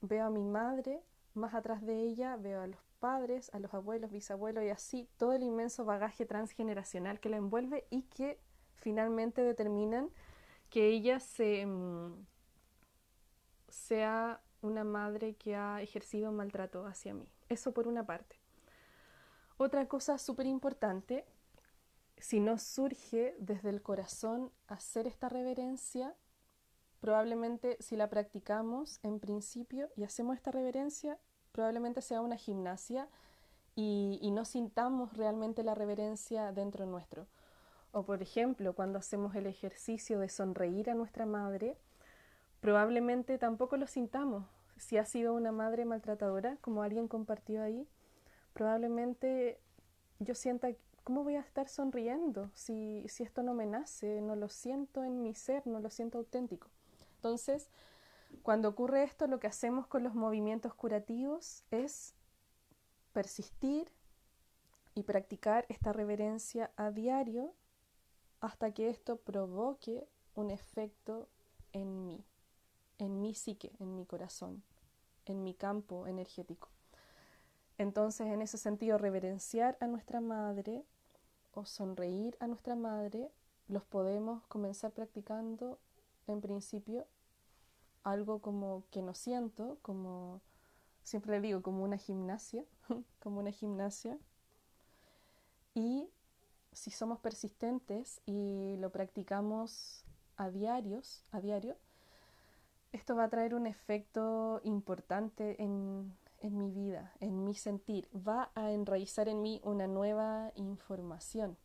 veo 0.00 0.26
a 0.26 0.30
mi 0.30 0.44
madre, 0.44 1.02
más 1.34 1.54
atrás 1.54 1.82
de 1.82 2.00
ella 2.00 2.36
veo 2.36 2.60
a 2.60 2.66
los 2.66 2.78
padres, 3.04 3.50
a 3.52 3.58
los 3.58 3.74
abuelos, 3.74 4.10
bisabuelos 4.10 4.64
y 4.64 4.70
así 4.70 5.10
todo 5.18 5.34
el 5.34 5.42
inmenso 5.42 5.84
bagaje 5.84 6.24
transgeneracional 6.24 7.20
que 7.20 7.28
la 7.28 7.36
envuelve 7.36 7.86
y 7.90 8.04
que 8.04 8.40
finalmente 8.76 9.42
determinan 9.42 10.08
que 10.70 10.88
ella 10.88 11.18
mm, 11.66 12.14
sea 13.68 14.40
una 14.62 14.84
madre 14.84 15.34
que 15.34 15.54
ha 15.54 15.82
ejercido 15.82 16.32
maltrato 16.32 16.86
hacia 16.86 17.12
mí. 17.12 17.28
Eso 17.50 17.74
por 17.74 17.88
una 17.88 18.06
parte. 18.06 18.40
Otra 19.58 19.86
cosa 19.86 20.16
súper 20.16 20.46
importante, 20.46 21.26
si 22.16 22.40
no 22.40 22.56
surge 22.56 23.36
desde 23.38 23.68
el 23.68 23.82
corazón 23.82 24.50
hacer 24.66 25.06
esta 25.06 25.28
reverencia, 25.28 26.16
probablemente 27.00 27.76
si 27.80 27.96
la 27.96 28.08
practicamos 28.08 28.98
en 29.02 29.20
principio 29.20 29.90
y 29.94 30.04
hacemos 30.04 30.36
esta 30.36 30.52
reverencia, 30.52 31.18
probablemente 31.54 32.02
sea 32.02 32.20
una 32.20 32.36
gimnasia 32.36 33.06
y, 33.76 34.28
no 34.32 34.44
sintamos 34.44 35.16
realmente 35.16 35.62
la 35.62 35.74
reverencia 35.74 36.50
dentro 36.52 36.84
nuestro. 36.84 37.26
O 37.92 38.02
por 38.02 38.22
ejemplo, 38.22 38.72
cuando 38.74 38.98
hacemos 38.98 39.36
el 39.36 39.46
ejercicio 39.46 40.18
de 40.18 40.28
sonreír 40.28 40.90
a 40.90 40.94
nuestra 40.94 41.26
madre, 41.26 41.76
probablemente 42.60 43.38
tampoco 43.38 43.76
lo 43.76 43.86
sintamos. 43.86 44.44
Si 44.76 44.98
ha 44.98 45.04
sido 45.04 45.32
una 45.32 45.52
madre 45.52 45.84
maltratadora, 45.84 46.56
como 46.60 46.82
alguien 46.82 47.06
compartió 47.06 47.62
ahí, 47.62 47.86
probablemente 48.52 49.60
yo 50.18 50.34
sienta, 50.34 50.68
¿cómo 51.04 51.22
voy 51.22 51.36
a 51.36 51.40
estar 51.40 51.68
sonriendo 51.68 52.50
si, 52.54 53.04
si 53.08 53.22
esto 53.22 53.44
no 53.44 53.54
me 53.54 53.66
nace? 53.66 54.20
No 54.20 54.34
lo 54.34 54.48
siento 54.48 55.04
en 55.04 55.22
mi 55.22 55.34
ser, 55.34 55.64
no 55.68 55.78
lo 55.78 55.88
siento 55.88 56.18
auténtico. 56.18 56.66
Entonces, 57.16 57.70
cuando 58.42 58.68
ocurre 58.68 59.02
esto, 59.02 59.26
lo 59.26 59.40
que 59.40 59.46
hacemos 59.46 59.86
con 59.86 60.02
los 60.02 60.14
movimientos 60.14 60.74
curativos 60.74 61.64
es 61.70 62.14
persistir 63.12 63.92
y 64.94 65.02
practicar 65.02 65.66
esta 65.68 65.92
reverencia 65.92 66.70
a 66.76 66.90
diario 66.90 67.54
hasta 68.40 68.72
que 68.72 68.88
esto 68.88 69.16
provoque 69.16 70.06
un 70.34 70.50
efecto 70.50 71.28
en 71.72 72.06
mí, 72.06 72.24
en 72.98 73.20
mi 73.20 73.34
psique, 73.34 73.72
en 73.78 73.94
mi 73.94 74.06
corazón, 74.06 74.62
en 75.26 75.42
mi 75.42 75.54
campo 75.54 76.06
energético. 76.06 76.68
Entonces, 77.78 78.28
en 78.28 78.42
ese 78.42 78.58
sentido, 78.58 78.98
reverenciar 78.98 79.76
a 79.80 79.86
nuestra 79.86 80.20
madre 80.20 80.84
o 81.52 81.64
sonreír 81.64 82.36
a 82.40 82.46
nuestra 82.46 82.76
madre, 82.76 83.30
los 83.68 83.84
podemos 83.84 84.44
comenzar 84.46 84.92
practicando 84.92 85.78
en 86.26 86.40
principio 86.40 87.06
algo 88.04 88.40
como 88.40 88.84
que 88.90 89.02
no 89.02 89.14
siento, 89.14 89.78
como 89.82 90.42
siempre 91.02 91.32
le 91.32 91.40
digo, 91.40 91.62
como 91.62 91.82
una 91.82 91.96
gimnasia, 91.96 92.64
como 93.20 93.40
una 93.40 93.50
gimnasia. 93.50 94.18
Y 95.74 96.08
si 96.72 96.90
somos 96.90 97.18
persistentes 97.18 98.20
y 98.26 98.76
lo 98.76 98.90
practicamos 98.90 100.04
a 100.36 100.50
diarios, 100.50 101.24
a 101.32 101.40
diario, 101.40 101.76
esto 102.92 103.16
va 103.16 103.24
a 103.24 103.30
traer 103.30 103.54
un 103.54 103.66
efecto 103.66 104.60
importante 104.62 105.60
en, 105.60 106.16
en 106.40 106.58
mi 106.58 106.70
vida, 106.70 107.12
en 107.20 107.44
mi 107.44 107.54
sentir. 107.54 108.08
Va 108.14 108.52
a 108.54 108.70
enraizar 108.70 109.28
en 109.28 109.42
mí 109.42 109.60
una 109.64 109.86
nueva 109.86 110.52
información. 110.54 111.56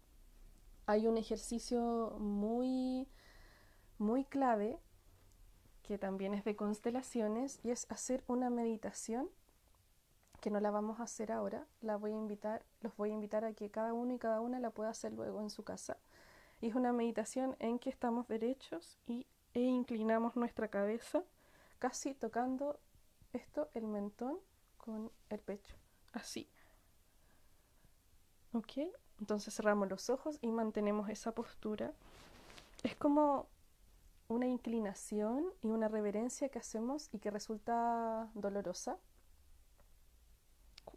Hay 0.88 1.06
un 1.06 1.18
ejercicio 1.18 2.16
muy, 2.20 3.08
muy 4.00 4.24
clave 4.26 4.80
que 5.90 5.98
también 5.98 6.36
es 6.36 6.44
de 6.44 6.56
constelaciones 6.56 7.60
y 7.64 7.72
es 7.72 7.88
hacer 7.90 8.24
una 8.28 8.52
meditación 8.52 9.28
que 10.40 10.52
no 10.52 10.60
la 10.60 10.70
vamos 10.70 11.00
a 11.00 11.04
hacer 11.06 11.32
ahora, 11.32 11.66
la 11.82 11.96
voy 11.96 12.12
a 12.12 12.16
invitar, 12.16 12.64
los 12.82 12.96
voy 12.96 13.10
a 13.10 13.14
invitar 13.16 13.44
a 13.44 13.54
que 13.54 13.72
cada 13.72 13.92
uno 13.94 14.14
y 14.14 14.20
cada 14.20 14.40
una 14.40 14.60
la 14.60 14.70
pueda 14.70 14.92
hacer 14.92 15.14
luego 15.14 15.42
en 15.42 15.50
su 15.50 15.64
casa. 15.64 15.98
Y 16.62 16.68
es 16.68 16.76
una 16.76 16.94
meditación 16.94 17.56
en 17.58 17.80
que 17.80 17.90
estamos 17.90 18.28
derechos 18.28 19.00
y, 19.08 19.26
e 19.56 19.62
inclinamos 19.62 20.36
nuestra 20.36 20.68
cabeza, 20.68 21.24
casi 21.80 22.14
tocando 22.14 22.80
esto, 23.34 23.72
el 23.74 23.88
mentón, 23.88 24.38
con 24.78 25.12
el 25.30 25.40
pecho. 25.40 25.76
Así. 26.14 26.48
¿Ok? 28.54 28.94
Entonces 29.20 29.56
cerramos 29.56 29.90
los 29.90 30.12
ojos 30.12 30.38
y 30.40 30.52
mantenemos 30.52 31.10
esa 31.10 31.32
postura. 31.32 31.94
Es 32.84 32.96
como 32.96 33.48
una 34.30 34.48
inclinación 34.48 35.46
y 35.62 35.68
una 35.68 35.88
reverencia 35.88 36.50
que 36.50 36.60
hacemos 36.60 37.10
y 37.12 37.20
que 37.20 37.32
resulta 37.32 38.30
dolorosa. 38.36 38.98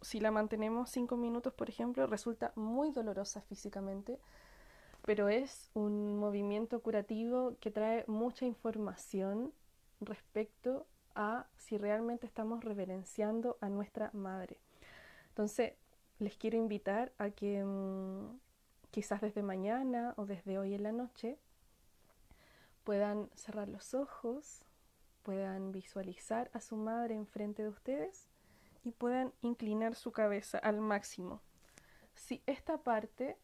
Si 0.01 0.19
la 0.19 0.31
mantenemos 0.31 0.89
cinco 0.89 1.17
minutos, 1.17 1.53
por 1.53 1.69
ejemplo, 1.69 2.07
resulta 2.07 2.53
muy 2.55 2.91
dolorosa 2.91 3.41
físicamente, 3.41 4.19
pero 5.03 5.29
es 5.29 5.71
un 5.73 6.17
movimiento 6.17 6.81
curativo 6.81 7.57
que 7.59 7.71
trae 7.71 8.05
mucha 8.07 8.45
información 8.45 9.51
respecto 9.99 10.85
a 11.15 11.47
si 11.57 11.77
realmente 11.77 12.27
estamos 12.27 12.63
reverenciando 12.63 13.57
a 13.61 13.69
nuestra 13.69 14.11
madre. 14.13 14.57
Entonces, 15.29 15.73
les 16.19 16.37
quiero 16.37 16.57
invitar 16.57 17.11
a 17.17 17.31
que 17.31 17.63
mm, 17.63 18.39
quizás 18.91 19.21
desde 19.21 19.41
mañana 19.41 20.13
o 20.17 20.25
desde 20.25 20.59
hoy 20.59 20.75
en 20.75 20.83
la 20.83 20.91
noche 20.91 21.37
puedan 22.83 23.29
cerrar 23.35 23.69
los 23.69 23.93
ojos, 23.93 24.63
puedan 25.23 25.71
visualizar 25.71 26.49
a 26.53 26.59
su 26.59 26.75
madre 26.75 27.15
enfrente 27.15 27.63
de 27.63 27.69
ustedes 27.69 28.29
y 28.83 28.91
puedan 28.91 29.33
inclinar 29.41 29.95
su 29.95 30.11
cabeza 30.11 30.57
al 30.57 30.79
máximo. 30.79 31.41
Si 32.15 32.43
esta 32.45 32.77
parte 32.77 33.37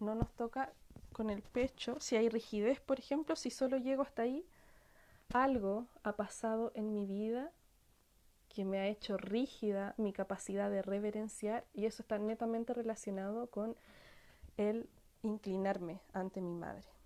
no 0.00 0.14
nos 0.14 0.32
toca 0.34 0.72
con 1.12 1.30
el 1.30 1.42
pecho, 1.42 1.98
si 2.00 2.16
hay 2.16 2.28
rigidez, 2.28 2.80
por 2.80 2.98
ejemplo, 2.98 3.36
si 3.36 3.50
solo 3.50 3.78
llego 3.78 4.02
hasta 4.02 4.22
ahí, 4.22 4.46
algo 5.32 5.86
ha 6.02 6.16
pasado 6.16 6.72
en 6.74 6.92
mi 6.92 7.06
vida 7.06 7.52
que 8.48 8.64
me 8.64 8.78
ha 8.78 8.88
hecho 8.88 9.16
rígida 9.16 9.94
mi 9.98 10.12
capacidad 10.12 10.70
de 10.70 10.82
reverenciar 10.82 11.66
y 11.74 11.86
eso 11.86 12.02
está 12.02 12.18
netamente 12.18 12.72
relacionado 12.72 13.48
con 13.48 13.76
el 14.56 14.88
inclinarme 15.22 16.00
ante 16.12 16.40
mi 16.40 16.54
madre. 16.54 16.97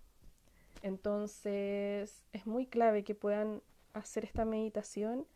Entonces 0.82 2.24
es 2.32 2.46
muy 2.46 2.66
clave 2.66 3.04
que 3.04 3.14
puedan 3.14 3.62
hacer 3.94 4.24
esta 4.24 4.44
meditación 4.44 5.26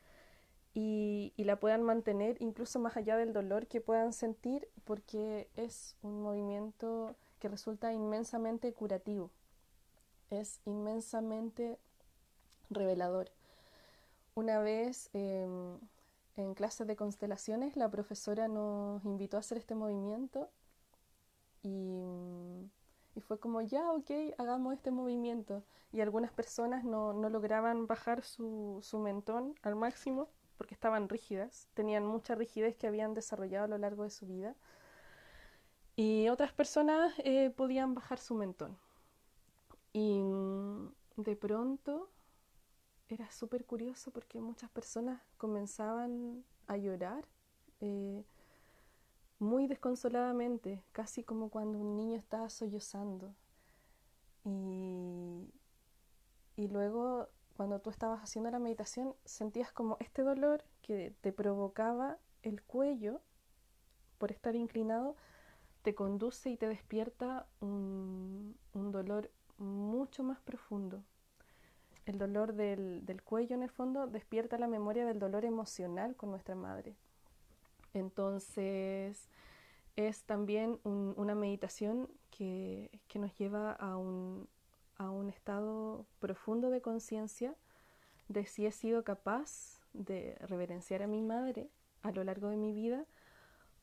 y, 0.75 1.33
la 1.39 1.59
puedan 1.59 1.83
mantener 1.83 2.37
incluso 2.41 2.79
más 2.79 2.97
allá 2.97 3.17
del 3.17 3.33
dolor 3.33 3.67
que 3.67 3.81
puedan 3.81 4.13
sentir 4.13 4.69
porque 4.85 5.49
es 5.57 5.97
un 6.03 6.21
movimiento 6.23 7.17
que 7.39 7.49
resulta 7.49 7.93
inmensamente 7.95 8.73
curativo, 8.75 9.31
es 10.29 10.61
inmensamente 10.67 11.79
revelador. 12.69 13.31
Una 14.35 14.59
vez 14.59 15.09
em, 15.15 15.79
en 16.37 16.55
clases 16.55 16.87
de 16.87 16.97
constelaciones 16.97 17.77
la 17.77 17.91
profesora 17.91 18.49
nos 18.49 19.05
invitó 19.05 19.39
a 19.39 19.41
hacer 19.41 19.57
este 19.59 19.75
movimiento 19.75 20.51
y, 21.63 22.03
y, 23.17 23.21
fue 23.21 23.41
como 23.41 23.61
ya, 23.63 23.91
ok, 23.93 24.11
hagamos 24.39 24.75
este 24.75 24.91
movimiento. 24.91 25.65
Y 25.93 26.01
algunas 26.01 26.33
personas 26.33 26.85
no, 26.85 27.13
no 27.13 27.31
lograban 27.31 27.87
bajar 27.87 28.23
su, 28.23 28.79
su 28.83 28.99
mentón 28.99 29.55
al 29.63 29.75
máximo 29.75 30.29
porque 30.57 30.75
estaban 30.75 31.09
rígidas, 31.09 31.69
tenían 31.75 32.07
mucha 32.07 32.35
rigidez 32.35 32.77
que 32.77 32.87
habían 32.87 33.15
desarrollado 33.15 33.65
a 33.65 33.69
lo 33.69 33.79
largo 33.79 34.05
de 34.05 34.11
su 34.11 34.27
vida. 34.27 34.55
Y 35.97 36.29
otras 36.29 36.53
personas 36.53 37.13
eh, 37.19 37.51
podían 37.51 37.95
bajar 37.95 38.19
su 38.19 38.35
mentón. 38.35 38.77
Y 39.93 40.21
de 41.17 41.37
pronto 41.37 42.11
era 43.09 43.31
súper 43.31 43.65
curioso 43.65 44.11
porque 44.11 44.41
muchas 44.41 44.71
personas 44.71 45.23
comenzaban 45.39 46.45
a 46.67 46.77
llorar 46.77 47.25
eh, 47.81 48.25
muy 49.39 49.67
desconsoladamente, 49.67 50.83
casi 50.93 51.23
como 51.23 51.51
cuando 51.51 51.79
un 51.79 51.97
niño 51.97 52.17
estaba 52.17 52.49
sollozando. 52.49 53.35
Y, 54.45 55.53
y 56.57 56.69
luego, 56.69 57.29
cuando 57.57 57.81
tú 57.81 57.91
estabas 57.91 58.23
haciendo 58.23 58.51
la 58.51 58.59
meditación, 58.59 59.15
sentías 59.25 59.73
como 59.73 59.97
este 60.01 60.23
dolor 60.23 60.65
que 60.83 61.15
te 61.21 61.33
provocaba 61.33 62.19
el 62.43 62.63
cuello 62.63 63.21
por 64.19 64.33
estar 64.33 64.55
inclinado, 64.55 65.17
te 65.83 65.95
conduce 65.95 66.51
y 66.51 66.57
te 66.57 66.69
despierta 66.69 67.47
un, 67.61 68.57
un 68.73 68.93
dolor 68.93 69.31
mucho 69.59 70.23
más 70.23 70.41
profundo. 70.41 71.03
El 72.07 72.19
dolor 72.19 72.55
del, 72.55 73.05
del, 73.05 73.23
cuello 73.23 73.57
en 73.57 73.63
el 73.63 73.71
fondo 73.71 74.07
despierta 74.07 74.59
la 74.59 74.69
memoria 74.69 75.05
del 75.05 75.19
dolor 75.19 75.45
emocional 75.45 76.15
con 76.15 76.31
nuestra 76.31 76.55
madre. 76.55 76.97
Entonces 77.97 79.29
es 79.97 80.25
también 80.25 80.79
un, 80.85 81.15
una 81.17 81.35
meditación 81.35 82.09
que, 82.31 82.91
que, 83.09 83.19
nos 83.19 83.37
lleva 83.39 83.73
a 83.73 83.97
un, 83.97 84.49
a 84.99 85.11
un 85.11 85.31
estado 85.31 86.07
profundo 86.19 86.69
de 86.69 86.83
conciencia 86.83 87.55
de 88.29 88.45
si 88.45 88.67
he 88.67 88.73
sido 88.73 89.03
capaz 89.05 89.81
de 89.95 90.37
reverenciar 90.41 91.03
a 91.03 91.07
mi 91.07 91.23
madre 91.23 91.71
a 92.03 92.11
lo 92.13 92.23
largo 92.25 92.49
de 92.51 92.59
mi 92.59 92.73
vida 92.73 93.07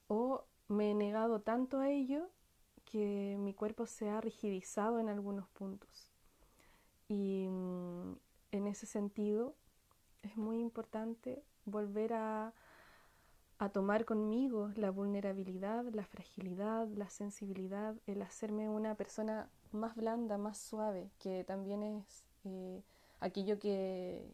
o 0.07 0.45
me 0.67 0.91
he 0.91 0.93
negado 0.93 1.41
tanto 1.41 1.79
a 1.79 1.89
ello 1.89 2.29
que 2.85 3.35
mi 3.39 3.55
cuerpo 3.55 3.87
se 3.87 4.09
ha 4.09 4.21
rigidizado 4.21 4.99
en 4.99 5.09
algunos 5.09 5.47
puntos. 5.49 6.11
Y 7.07 7.47
mm, 7.49 8.13
en 8.51 8.67
ese 8.67 8.85
sentido 8.85 9.55
es 10.21 10.37
muy 10.37 10.59
importante 10.59 11.43
volver 11.65 12.13
a, 12.13 12.53
a 13.63 13.69
tomar 13.69 14.05
conmigo 14.05 14.71
la 14.75 14.91
vulnerabilidad, 14.91 15.85
la 15.93 16.05
fragilidad, 16.05 16.87
la 16.89 17.09
sensibilidad, 17.09 17.95
el 18.07 18.21
hacerme 18.21 18.69
una 18.69 18.95
persona 18.95 19.49
más 19.71 19.95
blanda, 19.95 20.37
más 20.37 20.57
suave, 20.57 21.09
que 21.19 21.43
también 21.43 21.83
es 21.83 22.25
eh, 22.43 22.81
aquello 23.19 23.59
que, 23.59 24.29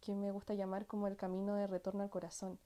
que 0.00 0.14
me 0.14 0.32
gusta 0.32 0.54
llamar 0.54 0.86
como 0.86 1.06
el 1.06 1.16
camino 1.16 1.54
de 1.54 1.66
retorno 1.66 2.02
al 2.02 2.10
corazón 2.10 2.58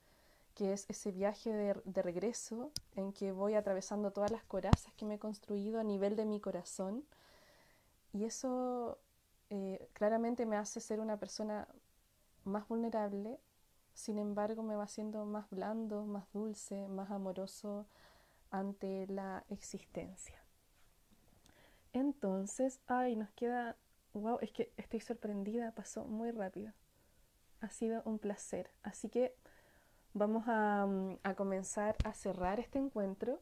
que 0.57 0.73
es 0.73 0.87
ese 0.89 1.13
viaje 1.13 1.53
de, 1.53 2.03
regreso 2.03 2.73
en 2.95 3.13
que 3.13 3.31
voy 3.31 3.55
atravesando 3.55 4.11
todas 4.11 4.31
las 4.31 4.43
corazas 4.43 4.91
que 4.95 5.05
me 5.05 5.17
he 5.17 5.19
construido 5.19 5.79
a 5.79 5.85
nivel 5.85 6.17
de 6.17 6.25
mi 6.25 6.41
corazón. 6.41 7.05
Y 8.15 8.25
eso 8.25 8.99
eh, 9.51 9.87
claramente 9.93 10.47
me 10.47 10.57
hace 10.57 10.81
ser 10.81 10.99
una 11.01 11.19
persona 11.19 11.69
más 12.45 12.67
vulnerable, 12.69 13.39
sin 13.97 14.19
embargo 14.19 14.63
me 14.63 14.77
va 14.77 14.85
haciendo 14.85 15.25
más 15.25 15.49
blando, 15.49 16.05
más 16.05 16.31
dulce, 16.33 16.87
más 16.87 17.11
amoroso 17.11 17.87
ante 18.51 19.07
la 19.07 19.45
existencia. 19.49 20.37
Entonces, 21.95 22.79
ay, 22.87 23.17
nos 23.17 23.31
queda, 23.31 23.75
wow, 24.13 24.39
es 24.43 24.53
que 24.53 24.71
estoy 24.77 25.01
sorprendida, 25.01 25.73
pasó 25.73 26.05
muy 26.05 26.31
rápido. 26.31 26.75
Ha 27.63 27.71
sido 27.71 28.03
un 28.05 28.19
placer. 28.19 28.71
Así 28.83 29.09
que 29.09 29.35
vamos 30.13 30.45
a, 30.47 30.85
mm, 30.87 31.19
a, 31.23 31.35
comenzar 31.35 31.97
a 32.05 32.13
cerrar 32.13 32.61
este 32.61 32.79
encuentro 32.79 33.41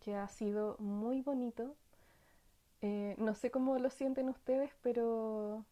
que 0.00 0.16
ha 0.16 0.26
sido 0.26 0.76
muy 0.80 1.22
bonito. 1.22 1.76
Eh, 2.80 3.14
no 3.16 3.36
sé 3.36 3.52
cómo 3.52 3.78
lo 3.78 3.90
sienten 3.90 4.28
ustedes, 4.28 4.72
pero 4.82 5.64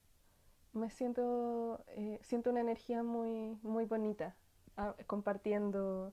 me 0.73 0.91
siento, 0.91 1.85
eh, 1.89 2.19
siento 2.23 2.51
una 2.51 2.61
energía 2.61 3.03
muy, 3.03 3.59
muy 3.63 3.85
bonita 3.85 4.35
ah, 4.77 4.95
compartiendo 5.07 6.13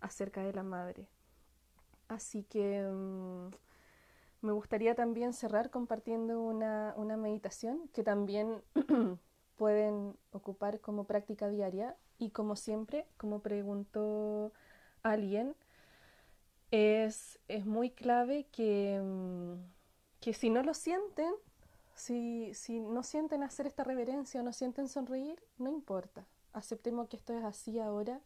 acerca 0.00 0.42
de 0.42 0.52
la 0.52 0.62
madre. 0.62 1.08
Así 2.08 2.44
que 2.44 2.82
mm, 2.82 3.50
me 4.40 4.52
gustaría 4.52 4.94
también 4.94 5.32
cerrar 5.32 5.70
compartiendo 5.70 6.40
una, 6.40 6.94
una 6.96 7.16
meditación 7.16 7.88
que 7.92 8.02
también 8.02 8.62
pueden 9.56 10.16
ocupar 10.32 10.80
como 10.80 11.04
práctica 11.04 11.48
diaria 11.48 11.96
y 12.18 12.30
como 12.30 12.56
siempre, 12.56 13.06
como 13.16 13.40
preguntó 13.40 14.52
alguien, 15.02 15.54
es, 16.70 17.38
es 17.48 17.66
muy 17.66 17.90
clave 17.90 18.46
que, 18.52 19.00
mm, 19.02 19.54
que, 20.20 20.34
si 20.34 20.50
no 20.50 20.62
lo 20.62 20.74
sienten, 20.74 21.32
si, 21.98 22.80
no 22.80 23.02
sienten 23.02 23.42
hacer 23.42 23.66
esta 23.66 23.84
reverencia 23.84 24.40
o 24.40 24.44
no 24.44 24.52
sienten 24.52 24.88
sonreír, 24.88 25.42
no 25.58 25.70
importa. 25.70 26.24
Aceptemos 26.52 27.08
que 27.08 27.16
esto 27.16 27.36
es 27.36 27.44
así 27.44 27.78
ahora 27.78 28.20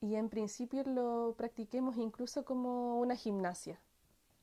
y 0.00 0.16
en 0.16 0.28
principio 0.28 0.82
lo 0.84 1.34
practiquemos 1.36 1.96
incluso 1.96 2.44
como 2.44 2.98
una 2.98 3.16
gimnasia. 3.16 3.78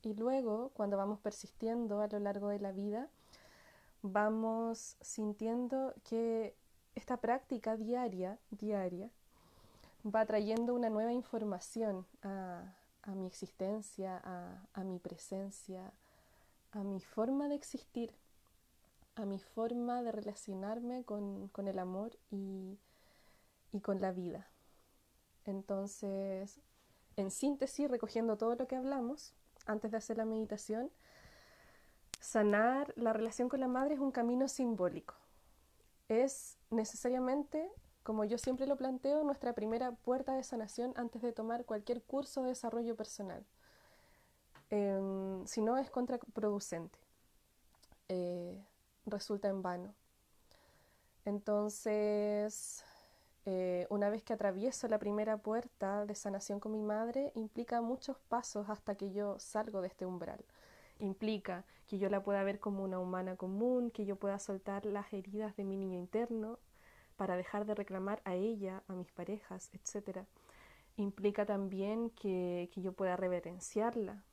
Y 0.04 0.14
luego, 0.14 0.70
cuando 0.74 0.96
vamos 0.96 1.20
persistiendo 1.20 2.02
a 2.02 2.08
lo 2.08 2.20
largo 2.20 2.50
de 2.50 2.60
la 2.60 2.72
vida, 2.72 3.10
vamos 4.04 4.96
sintiendo 5.02 5.94
que 6.04 6.56
esta 6.96 7.18
práctica 7.18 7.76
diaria, 7.76 8.40
diaria, 8.52 9.10
va 10.06 10.26
trayendo 10.26 10.74
una 10.74 10.90
nueva 10.90 11.12
información 11.12 12.06
a, 12.22 12.74
mi 13.16 13.26
existencia, 13.26 14.22
a, 14.74 14.84
mi 14.84 15.00
presencia, 15.00 15.92
a 16.72 16.84
mi 16.84 17.00
forma 17.00 17.48
de 17.48 17.56
existir, 17.56 18.14
a 19.18 19.26
mi 19.26 19.40
forma 19.40 20.04
de 20.04 20.12
relacionarme 20.12 21.04
con, 21.04 21.48
con 21.50 21.68
el 21.68 21.80
amor 21.80 22.18
y, 22.30 22.80
y 23.72 23.82
con 23.82 24.00
la 24.00 24.12
vida. 24.12 24.48
Entonces, 25.46 26.60
en 27.16 27.32
síntesis, 27.32 27.90
recogiendo 27.90 28.38
todo 28.38 28.56
lo 28.56 28.68
que 28.68 28.76
hablamos 28.76 29.34
antes 29.66 29.92
de 29.92 29.98
hacer 29.98 30.18
la 30.18 30.26
meditación, 30.26 30.92
sanar 32.20 32.94
la 32.96 33.14
relación 33.14 33.50
con 33.50 33.60
la 33.60 33.68
madre 33.68 33.96
es 33.96 34.00
un 34.00 34.12
camino 34.12 34.48
simbólico. 34.48 35.16
Es 36.10 36.58
necesariamente, 36.70 37.70
como 38.04 38.24
yo 38.24 38.38
siempre 38.38 38.68
lo 38.68 38.78
planteo, 38.78 39.24
nuestra 39.24 39.54
primera 39.54 39.92
puerta 39.92 40.34
de 40.34 40.44
sanación 40.44 40.94
antes 40.96 41.22
de 41.22 41.34
tomar 41.34 41.66
cualquier 41.66 42.04
curso 42.04 42.44
de 42.44 42.50
desarrollo 42.50 42.96
personal. 42.96 43.46
Eh, 44.70 45.42
si 45.46 45.62
no, 45.62 45.78
es 45.78 45.90
contraproducente. 45.90 47.00
Eh, 48.10 48.64
resulta 49.08 49.48
en 49.48 49.62
vano. 49.62 49.94
Entonces, 51.26 52.86
eh, 53.46 53.88
una 53.90 54.10
vez 54.10 54.24
que 54.24 54.34
atravieso 54.34 54.88
la 54.88 55.00
primera 55.00 55.38
puerta 55.38 56.06
de 56.06 56.16
sanación 56.16 56.60
con 56.60 56.74
mi 56.74 56.82
madre, 56.82 57.32
implica 57.36 57.82
muchos 57.82 58.18
pasos 58.30 58.70
hasta 58.70 58.96
que 58.96 59.12
yo 59.12 59.40
salgo 59.40 59.82
de 59.82 59.88
este 59.88 60.06
umbral. 60.06 60.44
Implica 61.00 61.66
que 61.88 61.98
yo 61.98 62.10
la 62.10 62.24
pueda 62.24 62.44
ver 62.44 62.60
como 62.60 62.84
una 62.84 63.00
humana 63.00 63.36
común, 63.36 63.92
que 63.92 64.06
yo 64.06 64.16
pueda 64.16 64.40
soltar 64.40 64.86
las 64.86 65.12
heridas 65.14 65.56
de 65.56 65.64
mi 65.64 65.78
niño 65.78 65.98
interno 65.98 66.60
para 67.16 67.36
dejar 67.36 67.66
de 67.66 67.76
reclamar 67.76 68.22
a 68.26 68.36
ella, 68.36 68.84
a 68.88 68.94
mis 68.94 69.12
parejas, 69.12 69.70
etc. 69.74 70.26
Implica 70.98 71.46
también 71.46 72.10
que, 72.12 72.70
que 72.74 72.82
yo 72.82 72.94
pueda 72.94 73.16
reverenciarla, 73.16 74.24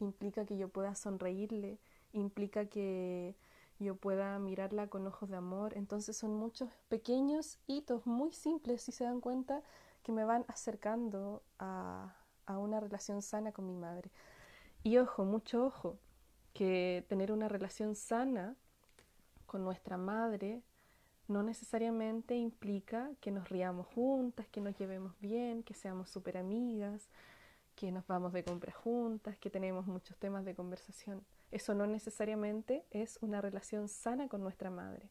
implica 0.00 0.44
que 0.44 0.56
yo 0.56 0.68
pueda 0.68 0.94
sonreírle, 0.94 1.78
implica 2.12 2.66
que 2.66 3.36
yo 3.78 3.96
pueda 3.96 4.38
mirarla 4.38 4.88
con 4.88 5.06
ojos 5.06 5.28
de 5.28 5.36
amor. 5.36 5.76
Entonces 5.76 6.16
son 6.16 6.34
muchos 6.34 6.70
pequeños 6.88 7.58
hitos 7.66 8.06
muy 8.06 8.32
simples, 8.32 8.82
si 8.82 8.92
se 8.92 9.04
dan 9.04 9.20
cuenta, 9.20 9.62
que 10.02 10.12
me 10.12 10.24
van 10.24 10.44
acercando 10.48 11.42
a, 11.58 12.16
a 12.46 12.58
una 12.58 12.80
relación 12.80 13.22
sana 13.22 13.52
con 13.52 13.66
mi 13.66 13.76
madre. 13.76 14.10
Y 14.82 14.98
ojo, 14.98 15.24
mucho 15.24 15.66
ojo, 15.66 15.98
que 16.54 17.04
tener 17.08 17.32
una 17.32 17.48
relación 17.48 17.94
sana 17.94 18.56
con 19.46 19.64
nuestra 19.64 19.96
madre 19.96 20.62
no 21.28 21.42
necesariamente 21.42 22.36
implica 22.36 23.10
que 23.20 23.30
nos 23.30 23.48
riamos 23.50 23.86
juntas, 23.88 24.48
que 24.48 24.60
nos 24.60 24.76
llevemos 24.78 25.12
bien, 25.20 25.62
que 25.62 25.74
seamos 25.74 26.08
súper 26.08 26.38
amigas, 26.38 27.08
que 27.76 27.92
nos 27.92 28.06
vamos 28.06 28.32
de 28.32 28.42
compra 28.42 28.72
juntas, 28.72 29.38
que 29.38 29.50
tenemos 29.50 29.86
muchos 29.86 30.16
temas 30.16 30.44
de 30.44 30.54
conversación. 30.54 31.22
Eso 31.50 31.74
no 31.74 31.86
necesariamente 31.86 32.84
es 32.90 33.18
una 33.22 33.40
relación 33.40 33.88
sana 33.88 34.28
con 34.28 34.42
nuestra 34.42 34.70
madre. 34.70 35.10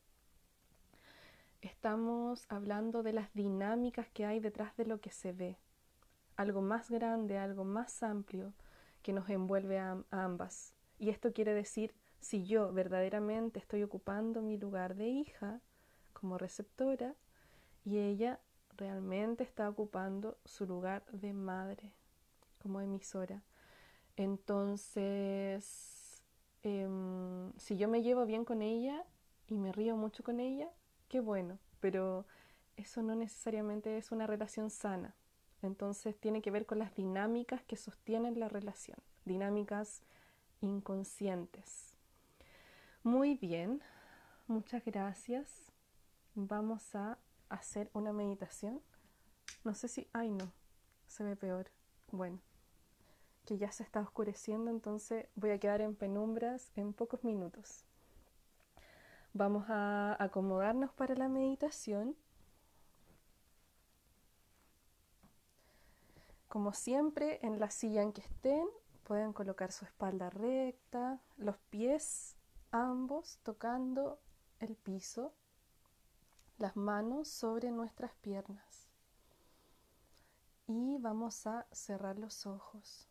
Estamos 1.62 2.46
hablando 2.50 3.02
de 3.02 3.14
las 3.14 3.34
dinámicas 3.34 4.08
que 4.12 4.26
hay 4.26 4.40
detrás 4.40 4.78
de 4.78 4.86
lo 4.86 5.02
que 5.02 5.10
se 5.12 5.34
ve. 5.34 5.58
Algo 6.36 6.62
más 6.62 6.92
grande, 6.92 7.40
algo 7.40 7.64
más 7.64 8.04
amplio 8.04 8.54
que 9.02 9.12
nos 9.12 9.30
envuelve 9.30 9.80
a, 9.80 10.04
ambas. 10.12 10.76
Y 11.00 11.10
esto 11.10 11.34
quiere 11.34 11.54
decir, 11.54 11.96
si 12.20 12.46
yo 12.46 12.72
verdaderamente 12.72 13.60
estoy 13.60 13.82
ocupando 13.82 14.42
mi 14.42 14.58
lugar 14.58 14.96
de 14.96 15.08
hija 15.08 15.62
como 16.14 16.38
receptora 16.38 17.16
y 17.84 17.98
ella 17.98 18.40
realmente 18.76 19.44
está 19.44 19.68
ocupando 19.70 20.38
su 20.46 20.68
lugar 20.68 21.06
de 21.12 21.34
madre 21.34 21.94
como 22.60 22.82
emisora. 22.82 23.44
Entonces, 24.16 25.97
eh, 26.68 27.52
si 27.58 27.78
yo 27.78 27.88
me 27.88 28.02
llevo 28.02 28.26
bien 28.26 28.44
con 28.46 28.62
ella 28.62 29.06
y 29.48 29.58
me 29.58 29.72
río 29.72 29.96
mucho 29.96 30.24
con 30.24 30.40
ella, 30.40 30.70
qué 31.08 31.20
bueno, 31.20 31.60
pero 31.80 32.26
eso 32.76 33.02
no 33.02 33.16
necesariamente 33.16 33.98
es 33.98 34.12
una 34.12 34.28
relación 34.28 34.70
sana. 34.70 35.16
Entonces 35.62 36.20
tiene 36.20 36.42
que 36.42 36.52
ver 36.52 36.66
con 36.66 36.80
las 36.80 36.94
dinámicas 36.94 37.64
que 37.64 37.78
sostienen 37.78 38.40
la 38.40 38.50
relación, 38.50 38.98
dinámicas 39.26 40.04
inconscientes. 40.62 41.96
Muy 43.04 43.36
bien, 43.36 43.82
muchas 44.48 44.84
gracias. 44.86 45.72
Vamos 46.36 46.94
a 46.96 47.18
hacer 47.50 47.90
una 47.94 48.14
meditación. 48.14 48.82
No 49.64 49.74
sé 49.74 49.88
si, 49.88 50.08
ay 50.14 50.30
no, 50.30 50.52
se 51.08 51.24
ve 51.24 51.36
peor. 51.36 51.72
Bueno 52.12 52.47
que 53.48 53.58
ya 53.58 53.72
se 53.72 53.82
está 53.82 54.02
oscureciendo, 54.02 54.70
entonces 54.70 55.26
voy 55.36 55.52
a 55.52 55.58
quedar 55.58 55.80
en 55.80 55.96
penumbras 55.96 56.70
en 56.76 56.92
pocos 56.92 57.24
minutos. 57.24 57.86
Vamos 59.34 59.70
a 59.70 60.22
acomodarnos 60.22 60.92
para 60.92 61.16
la 61.16 61.30
meditación. 61.30 62.18
Como 66.50 66.74
siempre, 66.74 67.40
en 67.42 67.58
la 67.58 67.72
silla 67.72 68.02
en 68.02 68.12
que 68.12 68.22
estén, 68.22 68.68
pueden 69.06 69.32
colocar 69.32 69.72
su 69.72 69.86
espalda 69.86 70.30
recta, 70.30 71.22
los 71.38 71.58
pies 71.70 72.36
ambos 72.72 73.40
tocando 73.44 74.20
el 74.60 74.76
piso, 74.76 75.34
las 76.58 76.76
manos 76.76 77.30
sobre 77.30 77.72
nuestras 77.72 78.14
piernas. 78.16 78.90
Y 80.68 80.98
vamos 80.98 81.48
a 81.48 81.66
cerrar 81.72 82.20
los 82.20 82.46
ojos. 82.46 83.08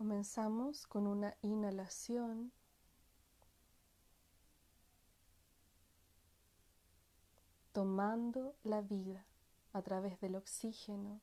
Comenzamos 0.00 0.86
con 0.86 1.06
una 1.06 1.36
inhalación. 1.42 2.52
tomando 7.72 8.54
la 8.64 8.80
vida 8.80 9.26
a 9.74 9.82
través 9.82 10.18
del 10.20 10.36
oxígeno. 10.36 11.20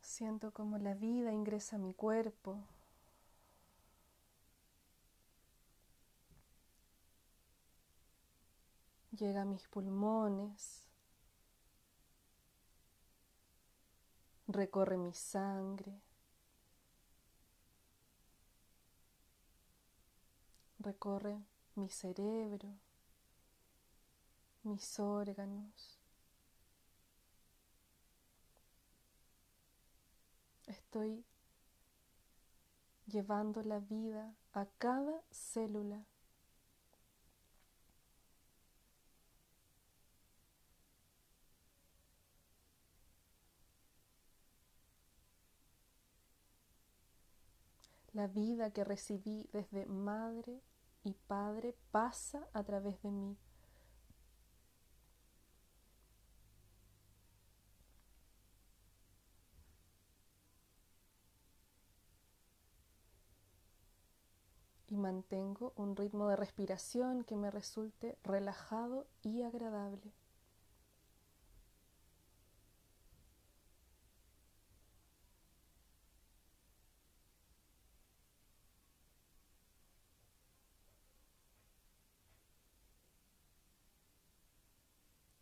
Siento 0.00 0.50
como 0.52 0.78
la 0.78 0.94
vida 0.94 1.32
ingresa 1.32 1.76
a 1.76 1.78
mi 1.78 1.94
cuerpo. 1.94 2.58
Llega 9.12 9.42
a 9.42 9.44
mis 9.44 9.68
pulmones. 9.68 10.87
Recorre 14.48 14.96
mi 14.96 15.12
sangre, 15.12 16.00
recorre 20.78 21.44
mi 21.74 21.90
cerebro, 21.90 22.74
mis 24.62 24.98
órganos. 24.98 25.98
Estoy 30.66 31.24
llevando 33.06 33.62
la 33.62 33.80
vida 33.80 34.34
a 34.52 34.66
cada 34.78 35.22
célula 35.30 36.07
La 48.12 48.26
vida 48.26 48.70
que 48.70 48.84
recibí 48.84 49.48
desde 49.52 49.86
madre 49.86 50.62
y 51.04 51.14
padre 51.14 51.74
pasa 51.90 52.48
a 52.52 52.64
través 52.64 53.00
de 53.02 53.10
mí. 53.10 53.36
Y 64.88 64.96
mantengo 64.96 65.74
un 65.76 65.94
ritmo 65.94 66.28
de 66.28 66.36
respiración 66.36 67.22
que 67.24 67.36
me 67.36 67.50
resulte 67.50 68.18
relajado 68.24 69.06
y 69.22 69.42
agradable. 69.42 70.12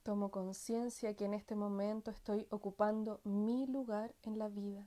Tomo 0.06 0.30
conciencia 0.30 1.16
que 1.16 1.24
en 1.24 1.34
este 1.34 1.56
momento 1.56 2.12
estoy 2.12 2.46
ocupando 2.50 3.20
mi 3.24 3.66
lugar 3.66 4.14
en 4.22 4.38
la 4.38 4.48
vida, 4.48 4.86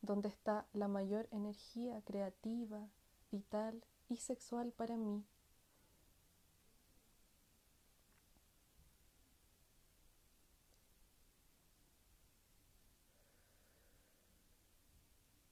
donde 0.00 0.28
está 0.28 0.66
la 0.72 0.88
mayor 0.88 1.28
energía 1.30 2.02
creativa, 2.02 2.88
vital 3.30 3.84
y 4.08 4.16
sexual 4.16 4.72
para 4.72 4.96
mí. 4.96 5.24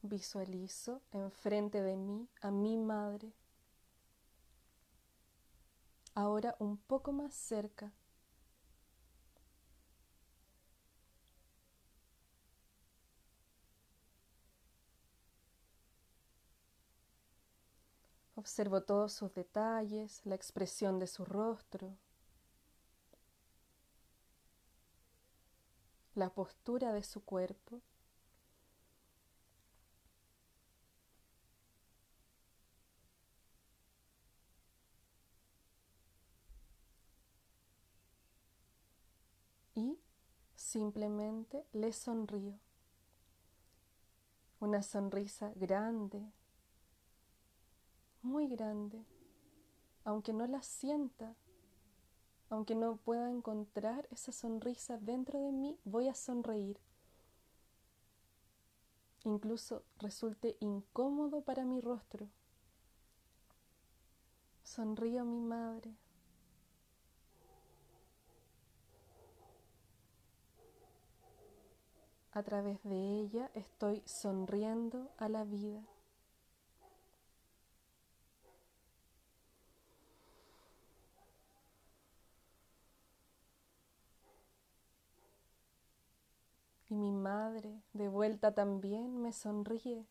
Visualizo 0.03 1.01
enfrente 1.13 1.81
de 1.81 1.95
mí 1.95 2.29
a 2.41 2.51
mi 2.51 2.77
madre, 2.77 3.33
ahora 6.21 6.55
un 6.59 6.77
poco 6.77 7.13
más 7.13 7.35
cerca. 7.35 7.93
Observo 18.35 18.83
todos 18.83 19.13
sus 19.13 19.33
detalles, 19.35 20.21
la 20.25 20.35
expresión 20.35 20.99
de 20.99 21.07
su 21.07 21.25
rostro, 21.25 21.97
la 26.15 26.31
postura 26.31 26.93
de 26.93 27.03
su 27.03 27.25
cuerpo. 27.25 27.83
y 39.75 39.99
simplemente 40.71 41.67
le 41.73 41.93
sonrío. 41.93 42.55
Una 44.61 44.85
sonrisa 44.85 45.53
grande, 45.57 46.23
muy 48.23 48.47
grande, 48.47 49.05
aunque 50.05 50.33
no 50.33 50.47
la 50.47 50.63
sienta, 50.63 51.35
aunque 52.51 52.77
no 52.77 52.99
pueda 52.99 53.31
encontrar 53.31 54.07
esa 54.13 54.31
sonrisa 54.31 54.97
dentro 54.99 55.41
de 55.41 55.51
mí, 55.51 55.77
voy 55.85 56.07
a 56.07 56.15
sonreír. 56.15 56.79
Incluso 59.25 59.83
resulte 59.99 60.57
incómodo 60.61 61.41
para 61.41 61.65
mi 61.65 61.81
rostro. 61.81 62.29
Sonrío 64.63 65.25
mi 65.25 65.41
madre. 65.41 65.97
A 72.33 72.43
través 72.45 72.83
de 72.85 73.21
ella 73.21 73.51
estoy 73.55 74.03
sonriendo 74.07 75.11
a 75.19 75.29
la 75.29 75.45
vida. 75.45 75.83
Y 86.89 86.95
mi 86.95 87.13
madre 87.13 87.83
de 87.93 88.09
vuelta 88.09 88.53
también 88.53 89.23
me 89.23 89.33
sonríe. 89.33 90.07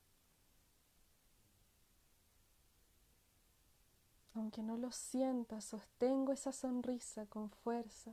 Aunque 4.34 4.64
no 4.64 4.78
lo 4.78 4.92
sienta, 4.92 5.60
sostengo 5.62 6.32
esa 6.32 6.52
sonrisa 6.54 7.26
con 7.26 7.50
fuerza. 7.50 8.12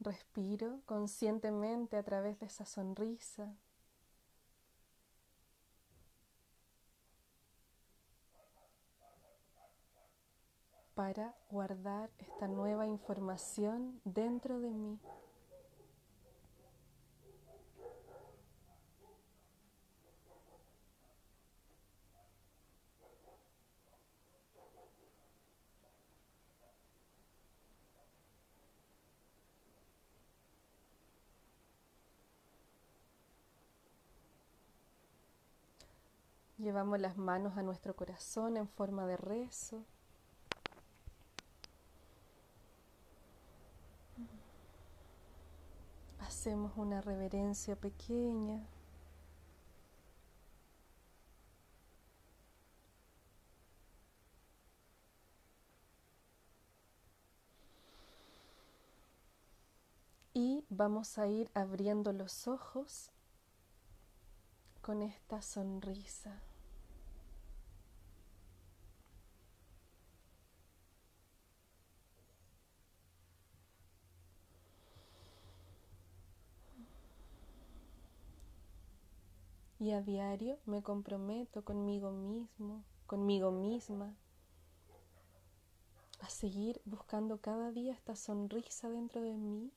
Respiro 0.00 0.80
conscientemente 0.86 1.96
a 1.96 2.02
través 2.02 2.38
de 2.38 2.46
esa 2.46 2.64
sonrisa. 2.64 3.54
para 10.94 11.32
guardar 11.48 12.10
esta 12.18 12.48
nueva 12.48 12.84
información 12.84 14.00
dentro 14.04 14.58
de 14.58 14.70
mí. 14.70 14.98
Llevamos 36.68 37.00
las 37.00 37.16
manos 37.16 37.56
a 37.56 37.62
nuestro 37.62 37.96
corazón 37.96 38.58
en 38.58 38.68
forma 38.68 39.06
de 39.06 39.16
rezo. 39.16 39.86
Hacemos 46.20 46.72
una 46.76 47.00
reverencia 47.00 47.74
pequeña. 47.74 48.66
Y 60.34 60.66
vamos 60.68 61.16
a 61.16 61.28
ir 61.28 61.50
abriendo 61.54 62.12
los 62.12 62.46
ojos 62.46 63.10
con 64.82 65.00
esta 65.00 65.40
sonrisa. 65.40 66.42
Y 79.78 79.92
a 79.92 80.02
diario 80.02 80.58
me 80.66 80.82
comprometo 80.82 81.64
conmigo 81.64 82.10
mismo, 82.10 82.84
conmigo 83.06 83.52
misma, 83.52 84.16
a 86.20 86.28
seguir 86.28 86.80
buscando 86.84 87.40
cada 87.40 87.70
día 87.70 87.92
esta 87.92 88.16
sonrisa 88.16 88.90
dentro 88.90 89.22
de 89.22 89.36
mí 89.36 89.72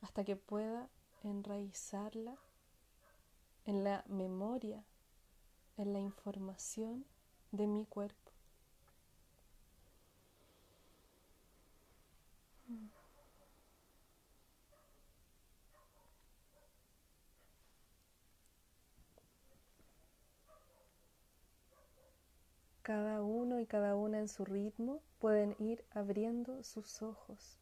hasta 0.00 0.24
que 0.24 0.36
pueda 0.36 0.88
enraizarla 1.22 2.38
en 3.66 3.84
la 3.84 4.04
memoria, 4.08 4.84
en 5.76 5.92
la 5.92 5.98
información 5.98 7.04
de 7.52 7.66
mi 7.66 7.84
cuerpo. 7.84 8.25
Cada 22.86 23.20
uno 23.20 23.60
y 23.60 23.66
cada 23.66 23.96
una 23.96 24.18
en 24.20 24.28
su 24.28 24.46
ritmo 24.46 25.02
pueden 25.18 25.56
ir 25.58 25.84
abriendo 25.90 26.62
sus 26.62 27.02
ojos. 27.02 27.58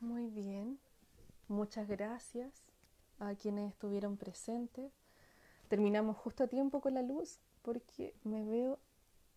Muy 0.00 0.28
bien, 0.28 0.80
muchas 1.48 1.88
gracias 1.88 2.67
a 3.18 3.34
quienes 3.34 3.70
estuvieron 3.72 4.16
presentes. 4.16 4.92
terminamos 5.68 6.16
justo 6.16 6.44
a 6.44 6.46
tiempo 6.46 6.80
con 6.80 6.94
la 6.94 7.02
luz 7.02 7.40
porque 7.62 8.14
me 8.24 8.44
veo 8.44 8.78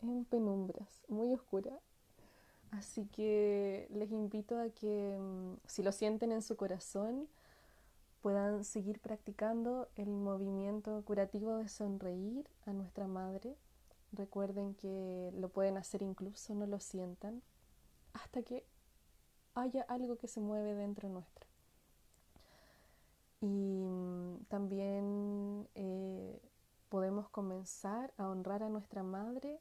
en 0.02 0.26
penumbras, 0.26 1.04
muy 1.08 1.34
oscura. 1.34 1.78
Así 2.72 3.06
que 3.08 3.88
les 3.92 4.12
invito 4.12 4.58
a 4.58 4.70
que 4.70 5.18
mm, 5.20 5.56
si 5.68 5.84
lo 5.84 5.92
sienten 5.92 6.32
en 6.32 6.42
su 6.42 6.56
corazón, 6.56 7.28
puedan 8.22 8.64
seguir 8.64 9.00
practicando 9.00 9.90
el 9.96 10.10
movimiento 10.10 11.04
curativo 11.04 11.58
de 11.58 11.68
sonreír 11.68 12.48
a 12.66 12.72
nuestra 12.72 13.08
madre. 13.08 13.58
Recuerden 14.14 14.76
que 14.76 15.32
lo 15.36 15.50
pueden 15.50 15.78
hacer 15.78 16.02
incluso 16.02 16.54
no 16.56 16.66
lo 16.66 16.80
sientan 16.80 17.42
hasta 18.14 18.44
que 18.44 18.66
haya 19.56 19.84
algo 19.84 20.18
que 20.18 20.28
se 20.28 20.40
mueve 20.40 20.76
dentro 20.76 21.10
nuestro. 21.10 21.51
Y 23.42 23.46
mm, 23.46 24.46
también 24.50 25.68
eh, 25.76 26.40
podemos 26.90 27.30
comenzar 27.30 28.14
a 28.18 28.30
honrar 28.30 28.64
a 28.64 28.70
nuestra 28.70 29.04
madre 29.04 29.60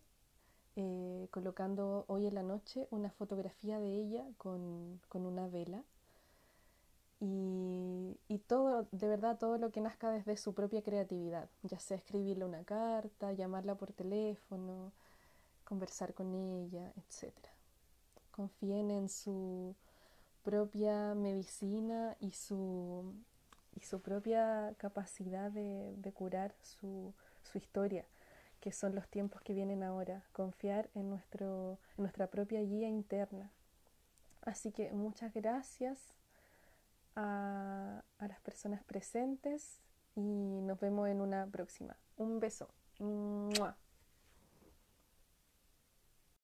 eh, 0.76 1.28
colocando 1.30 2.04
hoy 2.08 2.26
en 2.26 2.34
la 2.34 2.42
noche 2.42 2.86
una 2.90 3.10
fotografía 3.10 3.78
de 3.80 3.88
ella 3.88 4.24
con, 4.38 5.00
con 5.08 5.26
una 5.26 5.48
vela 5.48 5.82
y, 7.20 8.16
y, 8.28 8.38
todo, 8.38 8.88
de 8.92 9.06
verdad, 9.06 9.38
todo 9.38 9.58
lo 9.58 9.70
que 9.70 9.80
nazca 9.82 10.10
desde 10.10 10.36
su 10.38 10.54
propia 10.54 10.82
creatividad, 10.82 11.50
ya 11.62 11.78
sea 11.78 11.98
escribirle 11.98 12.46
una 12.46 12.64
carta, 12.64 13.32
llamarla 13.32 13.74
por 13.74 13.92
teléfono, 13.92 14.92
conversar 15.64 16.14
con 16.14 16.34
ella, 16.34 16.92
etc. 16.96 17.34
Confíen 18.30 18.90
en 18.90 19.08
su 19.10 19.74
propia 20.42 21.14
medicina 21.14 22.16
y 22.20 22.32
su, 22.32 23.12
y 23.74 23.80
su 23.80 24.00
propia 24.00 24.74
capacidad 24.78 25.50
de, 25.50 26.12
curar 26.14 26.54
su, 26.62 27.14
historia, 27.54 28.04
que 28.60 28.72
son 28.72 28.94
los 28.94 29.08
tiempos 29.08 29.40
que 29.42 29.54
vienen 29.54 29.82
ahora. 29.82 30.22
Confiar 30.32 30.88
en, 30.94 31.10
nuestro, 31.10 31.78
nuestra 31.96 32.28
propia 32.28 32.60
guía 32.60 32.88
interna. 32.88 33.50
Así 34.42 34.72
que 34.72 34.92
muchas 34.92 35.34
gracias 35.34 35.98
a, 37.16 38.02
las 38.20 38.40
personas 38.40 38.82
presentes 38.84 39.80
y 40.14 40.60
nos 40.62 40.78
vemos 40.80 41.08
en 41.08 41.20
una 41.20 41.46
próxima. 41.46 41.96
Un 42.16 42.40
beso. 42.40 42.68